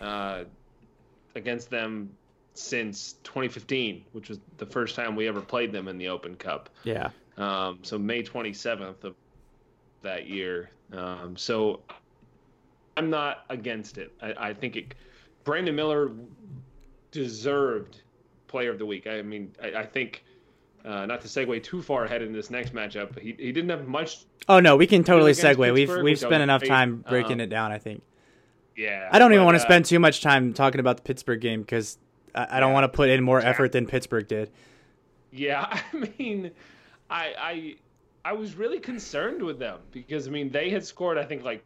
uh, 0.00 0.44
against 1.34 1.70
them 1.70 2.10
since 2.54 3.14
2015, 3.24 4.04
which 4.12 4.28
was 4.28 4.38
the 4.58 4.66
first 4.66 4.94
time 4.96 5.14
we 5.14 5.28
ever 5.28 5.40
played 5.40 5.72
them 5.72 5.88
in 5.88 5.98
the 5.98 6.08
Open 6.08 6.34
Cup. 6.36 6.70
Yeah. 6.84 7.10
Um, 7.36 7.80
so 7.82 7.98
May 7.98 8.22
27th 8.22 9.04
of 9.04 9.14
that 10.02 10.26
year. 10.28 10.70
Um, 10.92 11.36
so 11.36 11.80
I'm 12.96 13.10
not 13.10 13.44
against 13.50 13.98
it. 13.98 14.12
I, 14.22 14.48
I 14.48 14.54
think 14.54 14.76
it. 14.76 14.94
Brandon 15.44 15.74
Miller 15.76 16.10
deserved 17.10 18.02
Player 18.48 18.70
of 18.70 18.78
the 18.78 18.86
Week. 18.86 19.06
I 19.06 19.22
mean, 19.22 19.52
I, 19.62 19.80
I 19.80 19.86
think. 19.86 20.24
Uh, 20.84 21.04
not 21.04 21.20
to 21.20 21.26
segue 21.26 21.60
too 21.64 21.82
far 21.82 22.04
ahead 22.04 22.22
in 22.22 22.32
this 22.32 22.48
next 22.48 22.72
matchup, 22.72 23.12
but 23.12 23.20
he, 23.20 23.34
he 23.36 23.50
didn't 23.50 23.70
have 23.70 23.88
much. 23.88 24.24
Oh 24.48 24.60
no, 24.60 24.76
we 24.76 24.86
can 24.86 25.02
totally 25.02 25.32
segue. 25.32 25.72
We've 25.72 25.90
we've 26.00 26.16
spent 26.16 26.44
enough 26.44 26.62
time 26.62 27.04
breaking 27.08 27.32
Um, 27.32 27.40
it 27.40 27.46
down. 27.48 27.72
I 27.72 27.78
think. 27.78 28.02
Yeah, 28.76 29.08
I 29.10 29.18
don't 29.18 29.32
even 29.32 29.44
want 29.44 29.56
to 29.56 29.60
uh, 29.60 29.60
spend 29.60 29.86
too 29.86 29.98
much 29.98 30.20
time 30.20 30.52
talking 30.52 30.80
about 30.80 30.96
the 30.98 31.02
Pittsburgh 31.02 31.40
game 31.40 31.62
because 31.62 31.98
I, 32.34 32.58
I 32.58 32.60
don't 32.60 32.72
Yeah. 32.72 32.74
want 32.74 32.84
to 32.84 32.88
put 32.88 33.08
in 33.08 33.22
more 33.24 33.40
effort 33.40 33.72
than 33.72 33.86
Pittsburgh 33.86 34.28
did. 34.28 34.50
Yeah, 35.30 35.66
I 35.92 35.96
mean, 36.18 36.52
I 37.10 37.34
I 37.38 37.76
I 38.30 38.32
was 38.32 38.56
really 38.56 38.80
concerned 38.80 39.42
with 39.42 39.58
them 39.58 39.80
because 39.90 40.26
I 40.28 40.30
mean 40.30 40.50
they 40.50 40.70
had 40.70 40.84
scored 40.84 41.18
I 41.18 41.24
think 41.24 41.44
like 41.44 41.64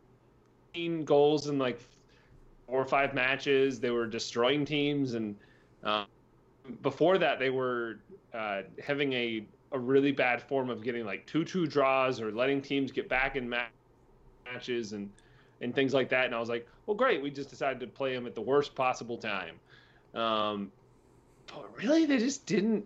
15 0.74 1.04
goals 1.04 1.48
in 1.48 1.58
like 1.58 1.80
four 2.66 2.80
or 2.82 2.86
five 2.86 3.14
matches. 3.14 3.80
They 3.80 3.90
were 3.90 4.06
destroying 4.06 4.64
teams, 4.64 5.14
and 5.14 5.36
uh, 5.84 6.06
before 6.82 7.18
that 7.18 7.38
they 7.38 7.50
were 7.50 8.00
uh, 8.34 8.62
having 8.84 9.12
a 9.14 9.46
a 9.72 9.78
really 9.78 10.12
bad 10.12 10.42
form 10.42 10.70
of 10.70 10.82
getting 10.82 11.04
like 11.06 11.26
two 11.26 11.44
two 11.44 11.66
draws 11.66 12.20
or 12.20 12.32
letting 12.32 12.62
teams 12.62 12.92
get 12.92 13.08
back 13.08 13.36
in 13.36 13.48
ma- 13.48 13.66
matches 14.44 14.92
and 14.92 15.10
and 15.60 15.74
things 15.74 15.94
like 15.94 16.08
that. 16.10 16.26
And 16.26 16.34
I 16.34 16.40
was 16.40 16.48
like, 16.48 16.66
well, 16.90 16.96
great. 16.96 17.22
We 17.22 17.30
just 17.30 17.50
decided 17.50 17.78
to 17.78 17.86
play 17.86 18.12
them 18.16 18.26
at 18.26 18.34
the 18.34 18.40
worst 18.40 18.74
possible 18.74 19.16
time. 19.16 19.60
Um, 20.12 20.72
but 21.46 21.76
really, 21.76 22.04
they 22.04 22.18
just 22.18 22.46
didn't 22.46 22.84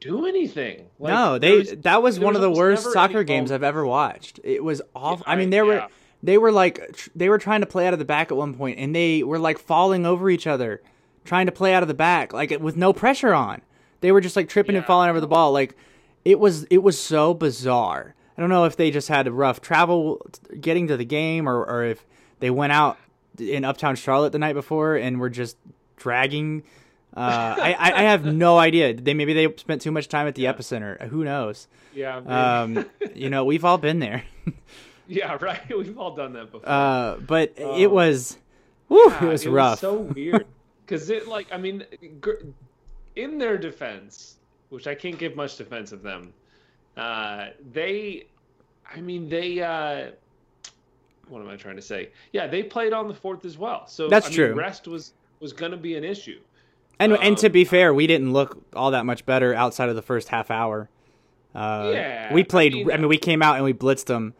do 0.00 0.26
anything. 0.26 0.86
Like, 0.98 1.12
no, 1.12 1.38
they 1.38 1.58
was- 1.58 1.70
that 1.82 2.02
was 2.02 2.18
one 2.18 2.34
was 2.34 2.36
of 2.38 2.42
the 2.42 2.50
worst 2.50 2.92
soccer 2.92 3.22
games 3.22 3.52
I've 3.52 3.62
ever 3.62 3.86
watched. 3.86 4.40
It 4.42 4.64
was 4.64 4.82
awful. 4.92 5.22
I 5.24 5.34
I- 5.34 5.36
mean, 5.36 5.50
they 5.50 5.62
were 5.62 5.86
they 6.20 6.36
were 6.36 6.50
like 6.50 6.94
tr- 6.94 7.10
they 7.14 7.28
were 7.28 7.38
trying 7.38 7.60
to 7.60 7.66
play 7.66 7.86
out 7.86 7.92
of 7.92 8.00
the 8.00 8.04
back 8.04 8.32
at 8.32 8.36
one 8.36 8.54
point, 8.54 8.80
and 8.80 8.92
they 8.92 9.22
were 9.22 9.38
like 9.38 9.56
falling 9.60 10.04
over 10.04 10.28
each 10.28 10.48
other, 10.48 10.82
trying 11.24 11.46
to 11.46 11.52
play 11.52 11.74
out 11.74 11.82
of 11.84 11.88
the 11.88 11.94
back, 11.94 12.32
like 12.32 12.50
with 12.58 12.76
no 12.76 12.92
pressure 12.92 13.32
on. 13.34 13.62
They 14.00 14.10
were 14.10 14.20
just 14.20 14.34
like 14.34 14.48
tripping 14.48 14.74
and 14.74 14.84
falling 14.84 15.10
over 15.10 15.20
the 15.20 15.28
ball. 15.28 15.52
Like 15.52 15.76
it 16.24 16.40
was 16.40 16.64
it 16.64 16.82
was 16.82 16.98
so 16.98 17.34
bizarre. 17.34 18.16
I 18.36 18.40
don't 18.40 18.50
know 18.50 18.64
if 18.64 18.74
they 18.74 18.90
just 18.90 19.06
had 19.06 19.28
a 19.28 19.32
rough 19.32 19.60
travel 19.60 20.26
getting 20.60 20.88
to 20.88 20.96
the 20.96 21.04
game, 21.04 21.48
or 21.48 21.64
or 21.64 21.84
if 21.84 22.04
they 22.40 22.50
went 22.50 22.72
out 22.72 22.98
in 23.40 23.64
Uptown 23.64 23.96
Charlotte 23.96 24.32
the 24.32 24.38
night 24.38 24.54
before 24.54 24.96
and 24.96 25.18
were 25.20 25.30
just 25.30 25.56
dragging. 25.96 26.62
Uh, 27.16 27.56
I, 27.58 27.72
I 27.78 27.92
I 27.92 28.02
have 28.02 28.24
no 28.24 28.58
idea. 28.58 28.94
They 28.94 29.14
maybe 29.14 29.32
they 29.32 29.52
spent 29.56 29.80
too 29.82 29.90
much 29.90 30.08
time 30.08 30.26
at 30.28 30.34
the 30.34 30.42
Yeah. 30.42 30.52
epicenter. 30.52 31.00
Who 31.08 31.24
knows? 31.24 31.66
Yeah. 31.94 32.16
Um, 32.18 32.84
you 33.14 33.30
know, 33.30 33.44
we've 33.44 33.64
all 33.64 33.78
been 33.78 33.98
there. 33.98 34.24
yeah, 35.08 35.36
right. 35.40 35.60
We've 35.76 35.98
all 35.98 36.14
done 36.14 36.34
that 36.34 36.52
before. 36.52 36.68
Uh, 36.68 37.16
but 37.16 37.54
it 37.56 37.86
Um, 37.86 37.92
was, 37.92 38.36
whew, 38.88 39.08
Yeah, 39.10 39.24
it 39.24 39.28
was 39.28 39.46
rough. 39.46 39.78
so 39.80 39.94
weird 39.94 40.46
because 40.84 41.08
it 41.10 41.26
like 41.26 41.46
I 41.50 41.56
mean, 41.56 41.84
in 43.16 43.38
their 43.38 43.56
defense, 43.58 44.36
which 44.68 44.86
I 44.86 44.94
can't 44.94 45.18
give 45.18 45.34
much 45.34 45.56
defense 45.56 45.92
of 45.92 46.02
them, 46.02 46.32
uh, 46.96 47.48
they, 47.72 48.26
I 48.94 49.00
mean 49.00 49.28
they. 49.28 49.60
Uh, 49.60 50.10
what 51.28 51.40
am 51.42 51.48
I 51.48 51.56
trying 51.56 51.76
to 51.76 51.82
say? 51.82 52.10
Yeah, 52.32 52.46
they 52.46 52.62
played 52.62 52.92
on 52.92 53.08
the 53.08 53.14
fourth 53.14 53.44
as 53.44 53.56
well. 53.58 53.86
So 53.86 54.08
That's 54.08 54.26
I 54.26 54.28
mean, 54.30 54.36
true. 54.36 54.54
rest 54.54 54.86
was 54.88 55.12
was 55.40 55.52
going 55.52 55.70
to 55.72 55.78
be 55.78 55.96
an 55.96 56.04
issue. 56.04 56.40
and 56.98 57.12
and 57.12 57.36
to 57.38 57.46
um, 57.46 57.52
be 57.52 57.64
fair, 57.64 57.92
we 57.94 58.06
didn't 58.06 58.32
look 58.32 58.62
all 58.74 58.90
that 58.92 59.06
much 59.06 59.24
better 59.26 59.54
outside 59.54 59.88
of 59.88 59.96
the 59.96 60.02
first 60.02 60.28
half 60.28 60.50
hour. 60.50 60.88
Uh, 61.54 61.90
Yeah, 61.94 62.32
we 62.34 62.44
played. 62.44 62.72
I 62.74 62.76
mean- 62.76 62.86
mean, 63.02 63.08
we 63.08 63.18
came 63.18 63.42
out 63.42 63.56
and 63.56 63.64
we 63.64 63.72
blitzed 63.72 64.06
them 64.06 64.34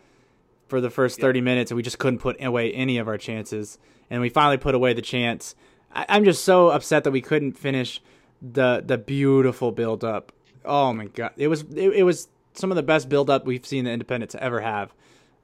for 0.69 0.81
the 0.81 0.91
first 0.91 1.21
thirty 1.21 1.41
minutes, 1.41 1.71
and 1.71 1.77
we 1.77 1.83
just 1.83 1.99
couldn't 1.99 2.19
put 2.19 2.43
away 2.43 2.73
any 2.73 2.99
of 2.99 3.09
our 3.09 3.19
chances. 3.19 3.79
And 4.11 4.21
we 4.21 4.29
finally 4.29 4.57
put 4.59 4.75
away 4.75 4.93
the 4.95 5.03
chance. 5.03 5.55
I, 5.95 6.07
I'm 6.09 6.25
just 6.25 6.45
so 6.45 6.69
upset 6.69 7.05
that 7.05 7.11
we 7.11 7.21
couldn't 7.21 7.53
finish 7.53 8.01
the 8.43 8.83
the 8.85 8.99
beautiful 8.99 9.73
build 9.73 10.05
up. 10.05 10.33
Oh 10.65 10.93
my 10.93 11.07
god, 11.07 11.33
it 11.37 11.49
was 11.49 11.63
it, 11.75 11.91
it 11.95 12.03
was 12.03 12.29
some 12.55 12.71
of 12.73 12.77
the 12.77 12.83
best 12.83 13.09
build 13.09 13.31
up 13.31 13.47
we've 13.47 13.65
seen 13.67 13.85
the 13.85 13.91
Independents 13.91 14.35
ever 14.39 14.61
have. 14.61 14.93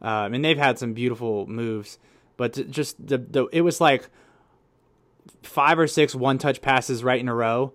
Um, 0.05 0.35
and 0.35 0.45
they've 0.45 0.59
had 0.59 0.79
some 0.79 0.93
beautiful 0.93 1.47
moves, 1.47 1.99
but 2.37 2.71
just 2.71 3.05
the, 3.07 3.17
the 3.17 3.47
it 3.53 3.63
was 3.63 3.81
like 3.81 4.11
five 5.43 5.79
or 5.79 5.87
six 5.87 6.15
one 6.15 6.37
touch 6.37 6.61
passes 6.61 7.03
right 7.03 7.19
in 7.19 7.27
a 7.27 7.35
row, 7.35 7.73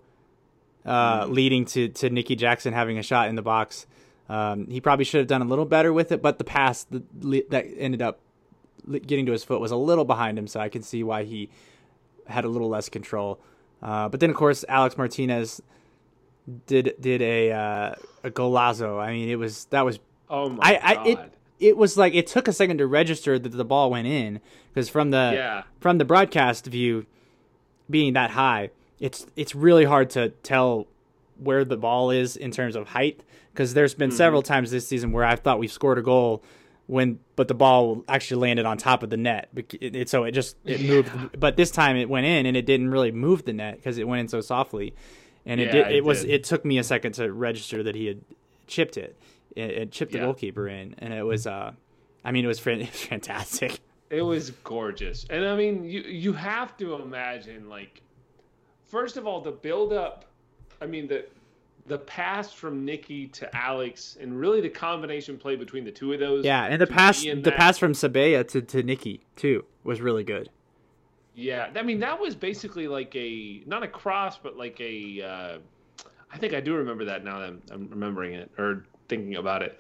uh, 0.86 1.26
leading 1.28 1.66
to 1.66 1.90
to 1.90 2.12
Nicky 2.12 2.36
Jackson 2.36 2.72
having 2.72 3.00
a 3.00 3.04
shot 3.04 3.30
in 3.30 3.36
the 3.36 3.42
box. 3.42 3.88
Um, 4.30 4.68
he 4.68 4.80
probably 4.80 5.06
should 5.06 5.18
have 5.18 5.28
done 5.28 5.42
a 5.42 5.46
little 5.46 5.66
better 5.66 5.92
with 5.92 6.12
it, 6.12 6.22
but 6.22 6.38
the 6.38 6.44
pass 6.44 6.84
that, 6.92 7.50
that 7.50 7.66
ended 7.80 8.04
up 8.04 8.20
getting 8.88 9.26
to 9.26 9.32
his 9.32 9.44
foot 9.44 9.60
was 9.60 9.72
a 9.72 9.76
little 9.76 10.06
behind 10.06 10.38
him, 10.38 10.46
so 10.46 10.60
I 10.60 10.70
can 10.70 10.84
see 10.84 11.04
why 11.04 11.24
he 11.24 11.50
had 12.28 12.46
a 12.46 12.48
little 12.48 12.70
less 12.70 12.90
control. 12.90 13.40
Uh, 13.82 14.08
but 14.08 14.20
then, 14.20 14.30
of 14.30 14.36
course, 14.36 14.64
Alex 14.70 14.96
Martinez 15.00 15.64
did 16.68 16.94
did 17.00 17.24
a 17.24 17.52
uh, 17.52 17.96
a 18.24 18.30
golazo. 18.30 19.02
I 19.02 19.14
mean, 19.14 19.30
it 19.30 19.38
was 19.38 19.66
that 19.72 19.84
was 19.84 20.00
Oh 20.30 20.50
my 20.50 20.62
I, 20.64 20.92
I 20.92 20.94
god! 20.94 21.08
it 21.08 21.34
it 21.60 21.78
was 21.78 21.98
like 21.98 22.14
it 22.14 22.28
took 22.28 22.48
a 22.48 22.54
second 22.54 22.78
to 22.78 22.88
register 22.88 23.38
that 23.38 23.50
the 23.50 23.66
ball 23.66 23.92
went 23.92 24.08
in 24.08 24.40
because 24.74 24.90
from 24.90 25.12
the 25.12 25.32
yeah, 25.34 25.64
from 25.80 25.98
the 25.98 26.06
broadcast 26.06 26.66
view 26.66 27.06
being 27.90 28.14
that 28.14 28.32
high, 28.32 28.70
it's 29.00 29.26
it's 29.36 29.56
really 29.56 29.86
hard 29.86 30.10
to 30.12 30.30
tell 30.44 30.88
where 31.38 31.64
the 31.66 31.78
ball 31.78 32.12
is 32.12 32.36
in 32.36 32.52
terms 32.52 32.76
of 32.76 32.90
height 32.90 33.22
because 33.54 33.74
there's 33.74 33.94
been 33.94 34.10
mm-hmm. 34.10 34.18
several 34.18 34.42
times 34.42 34.72
this 34.72 34.88
season 34.88 35.12
where 35.12 35.26
I 35.26 35.36
thought 35.36 35.60
we 35.60 35.68
scored 35.68 35.98
a 35.98 36.02
goal 36.02 36.44
when 36.88 37.20
but 37.36 37.48
the 37.48 37.54
ball 37.54 38.04
actually 38.10 38.42
landed 38.42 38.66
on 38.66 38.78
top 38.78 39.04
of 39.04 39.10
the 39.10 39.18
net 39.18 39.48
it, 39.56 39.96
it, 39.96 40.10
so 40.10 40.24
it 40.24 40.32
just 40.32 40.58
it 40.66 40.82
moved 40.82 41.40
but 41.40 41.56
this 41.56 41.70
time 41.70 41.96
it 41.96 42.10
went 42.10 42.26
in 42.26 42.46
and 42.46 42.58
it 42.58 42.66
didn't 42.66 42.90
really 42.90 43.12
move 43.12 43.46
the 43.46 43.54
net 43.54 43.76
because 43.76 43.98
it 43.98 44.08
went 44.08 44.22
in 44.22 44.28
so 44.28 44.42
softly. 44.42 44.94
And 45.46 45.62
it 45.62 45.68
Yeah, 45.68 45.72
did 45.72 45.88
it 45.88 45.96
it 45.98 46.06
was 46.06 46.22
did. 46.22 46.32
it 46.32 46.44
took 46.44 46.66
me 46.66 46.78
a 46.78 46.84
second 46.84 47.14
to 47.14 47.32
register 47.32 47.84
that 47.84 47.96
he 47.96 48.08
had 48.08 48.22
chipped 48.68 48.98
it 48.98 49.16
it, 49.56 49.70
it 49.72 49.92
chipped 49.92 50.12
the 50.12 50.18
Yeah. 50.20 50.26
goalkeeper 50.26 50.68
in 50.68 50.96
and 51.00 51.14
it 51.14 51.24
was 51.24 51.48
uh 51.48 51.72
I 52.24 52.32
mean 52.32 52.44
it 52.46 52.48
was, 52.48 52.60
fantastic 52.60 53.80
It 54.10 54.22
was 54.22 54.52
gorgeous. 54.64 55.26
And 55.30 55.46
I 55.46 55.56
mean, 55.56 55.84
you 55.84 56.02
you 56.02 56.34
have 56.34 56.76
to 56.78 56.96
imagine 56.96 57.70
like 57.70 58.02
first 58.88 59.18
of 59.18 59.28
all 59.28 59.42
the 59.42 59.52
build 59.52 59.94
up 59.94 60.26
I 60.82 60.86
mean 60.86 61.08
the 61.08 61.26
the 61.86 61.98
pass 61.98 62.54
from 62.54 62.86
Nikki 62.86 63.28
to 63.28 63.56
Alex 63.56 64.16
and 64.22 64.40
really 64.40 64.62
the 64.62 64.70
combination 64.70 65.38
play 65.38 65.56
between 65.56 65.84
the 65.84 65.92
two 65.92 66.14
of 66.14 66.20
those. 66.20 66.46
Yeah, 66.46 66.66
and 66.66 66.80
the 66.80 66.86
pass 66.86 67.24
the 67.24 67.34
that- 67.36 67.56
pass 67.56 67.78
from 67.80 67.94
Sabea 67.94 68.48
to, 68.50 68.62
to 68.62 68.84
Nikki 68.84 69.22
too 69.36 69.66
was 69.84 70.00
really 70.02 70.24
good. 70.24 70.50
Yeah, 71.36 71.70
I 71.76 71.82
mean 71.84 72.00
that 72.02 72.20
was 72.20 72.36
basically 72.36 72.88
like 72.88 73.16
a 73.16 73.64
not 73.66 73.82
a 73.84 73.88
cross 73.88 74.38
but 74.38 74.58
like 74.58 74.80
a 74.82 75.22
uh 75.22 75.58
I 76.32 76.38
think 76.38 76.54
I 76.54 76.60
do 76.60 76.76
remember 76.76 77.06
that 77.06 77.24
now 77.24 77.40
that 77.40 77.48
I'm, 77.50 77.62
I'm 77.72 77.90
remembering 77.90 78.34
it 78.34 78.52
or 78.58 78.86
thinking 79.10 79.36
about 79.36 79.62
it. 79.62 79.80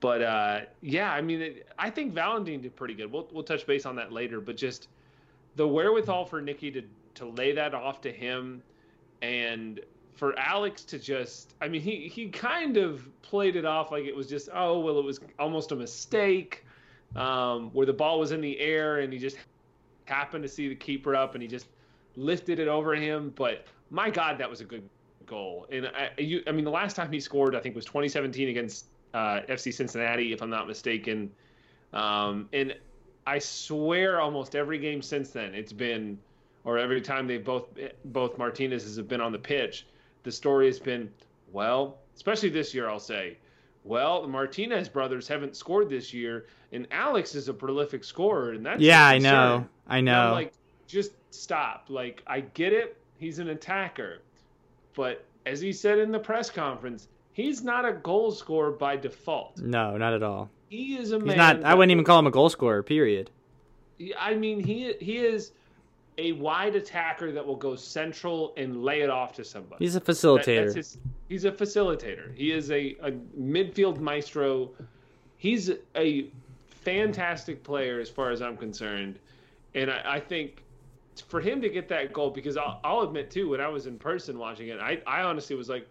But 0.00 0.22
uh, 0.22 0.60
yeah, 0.80 1.12
I 1.12 1.20
mean, 1.20 1.42
it, 1.42 1.68
I 1.78 1.90
think 1.90 2.14
Valentin 2.14 2.62
did 2.62 2.74
pretty 2.74 2.94
good. 2.94 3.12
We'll 3.12 3.28
we'll 3.32 3.44
touch 3.44 3.66
base 3.66 3.86
on 3.86 3.94
that 3.96 4.12
later, 4.12 4.40
but 4.40 4.56
just 4.56 4.88
the 5.56 5.68
wherewithal 5.68 6.24
for 6.24 6.40
Nikki 6.40 6.70
to 6.72 6.82
to 7.16 7.26
lay 7.26 7.52
that 7.52 7.74
off 7.74 8.00
to 8.02 8.12
him, 8.12 8.62
and 9.20 9.80
for 10.14 10.38
Alex 10.38 10.84
to 10.84 10.98
just, 10.98 11.54
I 11.60 11.68
mean, 11.68 11.80
he 11.80 12.08
he 12.08 12.28
kind 12.28 12.76
of 12.76 13.06
played 13.22 13.56
it 13.56 13.64
off 13.64 13.90
like 13.90 14.04
it 14.04 14.16
was 14.16 14.26
just, 14.26 14.48
oh 14.54 14.80
well, 14.80 14.98
it 14.98 15.04
was 15.04 15.20
almost 15.38 15.72
a 15.72 15.76
mistake, 15.76 16.64
um, 17.16 17.70
where 17.72 17.86
the 17.86 17.92
ball 17.92 18.18
was 18.18 18.32
in 18.32 18.40
the 18.40 18.58
air 18.58 19.00
and 19.00 19.12
he 19.12 19.18
just 19.18 19.36
happened 20.06 20.42
to 20.42 20.48
see 20.48 20.68
the 20.68 20.74
keeper 20.74 21.14
up 21.14 21.34
and 21.34 21.42
he 21.42 21.48
just 21.48 21.68
lifted 22.16 22.58
it 22.58 22.68
over 22.68 22.94
him. 22.94 23.32
But 23.36 23.66
my 23.90 24.10
God, 24.10 24.38
that 24.38 24.48
was 24.48 24.60
a 24.60 24.64
good 24.64 24.88
goal. 25.30 25.66
And 25.70 25.86
I, 25.86 26.10
you, 26.18 26.42
I 26.46 26.52
mean, 26.52 26.64
the 26.64 26.70
last 26.70 26.96
time 26.96 27.10
he 27.10 27.20
scored, 27.20 27.54
I 27.54 27.60
think, 27.60 27.74
was 27.74 27.86
2017 27.86 28.48
against 28.48 28.86
uh, 29.14 29.40
FC 29.48 29.72
Cincinnati, 29.72 30.32
if 30.32 30.42
I'm 30.42 30.50
not 30.50 30.68
mistaken. 30.68 31.30
Um, 31.92 32.48
and 32.52 32.76
I 33.26 33.38
swear, 33.38 34.20
almost 34.20 34.54
every 34.54 34.78
game 34.78 35.00
since 35.00 35.30
then, 35.30 35.54
it's 35.54 35.72
been, 35.72 36.18
or 36.64 36.78
every 36.78 37.00
time 37.00 37.26
they 37.26 37.38
both 37.38 37.68
both 38.06 38.36
Martinez's 38.36 38.96
have 38.96 39.08
been 39.08 39.20
on 39.20 39.32
the 39.32 39.38
pitch, 39.38 39.86
the 40.24 40.32
story 40.32 40.66
has 40.66 40.78
been, 40.78 41.10
well, 41.52 41.98
especially 42.16 42.50
this 42.50 42.74
year, 42.74 42.88
I'll 42.88 42.98
say, 42.98 43.38
well, 43.84 44.22
the 44.22 44.28
Martinez 44.28 44.88
brothers 44.88 45.26
haven't 45.26 45.56
scored 45.56 45.88
this 45.88 46.12
year, 46.12 46.46
and 46.72 46.86
Alex 46.90 47.34
is 47.34 47.48
a 47.48 47.54
prolific 47.54 48.04
scorer, 48.04 48.52
and 48.52 48.66
that's 48.66 48.82
yeah, 48.82 49.06
I 49.06 49.18
know, 49.18 49.66
I 49.88 50.00
know. 50.00 50.32
like, 50.32 50.52
just 50.86 51.12
stop. 51.30 51.86
Like, 51.88 52.22
I 52.26 52.40
get 52.40 52.72
it, 52.72 52.98
he's 53.18 53.38
an 53.38 53.48
attacker, 53.48 54.18
but 54.94 55.24
as 55.46 55.60
he 55.60 55.72
said 55.72 55.98
in 55.98 56.10
the 56.12 56.18
press 56.18 56.50
conference, 56.50 57.08
he's 57.32 57.62
not 57.62 57.84
a 57.84 57.92
goal 57.92 58.30
scorer 58.30 58.70
by 58.72 58.96
default. 58.96 59.58
No, 59.58 59.96
not 59.96 60.12
at 60.12 60.22
all. 60.22 60.50
He 60.68 60.96
is 60.96 61.12
a 61.12 61.16
He's 61.16 61.24
man. 61.24 61.36
not. 61.36 61.64
I 61.64 61.74
wouldn't 61.74 61.90
even 61.90 62.04
call 62.04 62.18
him 62.18 62.26
a 62.26 62.30
goal 62.30 62.48
scorer. 62.48 62.82
Period. 62.82 63.30
I 64.18 64.34
mean, 64.34 64.60
he 64.60 64.94
he 65.00 65.18
is 65.18 65.52
a 66.18 66.32
wide 66.32 66.76
attacker 66.76 67.32
that 67.32 67.44
will 67.46 67.56
go 67.56 67.74
central 67.74 68.52
and 68.56 68.84
lay 68.84 69.00
it 69.00 69.10
off 69.10 69.32
to 69.34 69.44
somebody. 69.44 69.84
He's 69.84 69.96
a 69.96 70.00
facilitator. 70.00 70.64
that's 70.64 70.74
his, 70.74 70.98
he's 71.28 71.44
a 71.44 71.52
facilitator. 71.52 72.34
He 72.34 72.52
is 72.52 72.70
a, 72.70 72.96
a 73.02 73.12
midfield 73.38 73.98
maestro. 74.00 74.70
He's 75.38 75.70
a 75.96 76.26
fantastic 76.68 77.62
player 77.62 78.00
as 78.00 78.08
far 78.10 78.30
as 78.30 78.42
I'm 78.42 78.56
concerned. 78.56 79.18
And 79.74 79.90
I, 79.90 80.02
I 80.16 80.20
think 80.20 80.62
for 81.28 81.40
him 81.40 81.60
to 81.60 81.68
get 81.68 81.88
that 81.88 82.12
goal, 82.12 82.30
because 82.30 82.56
I'll, 82.56 82.80
I'll 82.84 83.00
admit 83.00 83.30
too, 83.30 83.50
when 83.50 83.60
I 83.60 83.68
was 83.68 83.86
in 83.86 83.98
person 83.98 84.38
watching 84.38 84.68
it, 84.68 84.80
I, 84.80 85.00
I 85.06 85.22
honestly 85.22 85.56
was 85.56 85.68
like, 85.68 85.86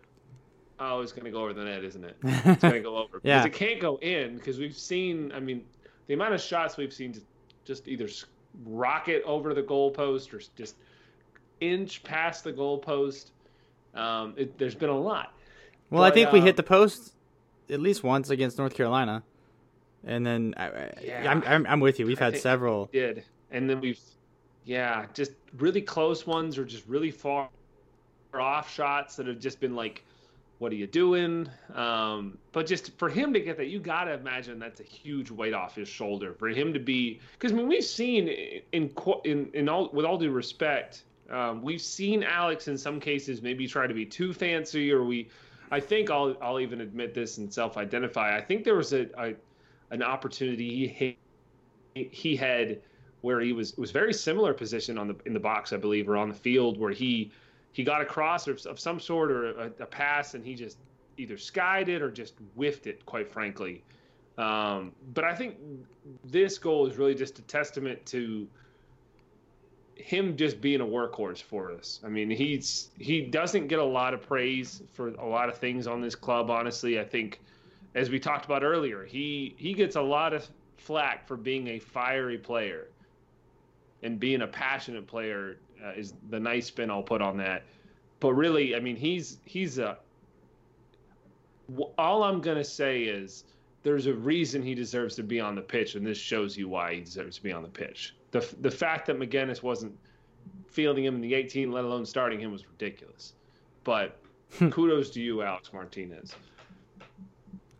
oh, 0.79 1.01
it's 1.01 1.11
going 1.11 1.25
to 1.25 1.31
go 1.31 1.41
over 1.43 1.53
the 1.53 1.63
net, 1.63 1.83
isn't 1.83 2.03
it? 2.03 2.15
It's 2.23 2.61
going 2.61 2.73
to 2.75 2.79
go 2.81 2.97
over. 2.97 3.19
Yeah. 3.23 3.43
Because 3.43 3.55
it 3.55 3.59
can't 3.59 3.79
go 3.81 3.97
in, 3.97 4.35
because 4.37 4.57
we've 4.59 4.77
seen, 4.77 5.31
I 5.33 5.39
mean, 5.39 5.63
the 6.07 6.13
amount 6.13 6.33
of 6.33 6.41
shots 6.41 6.77
we've 6.77 6.93
seen 6.93 7.13
just, 7.13 7.25
just 7.65 7.87
either 7.87 8.07
rocket 8.65 9.21
over 9.25 9.53
the 9.53 9.61
goalpost 9.61 10.33
or 10.33 10.41
just 10.55 10.75
inch 11.59 12.01
past 12.03 12.43
the 12.43 12.53
goalpost. 12.53 13.31
Um, 13.93 14.33
it, 14.37 14.57
there's 14.57 14.75
been 14.75 14.89
a 14.89 14.97
lot. 14.97 15.33
well, 15.89 16.03
I 16.03 16.09
But, 16.09 16.13
think 16.15 16.31
we 16.31 16.39
um, 16.39 16.45
hit 16.45 16.55
the 16.55 16.63
post 16.63 17.13
at 17.69 17.79
least 17.79 18.03
once 18.03 18.29
against 18.29 18.57
North 18.57 18.73
Carolina, 18.73 19.21
and 20.05 20.25
then 20.25 20.53
I, 20.57 20.65
I, 20.67 20.93
Yeah. 21.03 21.29
I'm, 21.31 21.43
I'm 21.45 21.67
I'm 21.67 21.79
with 21.79 21.99
you. 21.99 22.05
We've 22.07 22.19
I 22.21 22.25
had 22.25 22.33
think- 22.33 22.43
several. 22.43 22.85
did 22.93 23.23
and 23.51 23.69
then 23.69 23.81
we've 23.81 23.99
yeah 24.69 25.07
just 25.15 25.31
really 25.57 25.81
close 25.81 26.27
ones 26.27 26.57
or 26.59 26.63
just 26.63 26.85
really 26.87 27.09
far 27.09 27.49
off 28.35 28.71
shots 28.71 29.15
that 29.15 29.25
have 29.25 29.39
just 29.39 29.59
been 29.59 29.75
like 29.75 30.03
what 30.59 30.73
are 30.73 30.75
you 30.75 30.87
doing? 30.87 31.49
Um, 31.73 32.37
but 32.51 32.67
just 32.67 32.97
for 32.97 33.07
him 33.07 33.31
to 33.31 33.39
get 33.39 33.55
that 33.57 33.67
you 33.67 33.79
gotta 33.79 34.13
imagine 34.13 34.59
that's 34.59 34.81
a 34.81 34.83
huge 34.83 35.31
weight 35.31 35.53
off 35.53 35.75
his 35.75 35.87
shoulder 35.87 36.33
for 36.33 36.49
him 36.49 36.73
to 36.73 36.79
be 36.79 37.19
because 37.33 37.53
i 37.53 37.55
mean 37.55 37.67
we've 37.67 37.83
seen 37.83 38.27
in 38.27 38.91
in, 39.23 39.49
in 39.53 39.69
all 39.69 39.89
with 39.93 40.05
all 40.05 40.17
due 40.17 40.31
respect 40.31 41.03
um, 41.29 41.61
we've 41.61 41.81
seen 41.81 42.23
alex 42.23 42.67
in 42.67 42.77
some 42.77 42.99
cases 42.99 43.41
maybe 43.41 43.67
try 43.67 43.87
to 43.87 43.93
be 43.93 44.05
too 44.05 44.33
fancy 44.33 44.91
or 44.91 45.03
we 45.03 45.29
i 45.71 45.79
think 45.79 46.11
i'll, 46.11 46.35
I'll 46.41 46.59
even 46.59 46.81
admit 46.81 47.13
this 47.13 47.37
and 47.37 47.51
self-identify 47.53 48.35
i 48.35 48.41
think 48.41 48.65
there 48.65 48.75
was 48.75 48.91
a, 48.91 49.07
a 49.17 49.35
an 49.91 50.03
opportunity 50.03 50.87
he 50.87 51.17
he 51.95 52.35
had 52.35 52.81
where 53.21 53.39
he 53.41 53.53
was 53.53 53.77
was 53.77 53.91
very 53.91 54.13
similar 54.13 54.53
position 54.53 54.97
on 54.97 55.07
the 55.07 55.15
in 55.25 55.33
the 55.33 55.39
box 55.39 55.73
I 55.73 55.77
believe 55.77 56.09
or 56.09 56.17
on 56.17 56.29
the 56.29 56.35
field 56.35 56.79
where 56.79 56.91
he 56.91 57.31
he 57.71 57.83
got 57.83 58.01
a 58.01 58.05
cross 58.05 58.47
of, 58.47 58.65
of 58.65 58.79
some 58.79 58.99
sort 58.99 59.31
or 59.31 59.51
a, 59.51 59.71
a 59.79 59.85
pass 59.85 60.33
and 60.33 60.45
he 60.45 60.55
just 60.55 60.77
either 61.17 61.37
skied 61.37 61.89
it 61.89 62.01
or 62.01 62.09
just 62.09 62.35
whiffed 62.55 62.87
it 62.87 63.05
quite 63.05 63.29
frankly 63.29 63.83
um, 64.39 64.93
but 65.13 65.25
I 65.25 65.35
think 65.35 65.57
this 66.23 66.57
goal 66.57 66.87
is 66.87 66.95
really 66.95 67.13
just 67.13 67.39
a 67.39 67.41
testament 67.41 68.05
to 68.07 68.47
him 69.95 70.37
just 70.37 70.61
being 70.61 70.79
a 70.79 70.85
workhorse 70.85 71.41
for 71.41 71.73
us. 71.73 71.99
I 72.05 72.07
mean, 72.07 72.29
he's 72.29 72.89
he 72.97 73.19
doesn't 73.19 73.67
get 73.67 73.79
a 73.79 73.83
lot 73.83 74.13
of 74.13 74.25
praise 74.25 74.81
for 74.93 75.09
a 75.09 75.25
lot 75.25 75.49
of 75.49 75.57
things 75.57 75.87
on 75.87 75.99
this 75.99 76.15
club. 76.15 76.49
Honestly, 76.49 77.01
I 77.01 77.03
think, 77.03 77.41
as 77.95 78.09
we 78.09 78.17
talked 78.17 78.45
about 78.45 78.63
earlier, 78.63 79.03
he 79.03 79.55
he 79.57 79.73
gets 79.73 79.97
a 79.97 80.01
lot 80.01 80.33
of 80.33 80.47
flack 80.77 81.27
for 81.27 81.35
being 81.35 81.67
a 81.67 81.79
fiery 81.79 82.37
player 82.37 82.87
and 84.03 84.19
being 84.19 84.41
a 84.41 84.47
passionate 84.47 85.07
player 85.07 85.57
uh, 85.83 85.91
is 85.91 86.13
the 86.29 86.39
nice 86.39 86.67
spin 86.67 86.89
I'll 86.89 87.03
put 87.03 87.21
on 87.21 87.37
that. 87.37 87.63
But 88.19 88.33
really, 88.33 88.75
I 88.75 88.79
mean, 88.79 88.95
he's 88.95 89.37
he's 89.45 89.77
a. 89.77 89.97
All 91.97 92.23
I'm 92.23 92.41
gonna 92.41 92.63
say 92.63 93.03
is 93.03 93.43
there's 93.83 94.07
a 94.07 94.13
reason 94.13 94.61
he 94.61 94.75
deserves 94.75 95.15
to 95.15 95.23
be 95.23 95.39
on 95.39 95.55
the 95.55 95.61
pitch, 95.61 95.95
and 95.95 96.05
this 96.05 96.17
shows 96.17 96.57
you 96.57 96.67
why 96.67 96.95
he 96.95 97.01
deserves 97.01 97.37
to 97.37 97.43
be 97.43 97.51
on 97.51 97.63
the 97.63 97.69
pitch. 97.69 98.15
The 98.31 98.47
the 98.61 98.71
fact 98.71 99.07
that 99.07 99.17
McGuinness 99.17 99.63
wasn't 99.63 99.97
fielding 100.67 101.03
him 101.03 101.15
in 101.15 101.21
the 101.21 101.33
18, 101.33 101.71
let 101.71 101.83
alone 101.83 102.05
starting 102.05 102.39
him, 102.39 102.51
was 102.51 102.65
ridiculous. 102.67 103.33
But 103.83 104.17
kudos 104.71 105.11
to 105.11 105.21
you, 105.21 105.41
Alex 105.41 105.71
Martinez. 105.73 106.35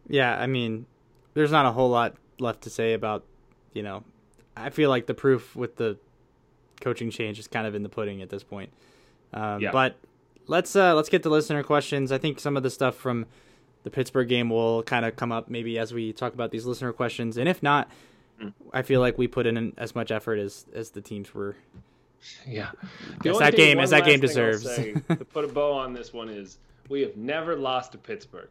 Yeah, 0.08 0.36
I 0.40 0.48
mean, 0.48 0.86
there's 1.34 1.52
not 1.52 1.66
a 1.66 1.72
whole 1.72 1.90
lot 1.90 2.16
left 2.40 2.64
to 2.64 2.70
say 2.70 2.94
about, 2.94 3.26
you 3.74 3.84
know, 3.84 4.04
I 4.58 4.72
feel 4.72 4.90
like 4.90 5.06
the 5.06 5.14
proof 5.14 5.56
with 5.56 5.76
the 5.76 5.98
coaching 6.82 7.10
change 7.12 7.40
is 7.40 7.48
kind 7.48 7.66
of 7.68 7.76
in 7.76 7.84
the 7.84 7.90
pudding 7.90 8.22
at 8.22 8.30
this 8.30 8.44
point. 8.44 8.72
Um, 9.34 9.62
Yeah. 9.62 9.72
But 9.72 9.96
let's 10.48 10.76
uh, 10.76 10.96
let's 10.96 11.10
get 11.10 11.24
to 11.24 11.30
listener 11.30 11.64
questions. 11.64 12.12
I 12.12 12.18
think 12.18 12.40
some 12.40 12.58
of 12.58 12.64
the 12.64 12.70
stuff 12.70 12.96
from 12.96 13.26
the 13.84 13.90
Pittsburgh 13.90 14.28
game 14.28 14.50
will 14.50 14.84
kind 14.84 15.06
of 15.06 15.16
come 15.16 15.32
up 15.32 15.50
maybe 15.50 15.78
as 15.80 15.94
we 15.94 16.12
talk 16.14 16.34
about 16.34 16.52
these 16.52 16.66
listener 16.66 16.92
questions, 16.94 17.38
and 17.38 17.48
if 17.50 17.62
not, 17.64 17.90
Mm. 18.42 18.54
I 18.72 18.84
feel 18.84 19.02
like 19.02 19.18
we 19.18 19.28
put 19.28 19.46
in 19.46 19.74
as 19.78 19.94
much 19.96 20.12
effort 20.12 20.40
as 20.40 20.66
as 20.74 20.92
the 20.92 21.02
teams 21.02 21.34
were. 21.34 21.58
Yeah. 22.48 22.72
Guess 23.22 23.38
that 23.40 23.54
game- 23.56 23.80
as 23.80 23.90
that 23.90 24.06
game 24.06 24.22
deserves. 24.22 24.64
to 24.64 25.02
put 25.34 25.44
a 25.44 25.48
bow 25.50 25.74
on 25.74 25.92
this 25.94 26.14
one 26.14 26.30
is 26.30 26.58
we 26.88 27.02
have 27.02 27.18
never 27.18 27.58
lost 27.58 27.92
to 27.92 27.98
Pittsburgh, 27.98 28.48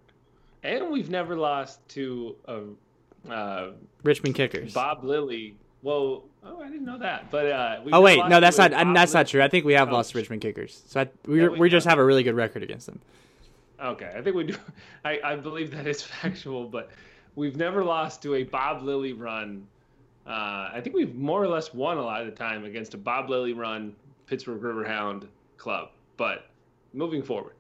and 0.63 0.91
we've 0.91 1.09
never 1.09 1.37
lost 1.37 1.81
to 1.91 2.37
uh, 2.47 3.31
uh, 3.31 3.71
Richmond 4.05 4.35
kickers. 4.35 4.75
Bob 4.75 5.05
Lilley. 5.05 5.55
Well, 5.83 6.25
oh, 6.45 6.61
I 6.61 6.69
didn't 6.69 6.85
know 6.87 6.99
that. 6.99 7.31
But 7.31 7.47
uh, 7.47 7.81
oh 7.93 8.01
wait, 8.01 8.19
no, 8.29 8.41
that's 8.41 8.59
not 8.59 8.73
Bob 8.73 8.97
that's 8.97 9.15
not 9.15 9.27
true. 9.29 9.43
I 9.43 9.49
think 9.49 9.65
we 9.65 9.75
have 9.75 9.91
lost 9.91 10.13
to 10.13 10.19
Richmond 10.19 10.43
kickers. 10.43 10.83
So 10.87 11.01
I, 11.03 11.09
we 11.27 11.41
Yeah, 11.41 11.49
we 11.49 11.59
we 11.61 11.69
just 11.69 11.85
have. 11.87 11.93
have 11.93 11.99
a 11.99 12.05
really 12.05 12.23
good 12.23 12.35
record 12.35 12.63
against 12.63 12.87
them. 12.87 13.01
Okay, 13.81 14.13
I 14.17 14.23
think 14.23 14.35
we 14.35 14.45
do. 14.45 14.57
I, 15.05 15.21
I 15.25 15.37
believe 15.37 15.71
that 15.73 15.87
is 15.87 16.03
factual, 16.23 16.67
but 16.69 16.91
we've 17.37 17.57
never 17.57 17.85
lost 17.85 18.23
to 18.23 18.35
a 18.35 18.43
Bob 18.43 18.83
Lilley 18.83 19.13
run. 19.13 19.67
Uh, 20.27 20.71
I 20.75 20.81
think 20.83 20.95
we've 20.97 21.15
more 21.15 21.43
or 21.43 21.49
less 21.49 21.73
won 21.73 21.97
a 21.97 22.03
lot 22.03 22.21
of 22.21 22.27
the 22.27 22.33
time 22.33 22.65
against 22.65 22.93
a 22.95 22.99
Bob 22.99 23.31
Lilley 23.31 23.53
run 23.55 23.95
Pittsburgh 24.27 24.61
Riverhound 24.61 25.27
club. 25.57 25.91
But 26.17 26.47
moving 26.93 27.23
forward, 27.23 27.55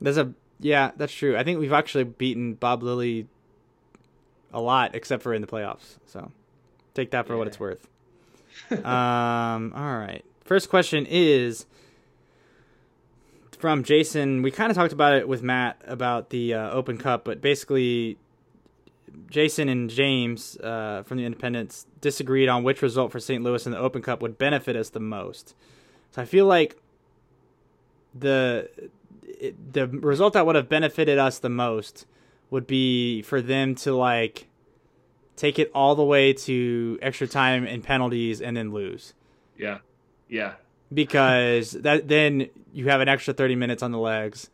There's 0.00 0.16
a 0.18 0.32
yeah, 0.60 0.92
that's 0.96 1.12
true. 1.12 1.36
I 1.36 1.44
think 1.44 1.60
we've 1.60 1.72
actually 1.72 2.04
beaten 2.04 2.54
Bob 2.54 2.82
Lilley 2.82 3.26
a 4.54 4.60
lot, 4.60 4.94
except 4.94 5.22
for 5.22 5.34
in 5.34 5.42
the 5.42 5.46
playoffs. 5.46 5.98
So 6.06 6.30
take 6.94 7.10
that 7.10 7.26
for 7.26 7.36
what 7.36 7.46
it's 7.46 7.60
worth. 7.60 7.86
um, 8.70 8.82
all 9.76 9.98
right. 9.98 10.24
First 10.44 10.70
question 10.70 11.06
is 11.10 11.66
from 13.58 13.82
Jason. 13.82 14.42
We 14.42 14.50
kind 14.50 14.70
of 14.70 14.76
talked 14.76 14.92
about 14.92 15.14
it 15.14 15.28
with 15.28 15.42
Matt 15.42 15.82
about 15.86 16.30
the 16.30 16.54
uh, 16.54 16.70
Open 16.70 16.96
Cup, 16.96 17.24
but 17.24 17.40
basically, 17.40 18.16
Jason 19.28 19.68
and 19.68 19.90
James 19.90 20.56
uh, 20.58 21.02
from 21.04 21.18
the 21.18 21.24
Independents 21.24 21.86
disagreed 22.00 22.48
on 22.48 22.62
which 22.62 22.80
result 22.80 23.10
for 23.10 23.18
St. 23.18 23.42
Louis 23.42 23.66
in 23.66 23.72
the 23.72 23.78
Open 23.78 24.02
Cup 24.02 24.22
would 24.22 24.38
benefit 24.38 24.76
us 24.76 24.90
the 24.90 25.00
most. 25.00 25.54
So 26.12 26.22
I 26.22 26.24
feel 26.24 26.46
like 26.46 26.76
the 28.14 28.70
it, 29.22 29.72
the 29.72 29.88
result 29.88 30.34
that 30.34 30.46
would 30.46 30.54
have 30.54 30.68
benefited 30.68 31.18
us 31.18 31.38
the 31.40 31.48
most 31.48 32.06
would 32.50 32.66
be 32.66 33.22
for 33.22 33.40
them 33.40 33.74
to 33.74 33.94
like 33.94 34.46
take 35.36 35.58
it 35.58 35.70
all 35.74 35.94
the 35.94 36.04
way 36.04 36.32
to 36.32 36.98
extra 37.02 37.26
time 37.26 37.66
and 37.66 37.82
penalties 37.82 38.40
and 38.40 38.56
then 38.56 38.72
lose 38.72 39.14
yeah, 39.56 39.78
yeah, 40.28 40.54
because 40.92 41.72
that 41.72 42.08
then 42.08 42.48
you 42.72 42.88
have 42.88 43.00
an 43.00 43.08
extra 43.08 43.32
30 43.34 43.56
minutes 43.56 43.82
on 43.82 43.92
the 43.92 43.98
legs 43.98 44.50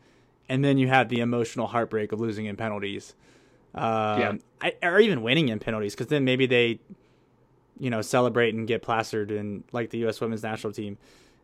and 0.48 0.64
then 0.64 0.78
you 0.78 0.88
have 0.88 1.08
the 1.08 1.20
emotional 1.20 1.66
heartbreak 1.66 2.12
of 2.12 2.20
losing 2.20 2.46
in 2.46 2.56
penalties 2.56 3.14
um, 3.74 3.82
Yeah. 3.82 4.32
I, 4.60 4.74
or 4.82 5.00
even 5.00 5.22
winning 5.22 5.48
in 5.48 5.58
penalties 5.58 5.94
because 5.94 6.08
then 6.08 6.24
maybe 6.24 6.46
they 6.46 6.80
you 7.78 7.88
know 7.90 8.02
celebrate 8.02 8.54
and 8.54 8.66
get 8.66 8.82
plastered 8.82 9.30
in 9.30 9.64
like 9.72 9.90
the 9.90 9.98
U.S. 9.98 10.20
women's 10.20 10.42
national 10.42 10.72
team 10.72 10.98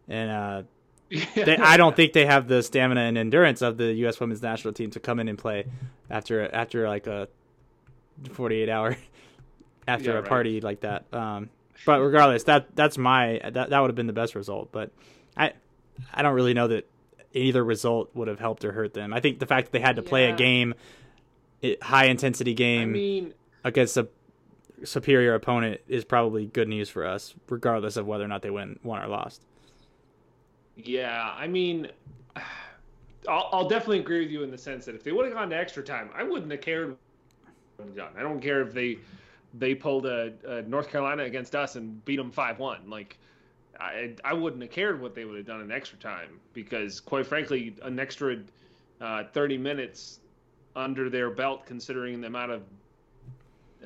and 0.09 0.31
uh, 0.31 0.63
they, 1.11 1.57
I 1.61 1.77
don't 1.77 1.95
think 1.95 2.13
they 2.13 2.27
have 2.27 2.49
the 2.49 2.63
stamina 2.63 3.01
and 3.03 3.17
endurance 3.19 3.63
of 3.63 3.77
the 3.77 3.93
U.S. 3.95 4.19
women's 4.21 4.43
national 4.43 4.75
team 4.75 4.91
to 4.93 5.01
come 5.01 5.21
in 5.21 5.29
and 5.29 5.39
play 5.39 5.67
after 6.11 6.53
after 6.53 6.89
like 6.89 7.07
a 7.07 7.29
48 8.33 8.69
hour 8.69 8.97
after 9.89 10.11
Yeah, 10.11 10.17
a 10.19 10.21
right. 10.21 10.29
party 10.29 10.61
like 10.61 10.81
that. 10.81 11.05
Um, 11.13 11.51
but 11.85 12.01
regardless, 12.01 12.45
that 12.45 12.75
that's 12.75 12.99
my 12.99 13.41
that 13.53 13.71
that 13.71 13.81
would 13.81 13.89
have 13.89 13.95
been 13.97 14.07
the 14.07 14.13
best 14.13 14.35
result. 14.35 14.73
But 14.73 14.91
I 15.37 15.53
I 16.13 16.23
don't 16.23 16.35
really 16.35 16.55
know 16.55 16.69
that 16.69 16.89
either 17.33 17.63
result 17.63 18.11
would 18.15 18.29
have 18.29 18.41
helped 18.41 18.65
or 18.65 18.73
hurt 18.73 18.95
them. 18.95 19.13
I 19.13 19.21
think 19.21 19.39
the 19.39 19.47
fact 19.47 19.67
that 19.67 19.73
they 19.73 19.81
had 19.81 19.97
to 19.97 20.03
play 20.03 20.31
a 20.31 20.35
game 20.37 20.75
a 21.63 21.77
high 21.83 22.07
intensity 22.07 22.55
game 22.55 22.91
I 22.91 22.93
mean, 22.93 23.35
against 23.65 23.97
a 23.97 24.09
superior 24.85 25.35
opponent 25.35 25.81
is 25.89 26.05
probably 26.05 26.47
good 26.47 26.69
news 26.69 26.89
for 26.89 27.07
us, 27.07 27.35
regardless 27.49 27.97
of 27.97 28.07
whether 28.07 28.25
or 28.25 28.29
not 28.29 28.43
they 28.43 28.51
win, 28.51 28.79
won 28.83 29.03
or 29.03 29.07
lost. 29.09 29.43
Yeah, 30.77 31.35
I 31.37 31.47
mean, 31.47 31.89
I'll, 33.29 33.49
I'll 33.53 33.69
definitely 33.69 34.01
agree 34.01 34.21
with 34.21 34.31
you 34.31 34.43
in 34.43 34.51
the 34.51 34.59
sense 34.59 34.85
that 34.85 34.95
if 34.95 35.03
they 35.03 35.13
would 35.13 35.25
have 35.25 35.35
gone 35.35 35.51
to 35.51 35.57
extra 35.57 35.83
time, 35.83 36.11
I 36.15 36.23
wouldn't 36.23 36.51
have 36.53 36.61
cared. 36.61 36.97
I 38.17 38.23
don't 38.23 38.41
care 38.41 38.63
if 38.63 38.73
they 38.73 38.99
they 39.53 39.75
pulled 39.75 40.07
a, 40.07 40.33
a 40.47 40.63
North 40.63 40.91
Carolina 40.91 41.25
against 41.25 41.55
us 41.55 41.77
and 41.77 42.05
beat 42.05 42.17
them 42.17 42.31
five 42.31 42.59
one. 42.59 42.89
Like, 42.89 43.19
I 43.81 44.15
I 44.25 44.33
wouldn't 44.33 44.63
have 44.63 44.71
cared 44.71 45.01
what 45.01 45.15
they 45.15 45.25
would 45.25 45.37
have 45.37 45.47
done 45.47 45.61
in 45.61 45.71
extra 45.73 45.99
time 45.99 46.41
because, 46.53 47.01
quite 47.01 47.27
frankly, 47.27 47.75
an 47.83 47.99
extra 47.99 48.39
uh, 49.01 49.25
thirty 49.33 49.59
minutes 49.59 50.21
under 50.75 51.11
their 51.11 51.31
belt, 51.31 51.67
considering 51.67 52.21
the 52.21 52.27
amount 52.29 52.53
of 52.53 52.63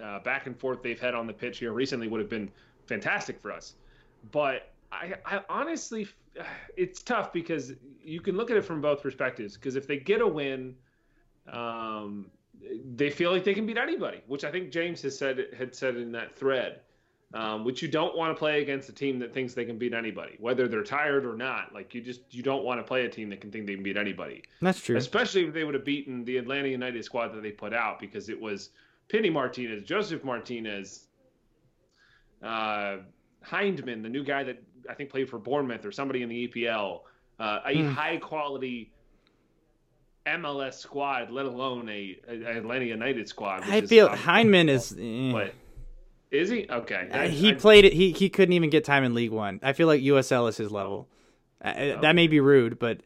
uh, 0.03 0.19
back 0.21 0.47
and 0.47 0.59
forth 0.59 0.83
they've 0.83 1.01
had 1.01 1.15
on 1.15 1.27
the 1.27 1.33
pitch 1.33 1.59
here 1.59 1.73
recently, 1.73 2.09
would 2.09 2.21
have 2.21 2.31
been 2.31 2.51
fantastic 2.87 3.41
for 3.41 3.53
us. 3.53 3.75
But 4.33 4.73
I, 4.93 5.15
I 5.25 5.41
honestly, 5.49 6.09
it's 6.77 7.03
tough 7.03 7.33
because 7.33 7.73
you 8.03 8.21
can 8.21 8.37
look 8.37 8.51
at 8.51 8.57
it 8.57 8.65
from 8.65 8.81
both 8.81 9.03
perspectives. 9.03 9.55
Because 9.55 9.77
if 9.77 9.87
they 9.87 9.99
get 9.99 10.21
a 10.21 10.27
win, 10.27 10.75
um, 11.53 12.31
they 12.95 13.11
feel 13.11 13.33
like 13.33 13.45
they 13.45 13.55
can 13.55 13.67
beat 13.67 13.79
anybody, 13.79 14.23
which 14.27 14.45
I 14.45 14.51
think 14.51 14.71
James 14.71 15.03
has 15.03 15.17
said 15.17 15.47
had 15.57 15.75
said 15.75 15.97
in 15.97 16.13
that 16.13 16.37
thread. 16.37 16.81
Um, 17.33 17.65
which 17.65 17.81
you 17.81 17.87
don't 17.87 18.17
want 18.17 18.35
to 18.35 18.37
play 18.37 18.61
against 18.61 18.89
a 18.89 18.93
team 18.93 19.21
that 19.21 19.33
thinks 19.33 19.55
they 19.55 19.65
can 19.65 19.79
beat 19.79 19.95
anybody, 19.95 20.35
whether 20.41 20.67
they're 20.67 20.83
tired 20.83 21.25
or 21.25 21.37
not. 21.37 21.73
Like 21.73 21.95
you 21.95 22.01
just 22.01 22.23
you 22.31 22.43
don't 22.43 22.65
want 22.65 22.81
to 22.81 22.83
play 22.83 23.05
a 23.05 23.09
team 23.09 23.31
that 23.31 23.41
can 23.41 23.53
think 23.53 23.69
they 23.69 23.75
can 23.75 23.85
beat 23.85 23.97
anybody. 23.97 24.43
That's 24.61 24.81
true. 24.81 24.97
Especially 24.97 25.47
if 25.47 25.55
they 25.55 25.63
would 25.63 25.75
have 25.75 25.85
beaten 25.85 26.25
the 26.25 26.39
Atlanta 26.39 26.67
United 26.67 27.05
squad 27.05 27.29
that 27.29 27.45
they 27.45 27.53
put 27.53 27.73
out 27.73 28.01
because 28.01 28.29
it 28.29 28.41
was 28.41 28.71
Pity 29.07 29.31
Martinez, 29.31 29.85
Josef 29.85 30.25
Martinez, 30.25 31.07
uh, 32.43 32.97
Hyndman, 33.45 34.03
the 34.03 34.09
new 34.09 34.25
guy 34.25 34.43
that 34.45 34.63
I 34.89 34.95
think 34.95 35.11
played 35.11 35.29
for 35.29 35.39
Bournemouth 35.39 35.85
or 35.85 35.93
somebody 35.93 36.23
in 36.23 36.29
the 36.29 36.49
EPL, 36.49 37.01
uh, 37.39 37.61
a 37.67 37.75
Hmm. 37.83 37.89
high 37.93 38.17
quality 38.19 38.91
MLS 40.27 40.75
squad, 40.79 41.31
let 41.31 41.47
alone 41.47 41.89
a, 41.89 42.19
a 42.29 42.59
Atlanta 42.59 42.85
United 42.85 43.29
squad. 43.29 43.63
I 43.65 43.81
feel 43.83 44.09
Hyndman 44.09 44.69
is. 44.69 44.93
eh. 44.99 45.33
But 45.33 45.55
is 46.31 46.51
he 46.51 46.67
okay? 46.71 47.09
Uh, 47.13 47.19
I- 47.23 47.29
he 47.29 47.51
I- 47.51 47.55
played 47.55 47.85
it. 47.85 47.93
He 47.93 48.13
he 48.13 48.29
couldn't 48.29 48.53
even 48.53 48.71
get 48.71 48.85
time 48.85 49.03
in 49.05 49.15
League 49.15 49.31
One. 49.33 49.61
I 49.63 49.73
feel 49.73 49.87
like 49.87 50.03
USL 50.03 50.49
is 50.49 50.57
his 50.57 50.71
level. 50.71 51.09
Uh, 51.65 51.73
Oh. 51.77 52.01
That 52.03 52.15
may 52.15 52.27
be 52.27 52.41
rude, 52.41 52.79
but 52.79 53.01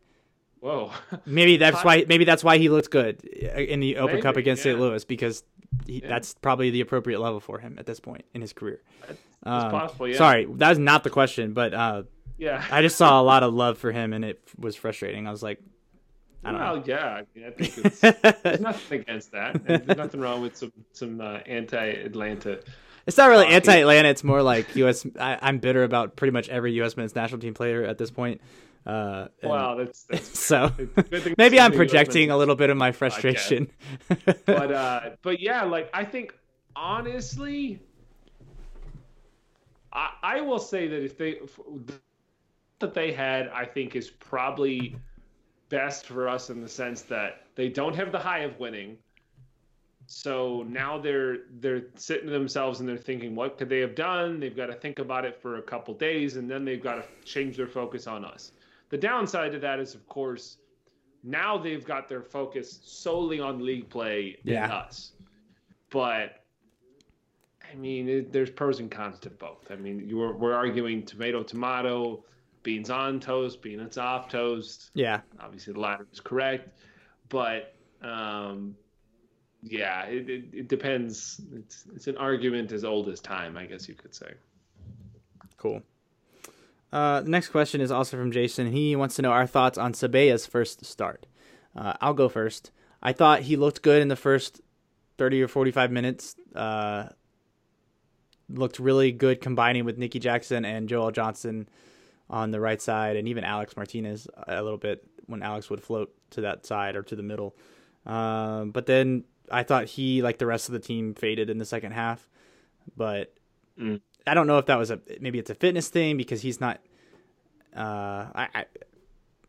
Whoa. 0.61 0.91
maybe 1.27 1.57
that's 1.57 1.83
why. 1.85 2.05
Maybe 2.09 2.25
that's 2.25 2.43
why 2.45 2.59
he 2.59 2.69
looked 2.69 2.91
good 2.91 3.23
in 3.25 3.81
the 3.81 3.99
Open 3.99 4.21
Cup 4.21 4.35
Maybe, 4.35 4.43
against 4.43 4.63
St. 4.65 4.79
Louis 4.79 5.05
because 5.05 5.45
he, 5.87 6.01
Yeah. 6.01 6.09
that's 6.09 6.35
probably 6.35 6.71
the 6.71 6.81
appropriate 6.81 7.21
level 7.21 7.41
for 7.41 7.59
him 7.59 7.77
at 7.79 7.87
this 7.87 8.01
point 8.01 8.25
in 8.35 8.41
his 8.41 8.53
career. 8.53 8.81
It's 9.09 9.19
Um, 9.45 9.71
possible, 9.71 10.09
yeah. 10.09 10.17
Sorry, 10.17 10.47
that 10.47 10.69
was 10.71 10.79
not 10.79 11.05
the 11.05 11.11
question, 11.11 11.53
but 11.53 11.75
uh, 11.75 12.03
Yeah. 12.39 12.65
I 12.71 12.83
just 12.83 12.97
saw 12.97 13.21
a 13.21 13.23
lot 13.25 13.43
of 13.43 13.53
love 13.63 13.79
for 13.79 13.93
him, 13.93 14.13
and 14.13 14.25
it 14.25 14.41
was 14.59 14.77
frustrating. 14.77 15.27
I 15.27 15.31
was 15.31 15.43
like, 15.43 15.61
I 16.47 16.51
don't 16.53 16.61
well, 16.61 16.83
yeah. 16.87 17.07
I, 17.07 17.23
mean, 17.35 17.47
I 17.47 17.51
think 17.53 17.79
it's, 17.87 18.01
there's 18.43 18.61
nothing 18.61 19.01
against 19.01 19.33
that. 19.33 19.65
There's 19.65 19.87
nothing 19.97 20.21
wrong 20.21 20.43
with 20.43 20.57
some 20.59 20.73
some 20.93 21.21
uh, 21.21 21.39
anti-Atlanta. 21.47 22.61
It's 23.07 23.17
not 23.17 23.29
really 23.31 23.47
Uh, 23.47 23.51
anti-Atlanta. 23.51 24.09
It's 24.11 24.25
more 24.25 24.43
like 24.43 24.77
U.S. 24.77 25.07
I, 25.19 25.39
I'm 25.41 25.59
bitter 25.59 25.85
about 25.85 26.17
pretty 26.17 26.33
much 26.33 26.49
every 26.51 26.73
U.S. 26.75 26.97
men's 26.99 27.15
national 27.15 27.41
team 27.41 27.55
player 27.55 27.85
at 27.85 27.97
this 27.99 28.11
point. 28.11 28.41
Uh, 28.87 29.29
Wow, 29.43 29.77
that's, 29.77 30.03
that's 30.05 30.39
so 30.47 30.71
it's 30.79 30.99
a 30.99 31.03
good 31.03 31.23
thing 31.23 31.35
maybe 31.39 31.59
I'm 31.59 31.73
projecting 31.73 32.31
a 32.31 32.37
little 32.37 32.55
bit 32.55 32.71
of 32.71 32.77
my 32.77 32.93
frustration. 32.93 33.71
but 34.47 34.73
uh, 34.73 35.11
but 35.23 35.41
yeah, 35.41 35.63
like 35.65 35.89
I 35.95 36.05
think 36.05 36.35
honestly, 36.77 37.81
I, 39.93 40.11
I 40.23 40.41
will 40.43 40.59
say 40.59 40.87
that 40.89 41.03
if 41.03 41.17
they 41.17 41.41
that 42.81 42.95
they 42.95 43.13
had, 43.13 43.49
I 43.49 43.65
think 43.65 43.97
is 43.97 44.11
probably 44.11 44.97
best 45.71 46.07
for 46.07 46.29
us 46.29 46.51
in 46.51 46.61
the 46.61 46.69
sense 46.69 47.03
that 47.03 47.47
they 47.55 47.69
don't 47.69 47.95
have 47.97 48.13
the 48.13 48.19
high 48.19 48.41
of 48.41 48.59
winning. 48.59 48.99
So 50.07 50.65
now 50.69 50.99
they're 50.99 51.39
they're 51.61 51.85
sitting 51.95 52.27
to 52.27 52.33
themselves 52.33 52.81
and 52.81 52.89
they're 52.89 52.99
thinking, 52.99 53.35
what 53.35 53.57
could 53.57 53.71
they 53.71 53.81
have 53.81 53.95
done? 53.95 54.39
They've 54.39 54.55
got 54.55 54.67
to 54.67 54.75
think 54.75 54.99
about 54.99 55.25
it 55.25 55.41
for 55.41 55.57
a 55.57 55.63
couple 55.63 55.95
days, 55.95 56.37
and 56.37 56.51
then 56.51 56.67
they've 56.67 56.83
got 56.83 56.97
to 56.97 57.05
change 57.25 57.57
their 57.57 57.67
focus 57.67 58.07
on 58.07 58.25
us. 58.25 58.53
The 58.95 58.99
downside 58.99 59.51
to 59.51 59.59
that 59.59 59.81
is, 59.81 59.97
of 59.97 60.07
course, 60.07 60.59
now 61.25 61.59
they've 61.59 61.85
got 61.85 62.09
their 62.09 62.23
focus 62.23 62.79
solely 62.85 63.41
on 63.41 63.59
league 63.59 63.91
play 63.91 64.39
Yeah. 64.45 64.63
and 64.63 64.73
us. 64.73 65.15
But 65.91 66.45
I 67.69 67.75
mean, 67.75 68.09
it, 68.09 68.33
there's 68.33 68.51
pros 68.51 68.79
and 68.79 68.89
cons 68.89 69.19
to 69.19 69.31
both. 69.31 69.73
I 69.73 69.75
mean, 69.75 70.09
you 70.09 70.17
were, 70.17 70.37
we're 70.37 70.55
arguing 70.55 71.05
tomato, 71.05 71.43
tomato, 71.43 72.23
beans 72.63 72.89
on 72.89 73.19
toast, 73.19 73.63
beans 73.63 73.99
off 73.99 74.29
toast. 74.29 74.93
yeah, 74.95 75.23
Obviously, 75.41 75.73
the 75.73 75.81
latter 75.81 76.07
is 76.13 76.21
correct, 76.21 76.79
but 77.31 77.75
um, 78.01 78.77
yeah, 79.65 80.05
it, 80.05 80.31
it, 80.31 80.45
it 80.53 80.69
depends. 80.69 81.41
It's 81.53 81.87
it's 81.97 82.07
an 82.07 82.17
argument 82.17 82.71
as 82.71 82.85
old 82.85 83.09
as 83.09 83.19
time, 83.19 83.57
I 83.57 83.67
guess 83.67 83.89
you 83.89 83.97
could 83.97 84.15
say. 84.15 84.35
cool. 85.57 85.83
Uh, 86.95 87.23
the 87.23 87.29
next 87.29 87.49
question 87.49 87.81
is 87.81 87.91
also 87.91 88.17
from 88.17 88.31
Jason. 88.31 88.71
He 88.71 88.95
wants 88.95 89.17
to 89.17 89.23
know 89.23 89.33
our 89.33 89.49
thoughts 89.49 89.77
on 89.77 89.95
Sabea's 89.95 90.47
first 90.47 90.85
start. 90.85 91.27
Uh, 91.75 91.95
I'll 92.01 92.15
go 92.15 92.29
first. 92.29 92.71
I 93.03 93.13
thought 93.13 93.41
he 93.41 93.57
looked 93.57 93.83
good 93.83 94.01
in 94.01 94.07
the 94.07 94.15
first 94.15 94.61
30 95.19 95.43
or 95.43 95.49
45 95.49 95.91
minutes. 95.91 96.37
Uh, 96.55 97.09
looked 98.49 98.79
really 98.79 99.11
good 99.11 99.41
combining 99.41 99.85
with 99.85 99.99
Nicky 99.99 100.21
Jackson 100.21 100.65
and 100.65 100.89
Joel 100.89 101.11
Johnson 101.11 101.69
on 102.31 102.53
the 102.53 102.61
right 102.61 102.81
side, 102.81 103.17
and 103.17 103.27
even 103.27 103.43
Alex 103.43 103.77
Martinez 103.77 104.29
a 104.47 104.63
little 104.63 104.79
bit 104.79 105.05
when 105.27 105.43
Alex 105.43 105.69
would 105.71 105.83
float 105.83 106.15
to 106.31 106.43
that 106.43 106.65
side 106.65 106.95
or 106.95 107.03
to 107.03 107.17
the 107.17 107.25
middle. 107.25 107.57
Um, 108.07 108.71
but 108.71 108.87
then 108.87 109.25
I 109.51 109.65
thought 109.65 109.87
he, 109.87 110.23
like 110.23 110.39
the 110.39 110.47
rest 110.47 110.69
of 110.69 110.75
the 110.75 110.79
team, 110.79 111.15
faded 111.15 111.51
in 111.51 111.59
the 111.59 111.65
second 111.65 111.91
half. 111.91 112.29
But 112.97 113.35
Mm. 113.79 114.01
I 114.27 114.35
don't 114.35 114.47
know 114.47 114.59
if 114.59 114.67
that 114.67 114.79
was 114.79 114.91
a 114.91 115.01
maybe 115.21 115.39
it's 115.39 115.51
a 115.51 115.55
fitness 115.55 115.89
thing 115.89 116.17
because 116.17 116.41
he's 116.43 116.61
not. 116.61 116.81
Uh, 117.77 118.27
I, 118.35 118.49
I 118.55 118.65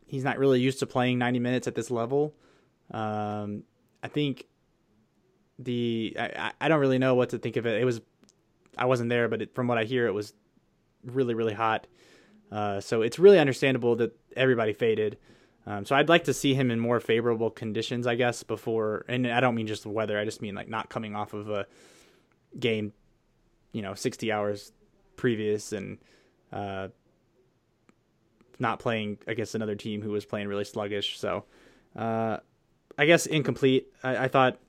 he's 0.08 0.24
not 0.24 0.38
really 0.38 0.60
used 0.60 0.80
to 0.80 0.86
playing 0.86 1.18
90 1.20 1.40
minutes 1.40 1.68
at 1.68 1.76
this 1.76 1.92
level. 1.92 2.34
Um, 2.92 3.64
I 4.04 4.08
think 4.08 4.46
the 5.60 6.16
I, 6.20 6.52
I- 6.60 6.68
don't 6.68 6.80
really 6.80 6.98
know 7.00 7.16
what 7.16 7.30
to 7.30 7.38
think 7.38 7.56
of 7.56 7.66
it. 7.66 7.82
It 7.82 7.86
was 7.86 8.02
I 8.78 8.86
wasn't 8.86 9.10
there, 9.10 9.28
but 9.30 9.42
it, 9.44 9.56
from 9.56 9.68
what 9.68 9.78
I 9.78 9.86
hear, 9.86 10.08
it 10.08 10.14
was 10.14 10.34
really 11.04 11.34
really 11.34 11.54
hot. 11.54 11.88
Uh, 12.52 12.80
so 12.80 13.02
it's 13.02 13.18
really 13.20 13.40
understandable 13.40 13.96
that 13.98 14.16
everybody 14.36 14.74
faded. 14.74 15.18
Um, 15.68 15.84
so 15.84 15.96
I'd 15.96 16.10
like 16.10 16.26
to 16.26 16.34
see 16.34 16.54
him 16.54 16.70
in 16.70 16.80
more 16.80 17.00
favorable 17.00 17.50
conditions, 17.50 18.06
I 18.06 18.14
guess, 18.14 18.44
before. 18.44 19.04
And 19.08 19.26
I 19.26 19.40
don't 19.40 19.56
mean 19.56 19.66
just 19.66 19.82
the 19.82 19.90
weather. 19.90 20.20
I 20.20 20.24
just 20.26 20.42
mean 20.42 20.54
like 20.54 20.70
not 20.70 20.90
coming 20.90 21.16
off 21.16 21.34
of 21.34 21.50
a 21.50 21.66
game, 22.60 22.94
you 23.76 23.82
know, 23.82 23.94
60 23.94 24.32
hours 24.32 24.72
previous 25.18 25.74
and 25.74 25.98
uh, 26.54 26.88
not 28.58 28.80
playing 28.80 29.18
against 29.28 29.54
another 29.54 29.76
team 29.76 30.02
who 30.02 30.12
was 30.12 30.24
playing 30.24 30.48
really 30.48 30.64
sluggish. 30.64 31.20
So 31.20 31.44
uh, 31.94 32.38
I 32.98 33.06
guess 33.06 33.26
incomplete. 33.26 33.88
I, 34.02 34.16
I 34.16 34.28
thought 34.30 34.60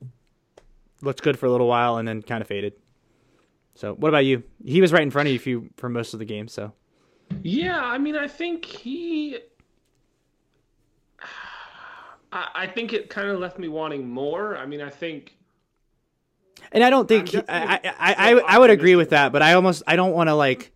looked 1.01 1.23
good 1.23 1.39
for 1.39 1.45
a 1.45 1.49
little 1.49 1.67
while 1.67 1.95
and 1.97 2.05
then 2.05 2.21
kind 2.21 2.41
of 2.41 2.49
faded. 2.49 2.73
So 3.75 3.93
what 3.93 4.09
about 4.09 4.25
you? 4.25 4.43
He 4.65 4.81
was 4.81 4.91
right 4.91 5.03
in 5.03 5.11
front 5.11 5.29
of 5.29 5.45
you 5.45 5.69
for 5.77 5.87
most 5.87 6.13
of 6.13 6.19
the 6.19 6.25
game. 6.25 6.49
So 6.49 6.73
Yeah, 7.43 7.81
I 7.81 7.97
mean, 7.97 8.17
I 8.17 8.27
think 8.27 8.65
he. 8.65 9.37
I, 12.33 12.47
I 12.53 12.67
think 12.67 12.91
it 12.91 13.09
kind 13.09 13.29
of 13.29 13.39
left 13.39 13.57
me 13.57 13.69
wanting 13.69 14.09
more. 14.09 14.57
I 14.57 14.65
mean, 14.65 14.81
I 14.81 14.89
think. 14.89 15.36
And 16.71 16.83
I 16.83 16.89
don't 16.89 17.07
think 17.07 17.29
he, 17.29 17.37
I, 17.47 17.75
I, 17.75 17.79
I, 17.99 18.33
I, 18.39 18.57
would 18.59 18.69
agree 18.69 18.95
with 18.95 19.11
that, 19.11 19.31
but 19.31 19.41
I 19.41 19.53
almost 19.53 19.83
I 19.87 19.95
don't 19.95 20.13
want 20.13 20.29
to 20.29 20.35
like 20.35 20.71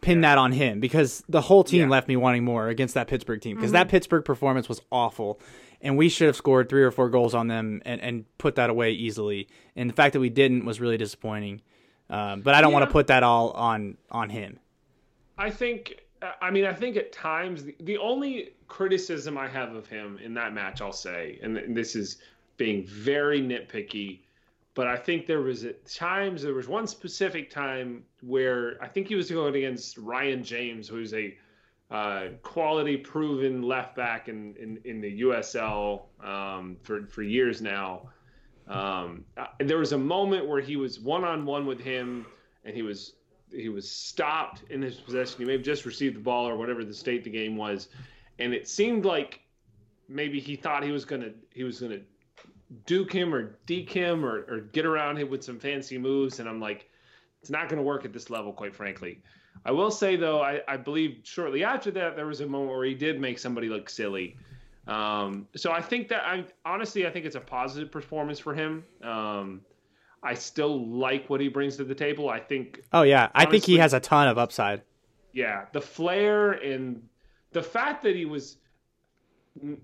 pin 0.00 0.22
that 0.22 0.38
on 0.38 0.52
him 0.52 0.80
because 0.80 1.22
the 1.28 1.40
whole 1.40 1.64
team 1.64 1.78
Yeah. 1.78 1.84
Mm-hmm. 1.84 1.92
left 1.92 2.08
me 2.08 2.16
wanting 2.16 2.44
more 2.44 2.68
against 2.68 2.94
that 2.94 3.08
Pittsburgh 3.08 3.40
team 3.40 3.56
because 3.56 3.72
that 3.72 3.88
Pittsburgh 3.88 4.24
performance 4.24 4.68
was 4.68 4.80
awful, 4.90 5.40
and 5.80 5.96
we 5.96 6.08
should 6.08 6.26
have 6.26 6.36
scored 6.36 6.68
three 6.68 6.82
or 6.82 6.90
four 6.90 7.08
goals 7.10 7.34
on 7.34 7.48
them 7.48 7.82
and, 7.84 8.00
and 8.00 8.24
put 8.38 8.54
that 8.56 8.70
away 8.70 8.92
easily. 8.92 9.48
And 9.76 9.90
the 9.90 9.94
fact 9.94 10.12
that 10.12 10.20
we 10.20 10.30
didn't 10.30 10.64
was 10.64 10.80
really 10.80 10.96
disappointing. 10.96 11.62
Um, 12.10 12.40
but 12.40 12.54
I 12.54 12.60
don't 12.60 12.72
want 12.72 12.84
to 12.84 12.90
put 12.90 13.08
that 13.08 13.22
all 13.22 13.50
on 13.50 13.96
on 14.10 14.30
him. 14.30 14.58
I 15.36 15.50
think. 15.50 16.00
I 16.42 16.50
mean, 16.50 16.64
I 16.64 16.72
think 16.72 16.96
at 16.96 17.12
times 17.12 17.62
the, 17.62 17.76
the 17.78 17.96
only 17.98 18.54
criticism 18.66 19.38
I 19.38 19.46
have 19.46 19.76
of 19.76 19.86
him 19.86 20.18
in 20.20 20.34
that 20.34 20.52
match, 20.52 20.80
I'll 20.80 20.92
say, 20.92 21.38
and 21.42 21.76
this 21.76 21.94
is 21.94 22.16
being 22.56 22.84
very 22.84 23.40
nitpicky, 23.40 24.18
but 24.78 24.86
I 24.86 24.96
think 24.96 25.26
there 25.26 25.40
was 25.40 25.64
at 25.64 25.84
times 25.86 26.40
there 26.40 26.54
was 26.54 26.68
one 26.68 26.86
specific 26.86 27.50
time 27.50 28.04
where 28.20 28.76
I 28.80 28.86
think 28.86 29.08
he 29.08 29.16
was 29.16 29.28
going 29.28 29.56
against 29.56 29.98
Ryan 29.98 30.44
James, 30.44 30.86
who's 30.86 31.12
a 31.14 31.36
uh, 31.90 32.28
quality 32.42 32.96
proven 32.96 33.62
left 33.62 33.96
back 33.96 34.28
in, 34.28 34.54
in, 34.54 34.78
in 34.84 35.00
the 35.00 35.22
USL 35.22 36.02
um, 36.24 36.76
for 36.80 37.08
for 37.08 37.24
years 37.24 37.60
now. 37.60 38.08
Um, 38.68 39.24
uh, 39.36 39.46
there 39.58 39.78
was 39.78 39.94
a 39.94 39.98
moment 39.98 40.46
where 40.46 40.60
he 40.60 40.76
was 40.76 41.00
one 41.00 41.24
on 41.24 41.44
one 41.44 41.66
with 41.66 41.80
him, 41.80 42.24
and 42.64 42.72
he 42.72 42.82
was 42.82 43.14
he 43.50 43.70
was 43.70 43.90
stopped 43.90 44.62
in 44.70 44.80
his 44.80 44.94
possession. 44.94 45.40
He 45.40 45.44
may 45.44 45.54
have 45.54 45.62
just 45.62 45.86
received 45.86 46.14
the 46.14 46.20
ball 46.20 46.48
or 46.48 46.56
whatever 46.56 46.84
the 46.84 46.94
state 46.94 47.24
the 47.24 47.30
game 47.30 47.56
was, 47.56 47.88
and 48.38 48.54
it 48.54 48.68
seemed 48.68 49.04
like 49.04 49.40
maybe 50.08 50.38
he 50.38 50.54
thought 50.54 50.84
he 50.84 50.92
was 50.92 51.04
gonna 51.04 51.32
he 51.52 51.64
was 51.64 51.80
gonna 51.80 51.98
duke 52.86 53.12
him 53.12 53.34
or 53.34 53.56
deke 53.66 53.90
him 53.90 54.24
or, 54.24 54.44
or 54.48 54.60
get 54.60 54.84
around 54.84 55.16
him 55.16 55.30
with 55.30 55.42
some 55.42 55.58
fancy 55.58 55.98
moves. 55.98 56.40
And 56.40 56.48
I'm 56.48 56.60
like, 56.60 56.88
it's 57.40 57.50
not 57.50 57.68
going 57.68 57.78
to 57.78 57.82
work 57.82 58.04
at 58.04 58.12
this 58.12 58.30
level, 58.30 58.52
quite 58.52 58.74
frankly. 58.74 59.22
I 59.64 59.72
will 59.72 59.90
say 59.90 60.16
though, 60.16 60.40
I, 60.40 60.60
I 60.68 60.76
believe 60.76 61.20
shortly 61.24 61.64
after 61.64 61.90
that 61.92 62.16
there 62.16 62.26
was 62.26 62.40
a 62.40 62.46
moment 62.46 62.70
where 62.70 62.84
he 62.84 62.94
did 62.94 63.20
make 63.20 63.38
somebody 63.38 63.68
look 63.68 63.90
silly. 63.90 64.36
Um, 64.86 65.46
so 65.54 65.70
I 65.70 65.82
think 65.82 66.08
that 66.08 66.24
I 66.24 66.44
honestly 66.64 67.06
I 67.06 67.10
think 67.10 67.26
it's 67.26 67.36
a 67.36 67.40
positive 67.40 67.90
performance 67.90 68.38
for 68.38 68.54
him. 68.54 68.84
Um, 69.02 69.60
I 70.22 70.34
still 70.34 70.88
like 70.88 71.28
what 71.28 71.40
he 71.40 71.48
brings 71.48 71.76
to 71.76 71.84
the 71.84 71.94
table. 71.94 72.30
I 72.30 72.40
think. 72.40 72.82
Oh 72.92 73.02
yeah, 73.02 73.28
I 73.34 73.44
think 73.44 73.64
he 73.64 73.78
has 73.78 73.92
a 73.92 74.00
ton 74.00 74.28
of 74.28 74.38
upside. 74.38 74.82
Yeah, 75.32 75.66
the 75.72 75.80
flair 75.80 76.52
and 76.52 77.02
the 77.52 77.62
fact 77.62 78.02
that 78.02 78.16
he 78.16 78.24
was, 78.24 78.56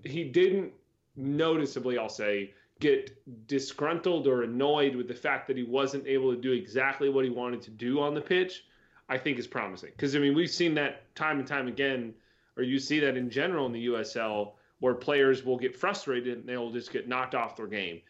he 0.03 0.23
didn't 0.23 0.73
noticeably, 1.15 1.97
I'll 1.97 2.09
say, 2.09 2.53
get 2.79 3.47
disgruntled 3.47 4.27
or 4.27 4.43
annoyed 4.43 4.95
with 4.95 5.07
the 5.07 5.13
fact 5.13 5.47
that 5.47 5.57
he 5.57 5.63
wasn't 5.63 6.05
able 6.07 6.33
to 6.33 6.41
do 6.41 6.51
exactly 6.51 7.09
what 7.09 7.23
he 7.23 7.31
wanted 7.31 7.61
to 7.61 7.71
do 7.71 8.01
on 8.01 8.13
the 8.13 8.21
pitch, 8.21 8.65
I 9.07 9.17
think 9.17 9.39
is 9.39 9.47
promising. 9.47 9.91
Because 9.91 10.15
I 10.15 10.19
mean, 10.19 10.35
we've 10.35 10.49
seen 10.49 10.73
that 10.75 11.13
time 11.15 11.39
and 11.39 11.47
time 11.47 11.67
again, 11.67 12.13
or 12.57 12.63
you 12.63 12.79
see 12.79 12.99
that 12.99 13.15
in 13.15 13.29
general 13.29 13.65
in 13.65 13.71
the 13.71 13.87
USL, 13.87 14.53
where 14.79 14.93
players 14.93 15.45
will 15.45 15.57
get 15.57 15.75
frustrated 15.75 16.39
and 16.39 16.47
they'll 16.47 16.71
just 16.71 16.91
get 16.91 17.07
knocked 17.07 17.33
off 17.33 17.55
their 17.55 17.67
game. 17.67 18.01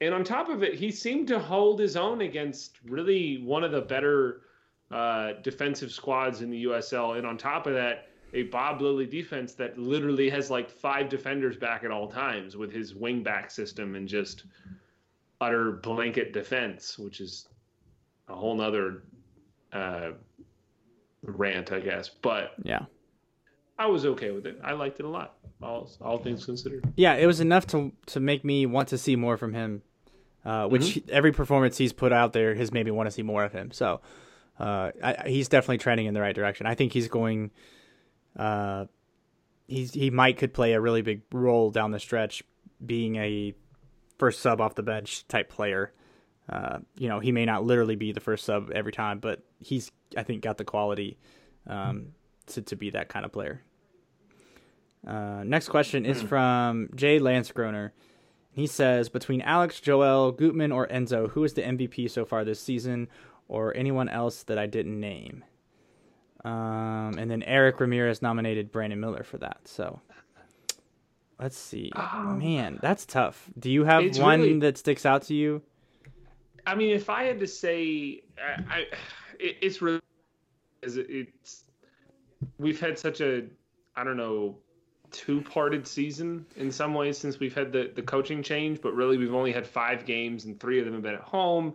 And 0.00 0.14
on 0.14 0.22
top 0.22 0.48
of 0.48 0.62
it, 0.62 0.74
he 0.74 0.90
seemed 0.90 1.28
to 1.28 1.38
hold 1.38 1.80
his 1.80 1.96
own 1.96 2.20
against 2.20 2.78
really 2.84 3.38
one 3.42 3.64
of 3.64 3.72
the 3.72 3.80
better 3.80 4.42
uh, 4.90 5.34
defensive 5.42 5.90
squads 5.90 6.40
in 6.40 6.50
the 6.50 6.64
USL. 6.64 7.16
And 7.16 7.26
on 7.26 7.36
top 7.36 7.66
of 7.66 7.74
that, 7.74 8.08
a 8.34 8.42
Bob 8.44 8.82
Lilley 8.82 9.06
defense 9.06 9.54
that 9.54 9.78
literally 9.78 10.28
has 10.28 10.50
like 10.50 10.68
five 10.68 11.08
defenders 11.08 11.56
back 11.56 11.84
at 11.84 11.90
all 11.90 12.08
times 12.08 12.56
with 12.56 12.72
his 12.72 12.94
wing 12.94 13.22
back 13.22 13.50
system 13.50 13.94
and 13.94 14.08
just 14.08 14.44
utter 15.40 15.72
blanket 15.72 16.32
defense, 16.32 16.98
which 16.98 17.20
is 17.20 17.48
a 18.28 18.34
whole 18.34 18.56
nother 18.56 19.04
uh, 19.72 20.10
rant, 21.22 21.72
I 21.72 21.80
guess. 21.80 22.08
But 22.08 22.54
yeah, 22.62 22.86
I 23.78 23.86
was 23.86 24.04
okay 24.04 24.32
with 24.32 24.46
it. 24.46 24.58
I 24.62 24.72
liked 24.72 24.98
it 24.98 25.06
a 25.06 25.08
lot. 25.08 25.36
All, 25.62 25.88
all 26.00 26.18
things 26.18 26.44
considered. 26.44 26.92
Yeah, 26.96 27.14
it 27.14 27.26
was 27.26 27.40
enough 27.40 27.66
to 27.68 27.92
to 28.06 28.20
make 28.20 28.44
me 28.44 28.66
want 28.66 28.88
to 28.88 28.98
see 28.98 29.16
more 29.16 29.36
from 29.36 29.54
him. 29.54 29.82
Uh, 30.44 30.68
which 30.68 30.82
mm-hmm. 30.82 31.08
every 31.10 31.32
performance 31.32 31.78
he's 31.78 31.94
put 31.94 32.12
out 32.12 32.34
there 32.34 32.54
has 32.54 32.70
made 32.70 32.84
me 32.84 32.90
want 32.90 33.06
to 33.06 33.10
see 33.10 33.22
more 33.22 33.44
of 33.44 33.52
him. 33.52 33.70
So 33.70 34.02
uh, 34.60 34.90
I, 35.02 35.22
he's 35.26 35.48
definitely 35.48 35.78
trending 35.78 36.04
in 36.04 36.12
the 36.12 36.20
right 36.20 36.34
direction. 36.34 36.66
I 36.66 36.74
think 36.74 36.92
he's 36.92 37.08
going 37.08 37.50
uh, 38.36 38.86
he's 39.68 39.92
he 39.92 40.10
might 40.10 40.38
could 40.38 40.52
play 40.52 40.72
a 40.72 40.80
really 40.80 41.02
big 41.02 41.22
role 41.32 41.70
down 41.70 41.90
the 41.90 42.00
stretch, 42.00 42.42
being 42.84 43.16
a 43.16 43.54
first 44.18 44.40
sub 44.40 44.60
off 44.60 44.74
the 44.74 44.82
bench 44.82 45.26
type 45.28 45.48
player. 45.48 45.92
Uh, 46.48 46.78
you 46.98 47.08
know, 47.08 47.20
he 47.20 47.32
may 47.32 47.44
not 47.44 47.64
literally 47.64 47.96
be 47.96 48.12
the 48.12 48.20
first 48.20 48.44
sub 48.44 48.70
every 48.72 48.92
time, 48.92 49.18
but 49.18 49.42
he's 49.60 49.90
I 50.16 50.22
think 50.22 50.42
got 50.42 50.58
the 50.58 50.64
quality 50.64 51.18
um, 51.66 52.08
to 52.46 52.62
to 52.62 52.76
be 52.76 52.90
that 52.90 53.08
kind 53.08 53.24
of 53.24 53.32
player. 53.32 53.62
Uh, 55.06 55.42
next 55.44 55.68
question 55.68 56.06
is 56.06 56.20
hmm. 56.20 56.26
from 56.26 56.88
Jay 56.94 57.18
Lansgroner. 57.18 57.90
He 58.52 58.68
says, 58.68 59.08
between 59.08 59.40
Alex, 59.40 59.80
Joel, 59.80 60.30
Gutman, 60.30 60.70
or 60.70 60.86
Enzo, 60.86 61.28
who 61.30 61.42
is 61.42 61.54
the 61.54 61.62
MVP 61.62 62.08
so 62.08 62.24
far 62.24 62.44
this 62.44 62.60
season, 62.60 63.08
or 63.48 63.76
anyone 63.76 64.08
else 64.08 64.44
that 64.44 64.58
I 64.58 64.66
didn't 64.66 64.98
name? 64.98 65.44
Um, 66.44 67.16
and 67.18 67.30
then 67.30 67.42
Eric 67.42 67.80
Ramirez 67.80 68.20
nominated 68.20 68.70
Brandon 68.70 69.00
Miller 69.00 69.22
for 69.22 69.38
that. 69.38 69.60
So 69.64 70.00
let's 71.40 71.56
see. 71.56 71.90
Um, 71.96 72.38
Man, 72.38 72.78
that's 72.82 73.06
tough. 73.06 73.48
Do 73.58 73.70
you 73.70 73.84
have 73.84 74.16
one 74.18 74.40
really, 74.40 74.58
that 74.60 74.76
sticks 74.76 75.06
out 75.06 75.22
to 75.22 75.34
you? 75.34 75.62
I 76.66 76.74
mean, 76.74 76.94
if 76.94 77.08
I 77.08 77.24
had 77.24 77.40
to 77.40 77.46
say, 77.46 78.22
I, 78.38 78.62
I 78.74 78.78
it, 79.38 79.56
it's 79.62 79.80
really 79.80 80.00
it's 80.82 81.64
we've 82.58 82.80
had 82.80 82.98
such 82.98 83.20
a 83.20 83.44
I 83.96 84.04
don't 84.04 84.16
know 84.16 84.58
two-parted 85.10 85.86
season 85.86 86.44
in 86.56 86.72
some 86.72 86.92
ways 86.92 87.16
since 87.16 87.38
we've 87.38 87.54
had 87.54 87.72
the 87.72 87.90
the 87.94 88.02
coaching 88.02 88.42
change, 88.42 88.82
but 88.82 88.94
really 88.94 89.16
we've 89.16 89.34
only 89.34 89.52
had 89.52 89.66
five 89.66 90.04
games 90.04 90.44
and 90.44 90.60
three 90.60 90.78
of 90.78 90.84
them 90.84 90.94
have 90.94 91.02
been 91.02 91.14
at 91.14 91.20
home 91.20 91.74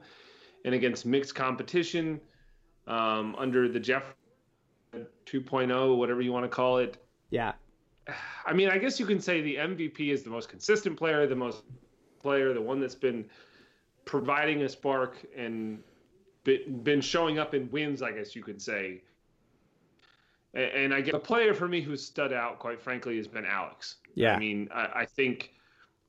and 0.66 0.76
against 0.76 1.06
mixed 1.06 1.34
competition 1.34 2.20
um, 2.88 3.36
under 3.38 3.68
the 3.68 3.80
Jeff 3.80 4.14
2.0, 4.94 5.98
whatever 5.98 6.22
you 6.22 6.32
want 6.32 6.46
to 6.46 6.50
call 6.50 6.78
it. 6.78 6.98
Yeah. 7.30 7.54
I 8.46 8.54
mean, 8.54 8.70
I 8.70 8.78
guess 8.78 9.00
you 9.00 9.06
can 9.06 9.20
say 9.20 9.42
the 9.42 9.56
MVP 9.56 10.12
is 10.12 10.24
the 10.24 10.30
most 10.30 10.50
consistent 10.50 10.98
player, 10.98 11.28
the 11.28 11.36
most 11.36 11.64
player, 12.22 12.54
the 12.54 12.62
one 12.62 12.80
that's 12.80 12.96
been 12.96 13.26
providing 14.06 14.64
a 14.64 14.70
spark 14.70 15.18
and 15.38 15.80
been 16.44 17.02
showing 17.02 17.38
up 17.38 17.54
in 17.54 17.70
wins, 17.70 18.02
I 18.02 18.12
guess 18.12 18.36
you 18.36 18.44
could 18.44 18.62
say. 18.62 19.02
And 20.56 20.94
I 20.94 21.02
guess 21.02 21.14
a 21.14 21.20
player 21.20 21.54
for 21.54 21.68
me 21.68 21.82
who's 21.82 22.04
stood 22.04 22.34
out, 22.34 22.58
quite 22.58 22.82
frankly, 22.82 23.18
has 23.18 23.28
been 23.28 23.46
Alex. 23.46 23.98
Yeah. 24.16 24.36
I 24.36 24.40
mean, 24.40 24.68
I, 24.74 25.02
I 25.02 25.06
think 25.06 25.54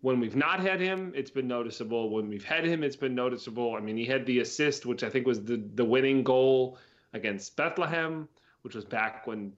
when 0.00 0.18
we've 0.18 0.36
not 0.36 0.60
had 0.60 0.80
him, 0.80 1.12
it's 1.14 1.30
been 1.30 1.46
noticeable. 1.46 2.08
When 2.08 2.28
we've 2.28 2.44
had 2.44 2.64
him, 2.64 2.82
it's 2.82 2.96
been 2.96 3.14
noticeable. 3.14 3.76
I 3.76 3.80
mean, 3.80 3.98
he 3.98 4.06
had 4.06 4.24
the 4.24 4.40
assist, 4.40 4.86
which 4.86 5.02
I 5.02 5.10
think 5.10 5.26
was 5.26 5.44
the, 5.44 5.62
the 5.74 5.84
winning 5.84 6.24
goal 6.24 6.78
against 7.12 7.54
Bethlehem 7.56 8.28
which 8.62 8.74
was 8.74 8.84
back 8.84 9.26
when 9.26 9.52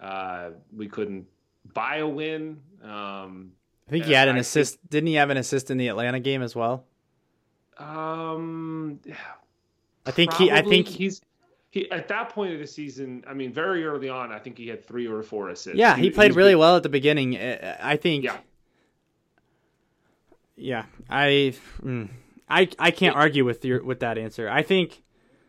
uh, 0.00 0.50
we 0.74 0.88
couldn't 0.88 1.26
buy 1.72 1.96
a 1.98 2.08
win. 2.08 2.60
Um, 2.82 3.52
I 3.86 3.90
think 3.90 4.04
he 4.04 4.12
had 4.12 4.28
an 4.28 4.36
I 4.36 4.40
assist. 4.40 4.76
Think, 4.76 4.90
Didn't 4.90 5.06
he 5.08 5.14
have 5.14 5.30
an 5.30 5.36
assist 5.36 5.70
in 5.70 5.78
the 5.78 5.88
Atlanta 5.88 6.20
game 6.20 6.42
as 6.42 6.54
well? 6.54 6.84
Um, 7.78 9.00
I 10.04 10.10
think 10.10 10.32
he. 10.34 10.50
I 10.50 10.62
think 10.62 10.88
he's. 10.88 11.20
He, 11.70 11.90
at 11.90 12.08
that 12.08 12.30
point 12.30 12.54
of 12.54 12.60
the 12.60 12.66
season, 12.66 13.22
I 13.26 13.34
mean, 13.34 13.52
very 13.52 13.84
early 13.84 14.08
on, 14.08 14.32
I 14.32 14.38
think 14.38 14.56
he 14.56 14.68
had 14.68 14.84
three 14.86 15.06
or 15.06 15.22
four 15.22 15.50
assists. 15.50 15.78
Yeah, 15.78 15.96
he, 15.96 16.04
he 16.04 16.10
played 16.10 16.34
really 16.34 16.54
well 16.54 16.76
at 16.76 16.82
the 16.82 16.88
beginning. 16.88 17.38
I 17.38 17.96
think. 17.96 18.24
Yeah. 18.24 18.36
Yeah, 20.60 20.86
I, 21.08 21.54
mm, 21.84 22.08
I, 22.48 22.68
I 22.80 22.90
can't 22.90 23.14
it, 23.14 23.18
argue 23.18 23.44
with 23.44 23.64
your 23.64 23.80
with 23.84 24.00
that 24.00 24.18
answer. 24.18 24.48
I 24.48 24.62
think. 24.62 25.02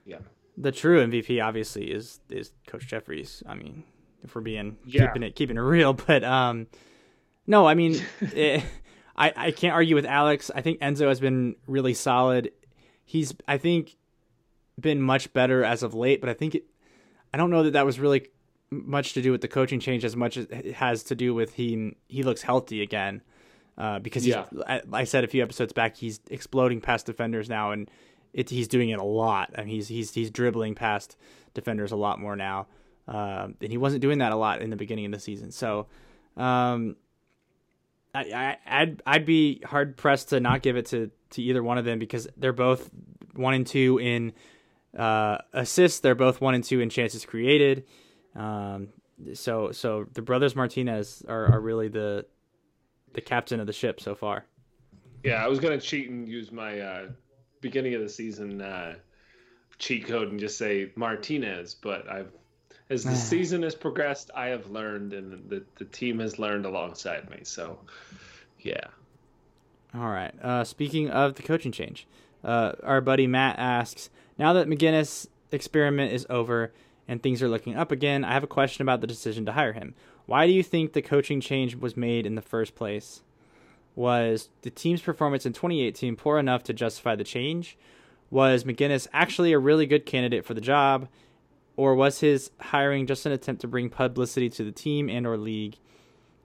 Yeah 0.06 0.20
the 0.60 0.72
true 0.72 1.06
MVP 1.06 1.44
obviously 1.44 1.92
is 1.92 2.20
is 2.30 2.52
Coach 2.68 2.86
Jeffries. 2.86 3.42
I 3.48 3.56
mean, 3.56 3.84
if 4.24 4.36
we're 4.36 4.42
being 4.42 4.78
yeah. 4.86 5.08
keeping 5.08 5.24
it 5.24 5.36
keeping 5.36 5.58
it 5.58 5.62
real, 5.62 5.94
but 5.94 6.24
um, 6.24 6.68
no, 7.48 7.66
I 7.66 7.74
mean, 7.74 8.00
it, 8.22 8.64
I 9.16 9.34
I 9.36 9.52
can't 9.52 9.74
argue 9.74 9.96
with 9.96 10.06
Alex. 10.06 10.52
I 10.54 10.62
think 10.62 10.80
Enzo 10.82 11.08
has 11.08 11.20
been 11.20 11.56
really 11.66 11.94
solid. 11.94 12.52
He's 13.06 13.34
I 13.48 13.58
think 13.58 13.96
been 14.80 15.02
much 15.02 15.34
better 15.34 15.64
as 15.64 15.82
of 15.82 15.94
late, 15.94 16.22
but 16.22 16.30
I 16.30 16.34
think 16.34 16.56
it, 16.56 16.66
I 17.34 17.38
don't 17.38 17.50
know 17.50 17.64
that 17.64 17.72
that 17.72 17.86
was 17.86 18.00
really 18.00 18.28
much 18.70 19.14
to 19.14 19.22
do 19.22 19.32
with 19.32 19.42
the 19.42 19.48
coaching 19.48 19.80
change 19.80 20.06
as 20.06 20.16
much 20.16 20.38
as 20.38 20.46
it 20.46 20.76
has 20.76 21.04
to 21.04 21.16
do 21.16 21.34
with 21.34 21.54
he 21.54 21.96
he 22.08 22.24
looks 22.24 22.42
healthy 22.42 22.82
again. 22.82 23.22
Uh, 23.78 23.98
because 23.98 24.28
yeah. 24.28 24.44
I, 24.68 24.82
I 24.92 25.04
said 25.06 25.24
a 25.24 25.28
few 25.28 25.42
episodes 25.42 25.72
back, 25.72 25.96
he's 25.96 26.20
exploding 26.30 26.82
past 26.82 27.06
defenders 27.06 27.48
now, 27.48 27.72
and 27.72 27.90
it, 28.34 28.50
he's 28.50 28.68
doing 28.68 28.90
it 28.90 29.00
a 29.00 29.04
lot. 29.04 29.52
I 29.58 29.62
mean, 29.62 29.70
he's 29.70 29.88
he's 29.88 30.14
he's 30.14 30.32
dribbling 30.32 30.76
past 30.76 31.18
defenders 31.54 31.92
a 31.92 31.96
lot 31.96 32.20
more 32.20 32.36
now, 32.36 32.68
uh, 33.08 33.48
and 33.62 33.72
he 33.72 33.78
wasn't 33.78 34.02
doing 34.02 34.20
that 34.20 34.32
a 34.32 34.36
lot 34.36 34.62
in 34.62 34.70
the 34.70 34.76
beginning 34.76 35.06
of 35.06 35.12
the 35.12 35.20
season. 35.20 35.52
So, 35.52 35.88
um, 36.38 36.96
I, 38.14 38.58
I 38.66 38.80
would 38.86 39.02
I'd 39.06 39.26
be 39.26 39.62
hard 39.66 39.98
pressed 39.98 40.30
to 40.30 40.40
not 40.40 40.62
give 40.62 40.78
it 40.78 40.88
to 40.88 41.12
to 41.32 41.42
either 41.42 41.64
one 41.64 41.78
of 41.78 41.86
them 41.86 42.00
because 42.00 42.28
they're 42.38 42.54
both 42.54 42.90
one 43.34 43.54
and 43.54 43.66
two 43.66 44.00
in 44.00 44.34
uh, 44.98 45.38
assists. 45.54 46.00
They're 46.00 46.16
both 46.16 46.42
one 46.42 46.56
and 46.56 46.64
two 46.64 46.80
in 46.80 46.90
chances 46.90 47.26
created. 47.26 47.86
Um, 48.36 48.90
so 49.34 49.72
so 49.72 50.08
the 50.14 50.22
brothers 50.22 50.56
Martinez 50.56 51.24
are, 51.28 51.54
are 51.54 51.60
really 51.60 51.88
the 51.88 52.26
the 53.14 53.22
captain 53.22 53.60
of 53.60 53.68
the 53.68 53.74
ship 53.74 54.00
so 54.00 54.16
far. 54.16 54.46
Yeah, 55.24 55.44
I 55.44 55.48
was 55.48 55.60
gonna 55.60 55.80
cheat 55.80 56.10
and 56.10 56.28
use 56.28 56.52
my 56.52 56.80
uh, 56.80 57.08
beginning 57.62 57.96
of 57.96 58.02
the 58.02 58.10
season 58.10 58.62
uh, 58.62 58.96
cheat 59.78 60.08
code 60.08 60.32
and 60.32 60.40
just 60.40 60.58
say 60.58 60.92
Martinez, 60.96 61.76
but 61.76 62.10
I've 62.10 62.32
as 62.90 63.04
the 63.04 63.16
season 63.16 63.64
has 63.64 63.76
progressed, 63.76 64.32
I 64.36 64.48
have 64.48 64.70
learned, 64.70 65.14
and 65.14 65.50
the 65.50 65.64
the 65.76 65.86
team 65.86 66.20
has 66.20 66.40
learned 66.40 66.66
alongside 66.66 67.30
me. 67.30 67.40
So, 67.44 67.80
yeah. 68.60 68.86
All 69.94 70.10
right. 70.10 70.34
Uh, 70.42 70.64
speaking 70.64 71.10
of 71.10 71.36
the 71.36 71.44
coaching 71.44 71.72
change, 71.72 72.08
uh, 72.44 72.74
our 72.84 73.02
buddy 73.02 73.28
Matt 73.28 73.58
asks, 73.58 74.10
now 74.38 74.54
that 74.54 74.68
McGuinness 74.68 75.28
experiment 75.52 76.14
is 76.14 76.28
over 76.30 76.72
and 77.08 77.24
things 77.24 77.42
are 77.42 77.50
looking 77.50 77.76
up 77.76 77.92
again, 77.92 78.24
I 78.24 78.34
have 78.34 78.44
a 78.44 78.48
question 78.48 78.84
about 78.84 79.02
the 79.02 79.08
decision 79.08 79.46
to 79.48 79.54
hire 79.54 79.74
him. 79.74 79.96
Why 80.28 80.46
do 80.46 80.54
you 80.54 80.62
think 80.62 80.94
the 80.94 81.02
coaching 81.02 81.42
change 81.42 81.76
was 81.76 81.98
made 81.98 82.28
in 82.28 82.36
the 82.36 82.42
first 82.42 82.76
place? 82.76 83.24
Was 83.96 84.50
the 84.62 84.70
team's 84.70 85.02
performance 85.02 85.46
in 85.46 85.54
2018 85.54 86.16
poor 86.16 86.40
enough 86.40 86.64
to 86.64 86.74
justify 86.74 87.16
the 87.16 87.24
change? 87.24 87.78
Was 88.30 88.64
McGuinness 88.64 89.08
actually 89.12 89.54
a 89.54 89.60
really 89.60 89.86
good 89.86 90.06
candidate 90.06 90.46
for 90.46 90.54
the 90.54 90.62
job? 90.62 91.08
Or 91.76 91.96
was 91.96 92.20
his 92.20 92.52
hiring 92.60 93.08
just 93.08 93.26
an 93.26 93.32
attempt 93.32 93.62
to 93.62 93.68
bring 93.68 93.90
publicity 93.90 94.50
to 94.52 94.64
the 94.64 94.72
team 94.72 95.10
and 95.10 95.26
or 95.26 95.38
league? 95.38 95.78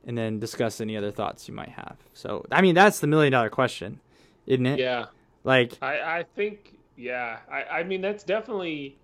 And 0.06 0.18
then 0.18 0.38
discuss 0.38 0.80
any 0.80 0.96
other 0.96 1.10
thoughts 1.10 1.48
you 1.48 1.54
might 1.54 1.70
have. 1.70 1.96
So, 2.12 2.44
I 2.50 2.60
mean, 2.60 2.74
that's 2.74 3.00
the 3.00 3.06
million 3.06 3.32
dollar 3.32 3.48
question, 3.48 4.00
isn't 4.46 4.66
it? 4.66 4.78
Yeah. 4.78 5.06
Like, 5.44 5.78
I, 5.80 6.18
I 6.18 6.24
think, 6.36 6.76
yeah. 6.96 7.38
I, 7.50 7.78
I 7.78 7.82
mean, 7.84 8.02
that's 8.02 8.22
definitely 8.22 8.98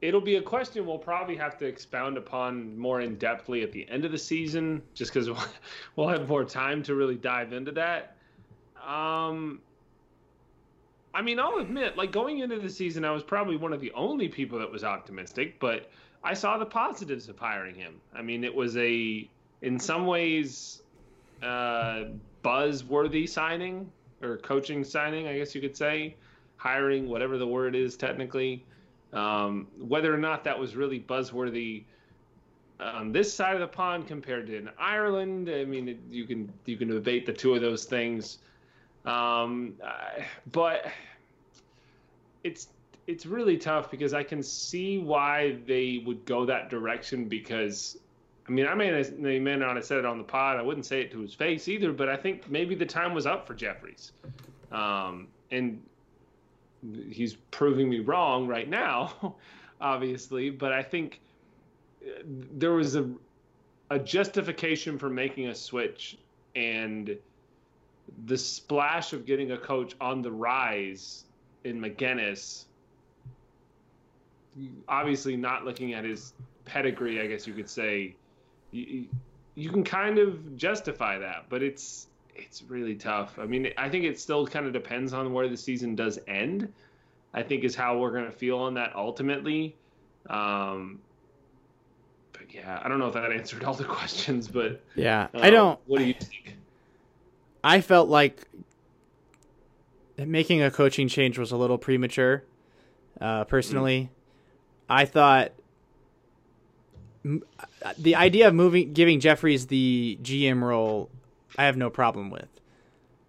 it'll 0.00 0.20
be 0.20 0.36
a 0.36 0.42
question 0.42 0.86
we'll 0.86 0.98
probably 0.98 1.36
have 1.36 1.58
to 1.58 1.66
expound 1.66 2.16
upon 2.16 2.78
more 2.78 3.00
in 3.00 3.16
depthly 3.16 3.62
at 3.62 3.72
the 3.72 3.88
end 3.88 4.04
of 4.04 4.12
the 4.12 4.18
season, 4.18 4.82
just 4.94 5.12
because 5.12 5.28
we'll, 5.96 6.08
have 6.08 6.28
more 6.28 6.44
time 6.44 6.82
to 6.84 6.94
really 6.94 7.16
dive 7.16 7.52
into 7.52 7.72
that. 7.72 8.16
Um, 8.86 9.60
I 11.14 11.22
mean, 11.22 11.40
I'll 11.40 11.58
admit, 11.58 11.96
like 11.96 12.12
going 12.12 12.38
into 12.38 12.58
the 12.58 12.70
season, 12.70 13.04
I 13.04 13.10
was 13.10 13.22
probably 13.22 13.56
one 13.56 13.72
of 13.72 13.80
the 13.80 13.92
only 13.92 14.28
people 14.28 14.58
that 14.58 14.70
was 14.70 14.84
optimistic, 14.84 15.58
but 15.58 15.90
I 16.22 16.34
saw 16.34 16.58
the 16.58 16.66
positives 16.66 17.28
of 17.28 17.38
hiring 17.38 17.74
him. 17.74 18.00
I 18.14 18.22
mean, 18.22 18.44
it 18.44 18.54
was 18.54 18.76
a, 18.76 19.28
in 19.62 19.80
some 19.80 20.06
ways, 20.06 20.82
uh, 21.42 22.04
buzzworthy 22.44 23.28
signing 23.28 23.90
or 24.22 24.36
coaching 24.38 24.84
signing, 24.84 25.26
I 25.26 25.36
guess 25.36 25.54
you 25.54 25.60
could 25.60 25.76
say, 25.76 26.16
hiring, 26.56 27.08
whatever 27.08 27.38
the 27.38 27.46
word 27.46 27.74
is 27.74 27.96
technically. 27.96 28.64
Um, 29.12 29.68
whether 29.78 30.12
or 30.14 30.18
not 30.18 30.44
that 30.44 30.58
was 30.58 30.76
really 30.76 31.00
buzzworthy 31.00 31.84
on 32.80 33.12
this 33.12 33.32
side 33.32 33.54
of 33.54 33.60
the 33.60 33.66
pond 33.66 34.06
compared 34.06 34.46
to 34.46 34.56
in 34.56 34.70
Ireland, 34.78 35.48
I 35.48 35.64
mean, 35.64 35.98
you 36.10 36.26
can 36.26 36.52
you 36.64 36.76
can 36.76 36.88
debate 36.88 37.26
the 37.26 37.32
two 37.32 37.54
of 37.54 37.60
those 37.60 37.84
things, 37.84 38.38
um, 39.04 39.74
but 40.52 40.86
it's 42.44 42.68
it's 43.06 43.26
really 43.26 43.56
tough 43.56 43.90
because 43.90 44.14
I 44.14 44.22
can 44.22 44.42
see 44.42 44.98
why 44.98 45.58
they 45.66 46.02
would 46.06 46.24
go 46.24 46.44
that 46.46 46.70
direction 46.70 47.28
because. 47.28 47.98
I 48.46 48.50
mean, 48.50 48.66
I 48.66 48.74
may, 48.74 49.02
they 49.02 49.38
may 49.38 49.56
not 49.56 49.76
have 49.76 49.84
said 49.84 49.98
it 49.98 50.06
on 50.06 50.16
the 50.16 50.24
pod. 50.24 50.56
I 50.56 50.62
wouldn't 50.62 50.86
say 50.86 51.02
it 51.02 51.12
to 51.12 51.20
his 51.20 51.34
face 51.34 51.68
either, 51.68 51.92
but 51.92 52.08
I 52.08 52.16
think 52.16 52.50
maybe 52.50 52.74
the 52.74 52.86
time 52.86 53.12
was 53.12 53.26
up 53.26 53.46
for 53.46 53.52
Jeffries. 53.52 54.12
Um, 54.72 55.28
and 55.50 55.82
he's 57.10 57.34
proving 57.50 57.88
me 57.88 58.00
wrong 58.00 58.46
right 58.46 58.68
now, 58.68 59.36
obviously. 59.80 60.50
But 60.50 60.72
I 60.72 60.82
think 60.82 61.20
uh, 62.04 62.22
there 62.24 62.72
was 62.72 62.96
a 62.96 63.08
a 63.90 63.98
justification 63.98 64.98
for 64.98 65.08
making 65.08 65.48
a 65.48 65.54
switch, 65.54 66.18
and 66.54 67.16
the 68.26 68.36
splash 68.36 69.12
of 69.12 69.24
getting 69.24 69.52
a 69.52 69.58
coach 69.58 69.94
on 70.00 70.22
the 70.22 70.30
rise 70.30 71.24
in 71.64 71.80
McGuinness. 71.80 72.64
Obviously, 74.88 75.36
not 75.36 75.64
looking 75.64 75.94
at 75.94 76.04
his 76.04 76.34
pedigree, 76.64 77.20
I 77.20 77.26
guess 77.26 77.46
you 77.46 77.54
could 77.54 77.70
say, 77.70 78.14
you, 78.72 79.06
you 79.54 79.70
can 79.70 79.84
kind 79.84 80.18
of 80.18 80.56
justify 80.56 81.18
that, 81.18 81.46
but 81.48 81.62
it's 81.62 82.08
it's 82.38 82.62
really 82.62 82.94
tough. 82.94 83.38
I 83.38 83.46
mean, 83.46 83.72
I 83.76 83.88
think 83.88 84.04
it 84.04 84.18
still 84.18 84.46
kind 84.46 84.66
of 84.66 84.72
depends 84.72 85.12
on 85.12 85.32
where 85.32 85.48
the 85.48 85.56
season 85.56 85.94
does 85.94 86.18
end. 86.26 86.72
I 87.34 87.42
think 87.42 87.64
is 87.64 87.74
how 87.74 87.98
we're 87.98 88.10
going 88.10 88.24
to 88.24 88.32
feel 88.32 88.58
on 88.58 88.74
that 88.74 88.94
ultimately. 88.96 89.76
Um, 90.28 91.00
but 92.32 92.52
yeah, 92.54 92.80
I 92.82 92.88
don't 92.88 92.98
know 92.98 93.08
if 93.08 93.14
that 93.14 93.32
answered 93.32 93.64
all 93.64 93.74
the 93.74 93.84
questions, 93.84 94.48
but 94.48 94.80
yeah, 94.94 95.28
um, 95.34 95.42
I 95.42 95.50
don't. 95.50 95.78
What 95.86 95.98
do 95.98 96.04
you 96.04 96.14
think? 96.14 96.56
I 97.62 97.80
felt 97.80 98.08
like 98.08 98.46
making 100.16 100.62
a 100.62 100.70
coaching 100.70 101.08
change 101.08 101.38
was 101.38 101.52
a 101.52 101.56
little 101.56 101.78
premature. 101.78 102.44
Uh, 103.20 103.44
personally, 103.44 104.02
mm. 104.02 104.08
I 104.88 105.04
thought 105.04 105.52
the 107.98 108.14
idea 108.14 108.48
of 108.48 108.54
moving, 108.54 108.92
giving 108.92 109.20
Jeffries 109.20 109.66
the 109.66 110.18
GM 110.22 110.62
role 110.62 111.10
I 111.56 111.64
have 111.64 111.76
no 111.76 111.90
problem 111.90 112.30
with. 112.30 112.48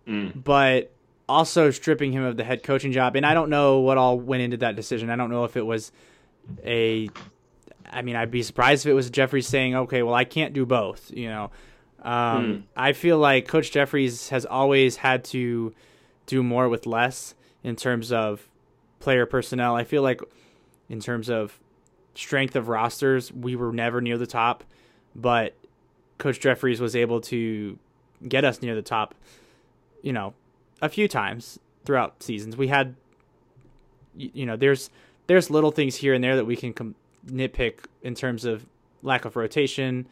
Mm. 0.07 0.43
But 0.43 0.91
also 1.27 1.69
stripping 1.71 2.11
him 2.11 2.23
of 2.23 2.35
the 2.35 2.43
head 2.43 2.63
coaching 2.63 2.91
job, 2.91 3.15
and 3.15 3.25
I 3.25 3.33
don't 3.33 3.49
know 3.49 3.79
what 3.79 3.97
all 3.97 4.19
went 4.19 4.41
into 4.41 4.57
that 4.57 4.75
decision. 4.75 5.09
I 5.09 5.15
don't 5.15 5.29
know 5.29 5.45
if 5.45 5.55
it 5.55 5.65
was 5.65 5.91
a. 6.65 7.09
I 7.91 8.01
mean, 8.01 8.15
I'd 8.15 8.31
be 8.31 8.43
surprised 8.43 8.85
if 8.85 8.89
it 8.89 8.93
was 8.93 9.09
Jeffries 9.09 9.47
saying, 9.47 9.75
"Okay, 9.75 10.03
well, 10.03 10.15
I 10.15 10.25
can't 10.25 10.53
do 10.53 10.65
both." 10.65 11.11
You 11.11 11.29
know, 11.29 11.51
um, 12.01 12.45
mm. 12.45 12.63
I 12.75 12.93
feel 12.93 13.17
like 13.19 13.47
Coach 13.47 13.71
Jeffries 13.71 14.29
has 14.29 14.45
always 14.45 14.97
had 14.97 15.23
to 15.25 15.73
do 16.25 16.43
more 16.43 16.67
with 16.69 16.85
less 16.85 17.35
in 17.63 17.75
terms 17.75 18.11
of 18.11 18.47
player 18.99 19.25
personnel. 19.25 19.75
I 19.75 19.83
feel 19.83 20.01
like 20.01 20.21
in 20.89 20.99
terms 20.99 21.29
of 21.29 21.59
strength 22.15 22.55
of 22.55 22.67
rosters, 22.67 23.31
we 23.31 23.55
were 23.55 23.71
never 23.71 24.01
near 24.01 24.17
the 24.17 24.27
top, 24.27 24.63
but 25.15 25.55
Coach 26.17 26.39
Jeffries 26.39 26.81
was 26.81 26.95
able 26.95 27.21
to 27.21 27.77
get 28.27 28.43
us 28.45 28.61
near 28.61 28.75
the 28.75 28.81
top, 28.81 29.15
you 30.01 30.13
know, 30.13 30.33
a 30.81 30.89
few 30.89 31.07
times 31.07 31.59
throughout 31.85 32.21
seasons. 32.21 32.57
We 32.57 32.67
had, 32.67 32.95
you 34.15 34.45
know, 34.45 34.55
there's 34.55 34.89
there's 35.27 35.49
little 35.49 35.71
things 35.71 35.95
here 35.95 36.13
and 36.13 36.23
there 36.23 36.35
that 36.35 36.45
we 36.45 36.55
can 36.55 36.73
com- 36.73 36.95
nitpick 37.25 37.85
in 38.01 38.15
terms 38.15 38.45
of 38.45 38.65
lack 39.03 39.25
of 39.25 39.35
rotation. 39.35 40.07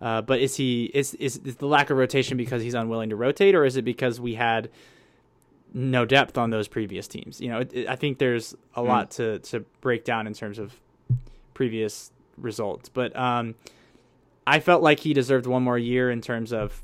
Uh, 0.00 0.22
but 0.22 0.40
is 0.40 0.56
he 0.56 0.90
is, 0.94 1.14
is 1.14 1.38
is 1.38 1.56
the 1.56 1.66
lack 1.66 1.90
of 1.90 1.96
rotation 1.96 2.36
because 2.36 2.62
he's 2.62 2.74
unwilling 2.74 3.10
to 3.10 3.16
rotate, 3.16 3.54
or 3.54 3.64
is 3.64 3.76
it 3.76 3.82
because 3.82 4.20
we 4.20 4.34
had 4.34 4.70
no 5.74 6.04
depth 6.04 6.38
on 6.38 6.50
those 6.50 6.68
previous 6.68 7.08
teams? 7.08 7.40
You 7.40 7.48
know, 7.48 7.58
it, 7.60 7.72
it, 7.74 7.88
I 7.88 7.96
think 7.96 8.18
there's 8.18 8.54
a 8.76 8.82
mm. 8.82 8.86
lot 8.86 9.10
to 9.12 9.40
to 9.40 9.60
break 9.80 10.04
down 10.04 10.26
in 10.28 10.34
terms 10.34 10.60
of 10.60 10.78
previous 11.54 12.12
results. 12.36 12.88
But 12.88 13.16
um, 13.16 13.56
I 14.46 14.60
felt 14.60 14.82
like 14.82 15.00
he 15.00 15.12
deserved 15.12 15.46
one 15.46 15.64
more 15.64 15.78
year 15.78 16.10
in 16.10 16.20
terms 16.20 16.52
of 16.52 16.80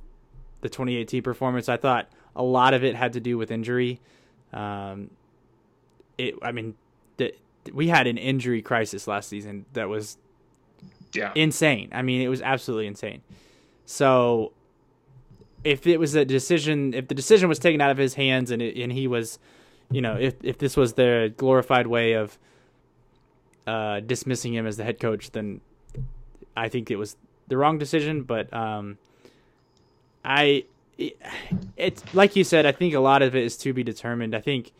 the 0.64 0.70
2018 0.70 1.22
performance. 1.22 1.68
I 1.68 1.76
thought 1.76 2.08
a 2.34 2.42
lot 2.42 2.72
of 2.72 2.82
it 2.82 2.96
had 2.96 3.12
to 3.12 3.20
do 3.20 3.36
with 3.36 3.50
injury. 3.50 4.00
Um, 4.52 5.10
it, 6.16 6.34
I 6.42 6.52
mean, 6.52 6.74
the, 7.18 7.34
we 7.72 7.88
had 7.88 8.06
an 8.06 8.16
injury 8.16 8.62
crisis 8.62 9.06
last 9.06 9.28
season 9.28 9.66
that 9.74 9.90
was 9.90 10.16
yeah. 11.12 11.32
insane. 11.34 11.90
I 11.92 12.00
mean, 12.00 12.22
it 12.22 12.28
was 12.28 12.40
absolutely 12.40 12.86
insane. 12.86 13.20
So, 13.84 14.52
if 15.64 15.86
it 15.86 15.98
was 15.98 16.14
a 16.14 16.24
decision, 16.24 16.94
if 16.94 17.08
the 17.08 17.14
decision 17.14 17.50
was 17.50 17.58
taken 17.58 17.82
out 17.82 17.90
of 17.90 17.98
his 17.98 18.14
hands, 18.14 18.50
and 18.50 18.62
it, 18.62 18.80
and 18.82 18.90
he 18.90 19.06
was, 19.06 19.38
you 19.90 20.00
know, 20.00 20.16
if 20.16 20.34
if 20.42 20.56
this 20.56 20.78
was 20.78 20.94
the 20.94 21.32
glorified 21.36 21.86
way 21.86 22.14
of 22.14 22.38
uh, 23.66 24.00
dismissing 24.00 24.54
him 24.54 24.66
as 24.66 24.78
the 24.78 24.84
head 24.84 24.98
coach, 24.98 25.30
then 25.32 25.60
I 26.56 26.70
think 26.70 26.90
it 26.90 26.96
was 26.96 27.16
the 27.48 27.58
wrong 27.58 27.76
decision. 27.76 28.22
But 28.22 28.50
um, 28.54 28.96
I 30.24 30.64
it's 31.76 32.14
like 32.14 32.36
you 32.36 32.44
said. 32.44 32.66
I 32.66 32.72
think 32.72 32.94
a 32.94 33.00
lot 33.00 33.22
of 33.22 33.34
it 33.34 33.44
is 33.44 33.56
to 33.58 33.72
be 33.72 33.82
determined. 33.82 34.34
I 34.34 34.40
think 34.40 34.72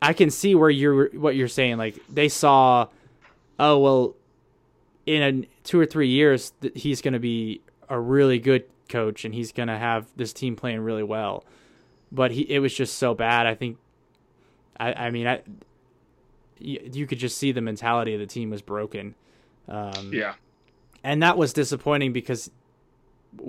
I 0.00 0.12
can 0.12 0.30
see 0.30 0.54
where 0.54 0.70
you're 0.70 1.08
what 1.10 1.36
you're 1.36 1.48
saying. 1.48 1.76
Like 1.76 1.98
they 2.08 2.28
saw, 2.28 2.88
oh 3.58 3.78
well, 3.78 4.16
in 5.04 5.22
a, 5.22 5.48
two 5.64 5.78
or 5.78 5.86
three 5.86 6.08
years 6.08 6.52
he's 6.74 7.02
going 7.02 7.14
to 7.14 7.20
be 7.20 7.60
a 7.88 7.98
really 7.98 8.38
good 8.38 8.64
coach 8.88 9.24
and 9.24 9.34
he's 9.34 9.52
going 9.52 9.68
to 9.68 9.76
have 9.76 10.06
this 10.16 10.32
team 10.32 10.56
playing 10.56 10.80
really 10.80 11.02
well. 11.02 11.44
But 12.10 12.30
he 12.30 12.42
it 12.42 12.60
was 12.60 12.74
just 12.74 12.98
so 12.98 13.14
bad. 13.14 13.46
I 13.46 13.54
think. 13.54 13.78
I 14.78 14.92
I 14.92 15.10
mean 15.10 15.26
I. 15.26 15.42
You 16.58 17.06
could 17.06 17.18
just 17.18 17.36
see 17.36 17.52
the 17.52 17.60
mentality 17.60 18.14
of 18.14 18.20
the 18.20 18.26
team 18.26 18.48
was 18.48 18.62
broken. 18.62 19.14
Um, 19.68 20.10
yeah, 20.10 20.36
and 21.04 21.22
that 21.22 21.36
was 21.36 21.52
disappointing 21.52 22.14
because 22.14 22.50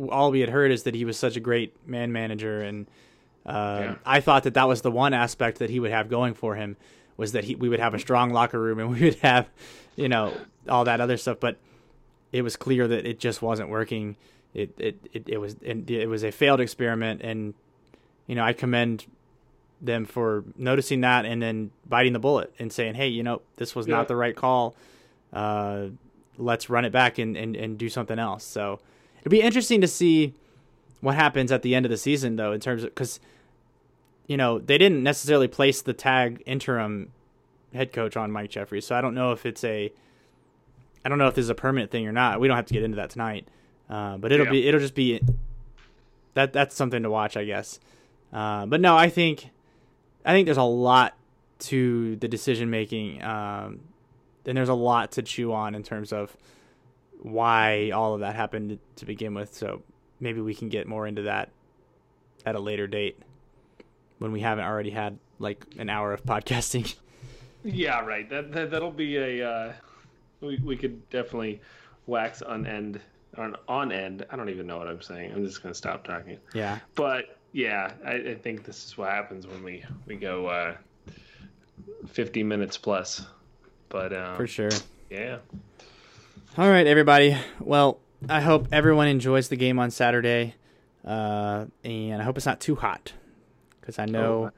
all 0.10 0.32
we 0.32 0.40
had 0.40 0.50
heard 0.50 0.72
is 0.72 0.84
that 0.84 0.96
he 0.96 1.06
was 1.06 1.18
such 1.18 1.36
a 1.36 1.40
great 1.40 1.76
man 1.88 2.12
manager, 2.12 2.62
and 2.62 2.88
uh, 3.46 3.80
yeah. 3.82 3.96
I 4.06 4.20
thought 4.20 4.44
that 4.44 4.54
that 4.56 4.68
was 4.68 4.82
the 4.82 4.92
one 4.92 5.14
aspect 5.14 5.60
that 5.60 5.70
he 5.70 5.80
would 5.80 5.92
have 5.92 6.10
going 6.10 6.34
for 6.34 6.56
him 6.56 6.78
was 7.16 7.32
that 7.32 7.44
he 7.44 7.56
we 7.56 7.70
would 7.70 7.80
have 7.80 7.94
a 7.94 8.00
strong 8.00 8.32
locker 8.32 8.60
room 8.60 8.80
and 8.80 8.90
we 8.94 9.02
would 9.02 9.16
have, 9.16 9.50
you 9.96 10.10
know, 10.10 10.34
all 10.70 10.86
that 10.86 11.02
other 11.02 11.18
stuff. 11.18 11.40
But 11.40 11.58
it 12.32 12.42
was 12.42 12.56
clear 12.56 12.88
that 12.88 13.06
it 13.06 13.20
just 13.20 13.42
wasn't 13.42 13.70
working. 13.70 14.16
It 14.54 14.74
it 14.78 15.08
it, 15.14 15.30
it 15.30 15.38
was 15.38 15.56
it 15.64 16.10
was 16.10 16.24
a 16.24 16.32
failed 16.32 16.60
experiment, 16.60 17.22
and 17.22 17.54
you 18.26 18.36
know 18.36 18.44
I 18.44 18.54
commend 18.54 19.06
them 19.82 20.06
for 20.06 20.44
noticing 20.56 21.02
that 21.02 21.26
and 21.26 21.42
then 21.42 21.72
biting 21.88 22.14
the 22.14 22.20
bullet 22.20 22.54
and 22.60 22.72
saying, 22.74 22.96
hey, 22.96 23.08
you 23.08 23.24
know, 23.24 23.42
this 23.58 23.76
was 23.76 23.88
yeah. 23.88 23.96
not 23.96 24.08
the 24.08 24.16
right 24.16 24.36
call. 24.36 24.76
Uh, 25.32 25.88
let's 26.38 26.70
run 26.70 26.86
it 26.86 26.92
back 26.92 27.18
and, 27.18 27.38
and, 27.38 27.56
and 27.56 27.78
do 27.78 27.90
something 27.90 28.18
else. 28.18 28.44
So 28.44 28.80
It'd 29.28 29.32
be 29.42 29.42
interesting 29.42 29.82
to 29.82 29.90
see 29.90 30.34
what 31.02 31.16
happens 31.16 31.52
at 31.52 31.62
the 31.62 31.76
end 31.76 31.86
of 31.86 31.90
the 31.90 31.98
season, 31.98 32.38
though, 32.38 32.54
in 32.54 32.62
terms 32.62 32.86
of 32.86 32.92
because 32.92 33.20
you 34.26 34.38
know 34.38 34.60
they 34.60 34.78
didn't 34.78 35.04
necessarily 35.04 35.50
place 35.50 35.82
the 35.82 35.92
tag 35.92 36.42
interim 36.46 37.12
head 37.74 37.92
coach 37.92 38.16
on 38.16 38.32
Mike 38.32 38.50
Jeffries, 38.50 38.86
so 38.86 38.96
I 38.96 39.02
don't 39.02 39.14
know 39.14 39.34
if 39.34 39.46
it's 39.46 39.66
a 39.66 39.92
I 41.04 41.10
don't 41.10 41.18
know 41.18 41.28
if 41.28 41.36
this 41.36 41.44
is 41.44 41.50
a 41.50 41.56
permanent 41.56 41.92
thing 41.92 42.08
or 42.08 42.14
not. 42.14 42.40
We 42.40 42.48
don't 42.48 42.56
have 42.56 42.68
to 42.68 42.74
get 42.74 42.84
into 42.84 42.96
that 42.96 43.10
tonight, 43.10 43.50
uh, 43.90 44.16
but 44.16 44.32
it'll 44.32 44.46
yeah. 44.46 44.52
be 44.54 44.66
it'll 44.66 44.80
just 44.80 44.96
be 44.96 45.20
that 46.34 46.54
that's 46.54 46.74
something 46.74 47.04
to 47.04 47.10
watch, 47.10 47.36
I 47.36 47.44
guess. 47.44 47.82
Uh, 48.32 48.66
but 48.66 48.80
no, 48.80 48.96
I 48.96 49.10
think 49.10 49.50
I 50.24 50.32
think 50.32 50.46
there's 50.46 50.56
a 50.56 50.64
lot 50.64 51.18
to 51.60 52.16
the 52.16 52.30
decision 52.30 52.70
making, 52.70 53.22
um, 53.24 53.82
and 54.46 54.58
there's 54.58 54.70
a 54.70 54.74
lot 54.74 55.12
to 55.12 55.22
chew 55.22 55.52
on 55.52 55.76
in 55.76 55.84
terms 55.84 56.14
of 56.14 56.38
why 57.22 57.92
all 57.92 58.14
of 58.14 58.20
that 58.22 58.36
happened 58.36 58.80
to 58.98 59.06
begin 59.06 59.34
with. 59.34 59.54
So 59.54 59.82
maybe 60.20 60.42
we 60.42 60.54
can 60.56 60.70
get 60.70 60.88
more 60.88 61.08
into 61.08 61.24
that 61.24 61.50
at 62.46 62.56
a 62.56 62.60
later 62.60 62.88
date 62.88 63.18
when 64.20 64.32
we 64.32 64.40
haven't 64.42 64.66
already 64.66 64.90
had 64.92 65.18
like 65.40 65.66
an 65.78 65.90
hour 65.90 66.14
of 66.14 66.24
podcasting. 66.26 66.96
Yeah, 67.64 68.02
right. 68.02 68.30
That, 68.30 68.52
that 68.54 68.72
that'll 68.72 68.92
be 68.92 69.18
a 69.18 69.48
uh, 69.50 69.74
we 70.42 70.58
we 70.64 70.78
could 70.78 71.10
definitely 71.10 71.62
wax 72.06 72.42
on 72.42 72.66
end 72.66 73.00
on 73.38 73.56
on 73.68 73.92
end. 73.92 74.26
I 74.30 74.36
don't 74.36 74.50
even 74.50 74.68
know 74.68 74.78
what 74.78 74.88
I'm 74.88 75.02
saying. 75.02 75.34
I'm 75.34 75.44
just 75.44 75.62
gonna 75.62 75.76
stop 75.76 76.04
talking. 76.06 76.38
Yeah. 76.54 76.80
But 76.96 77.38
yeah, 77.52 77.94
I, 78.06 78.14
I 78.14 78.36
think 78.36 78.64
this 78.64 78.86
is 78.86 78.98
what 78.98 79.10
happens 79.10 79.48
when 79.48 79.64
we 79.64 79.84
we 80.06 80.16
go 80.16 80.48
uh, 80.48 80.76
50 82.08 82.44
minutes 82.44 82.78
plus. 82.78 83.26
But 83.90 84.14
um, 84.16 84.36
For 84.36 84.48
sure. 84.48 84.70
yeah, 85.10 85.38
All 86.58 86.68
right, 86.68 86.88
everybody. 86.88 87.38
Well, 87.60 88.00
I 88.28 88.42
hope 88.42 88.70
everyone 88.72 89.08
enjoys 89.08 89.48
the 89.48 89.56
game 89.56 89.78
on 89.78 89.92
Saturday, 89.92 90.56
uh, 91.06 91.66
and 91.84 92.20
I 92.20 92.26
hope 92.26 92.36
it's 92.36 92.48
not 92.48 92.60
too 92.60 92.74
hot, 92.74 93.14
because 93.80 94.00
I 94.00 94.06
know, 94.06 94.50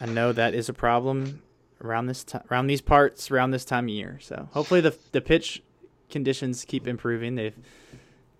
I 0.00 0.06
know 0.06 0.32
that 0.32 0.54
is 0.54 0.68
a 0.68 0.72
problem 0.72 1.40
around 1.84 2.06
this 2.06 2.24
time, 2.24 2.42
around 2.50 2.66
these 2.66 2.80
parts, 2.80 3.30
around 3.30 3.52
this 3.52 3.64
time 3.64 3.84
of 3.84 3.90
year. 3.90 4.18
So 4.20 4.48
hopefully 4.50 4.80
the 4.80 4.92
the 5.12 5.20
pitch 5.20 5.62
conditions 6.10 6.64
keep 6.64 6.88
improving. 6.88 7.36
They've, 7.36 7.54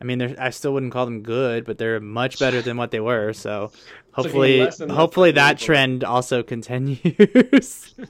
I 0.01 0.05
mean, 0.05 0.19
they're, 0.19 0.35
I 0.37 0.51
still 0.51 0.73
wouldn't 0.75 0.93
call 0.93 1.05
them 1.05 1.23
good, 1.23 1.65
but 1.67 1.79
they're 1.79 2.01
much 2.01 2.41
better 2.41 2.61
than 2.61 2.77
what 2.77 2.91
they 2.91 2.99
were. 2.99 3.33
So 3.35 3.71
hopefully, 4.11 4.63
less 4.63 4.81
and 4.81 4.91
less 4.91 4.99
hopefully 4.99 5.31
that 5.31 5.59
trend 5.59 6.03
also 6.03 6.43
continues. 6.55 7.95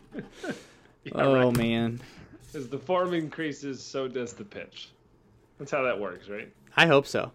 Oh 1.13 1.51
man, 1.51 2.01
as 2.55 2.69
the 2.69 2.79
form 2.79 3.15
increases, 3.15 3.83
so 3.83 4.09
does 4.09 4.33
the 4.33 4.45
pitch. 4.45 4.91
That's 5.59 5.71
how 5.71 5.83
that 5.83 5.99
works, 5.99 6.29
right? 6.29 6.53
I 6.77 6.87
hope 6.87 7.07
so. 7.07 7.33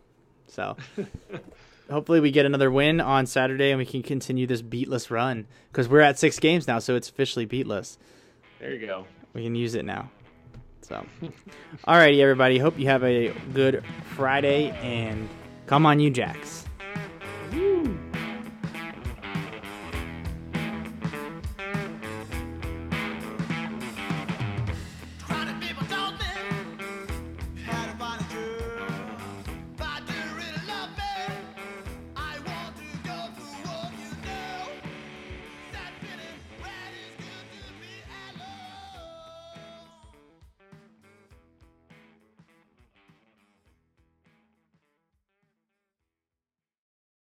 So 0.48 0.78
hopefully 1.90 2.20
we 2.20 2.32
get 2.32 2.46
another 2.46 2.72
win 2.72 3.02
on 3.02 3.26
Saturday 3.26 3.72
and 3.72 3.78
we 3.78 3.86
can 3.86 4.04
continue 4.04 4.48
this 4.48 4.62
beatless 4.62 5.10
run 5.10 5.48
because 5.72 5.88
we're 5.88 6.02
at 6.02 6.18
six 6.18 6.40
games 6.40 6.68
now, 6.68 6.80
so 6.80 6.96
it's 6.96 7.10
officially 7.10 7.46
beatless. 7.46 7.98
There 8.60 8.74
you 8.74 8.86
go. 8.86 9.06
We 9.34 9.44
can 9.44 9.56
use 9.56 9.76
it 9.76 9.86
now. 9.86 10.10
So, 10.82 11.06
alrighty, 11.88 12.20
everybody. 12.20 12.58
Hope 12.58 12.78
you 12.78 12.88
have 12.88 13.04
a 13.04 13.34
good 13.54 13.84
Friday 14.16 14.70
and 14.82 15.28
come 15.66 15.86
on, 15.86 16.00
you 16.00 16.10
Jacks. 16.10 16.65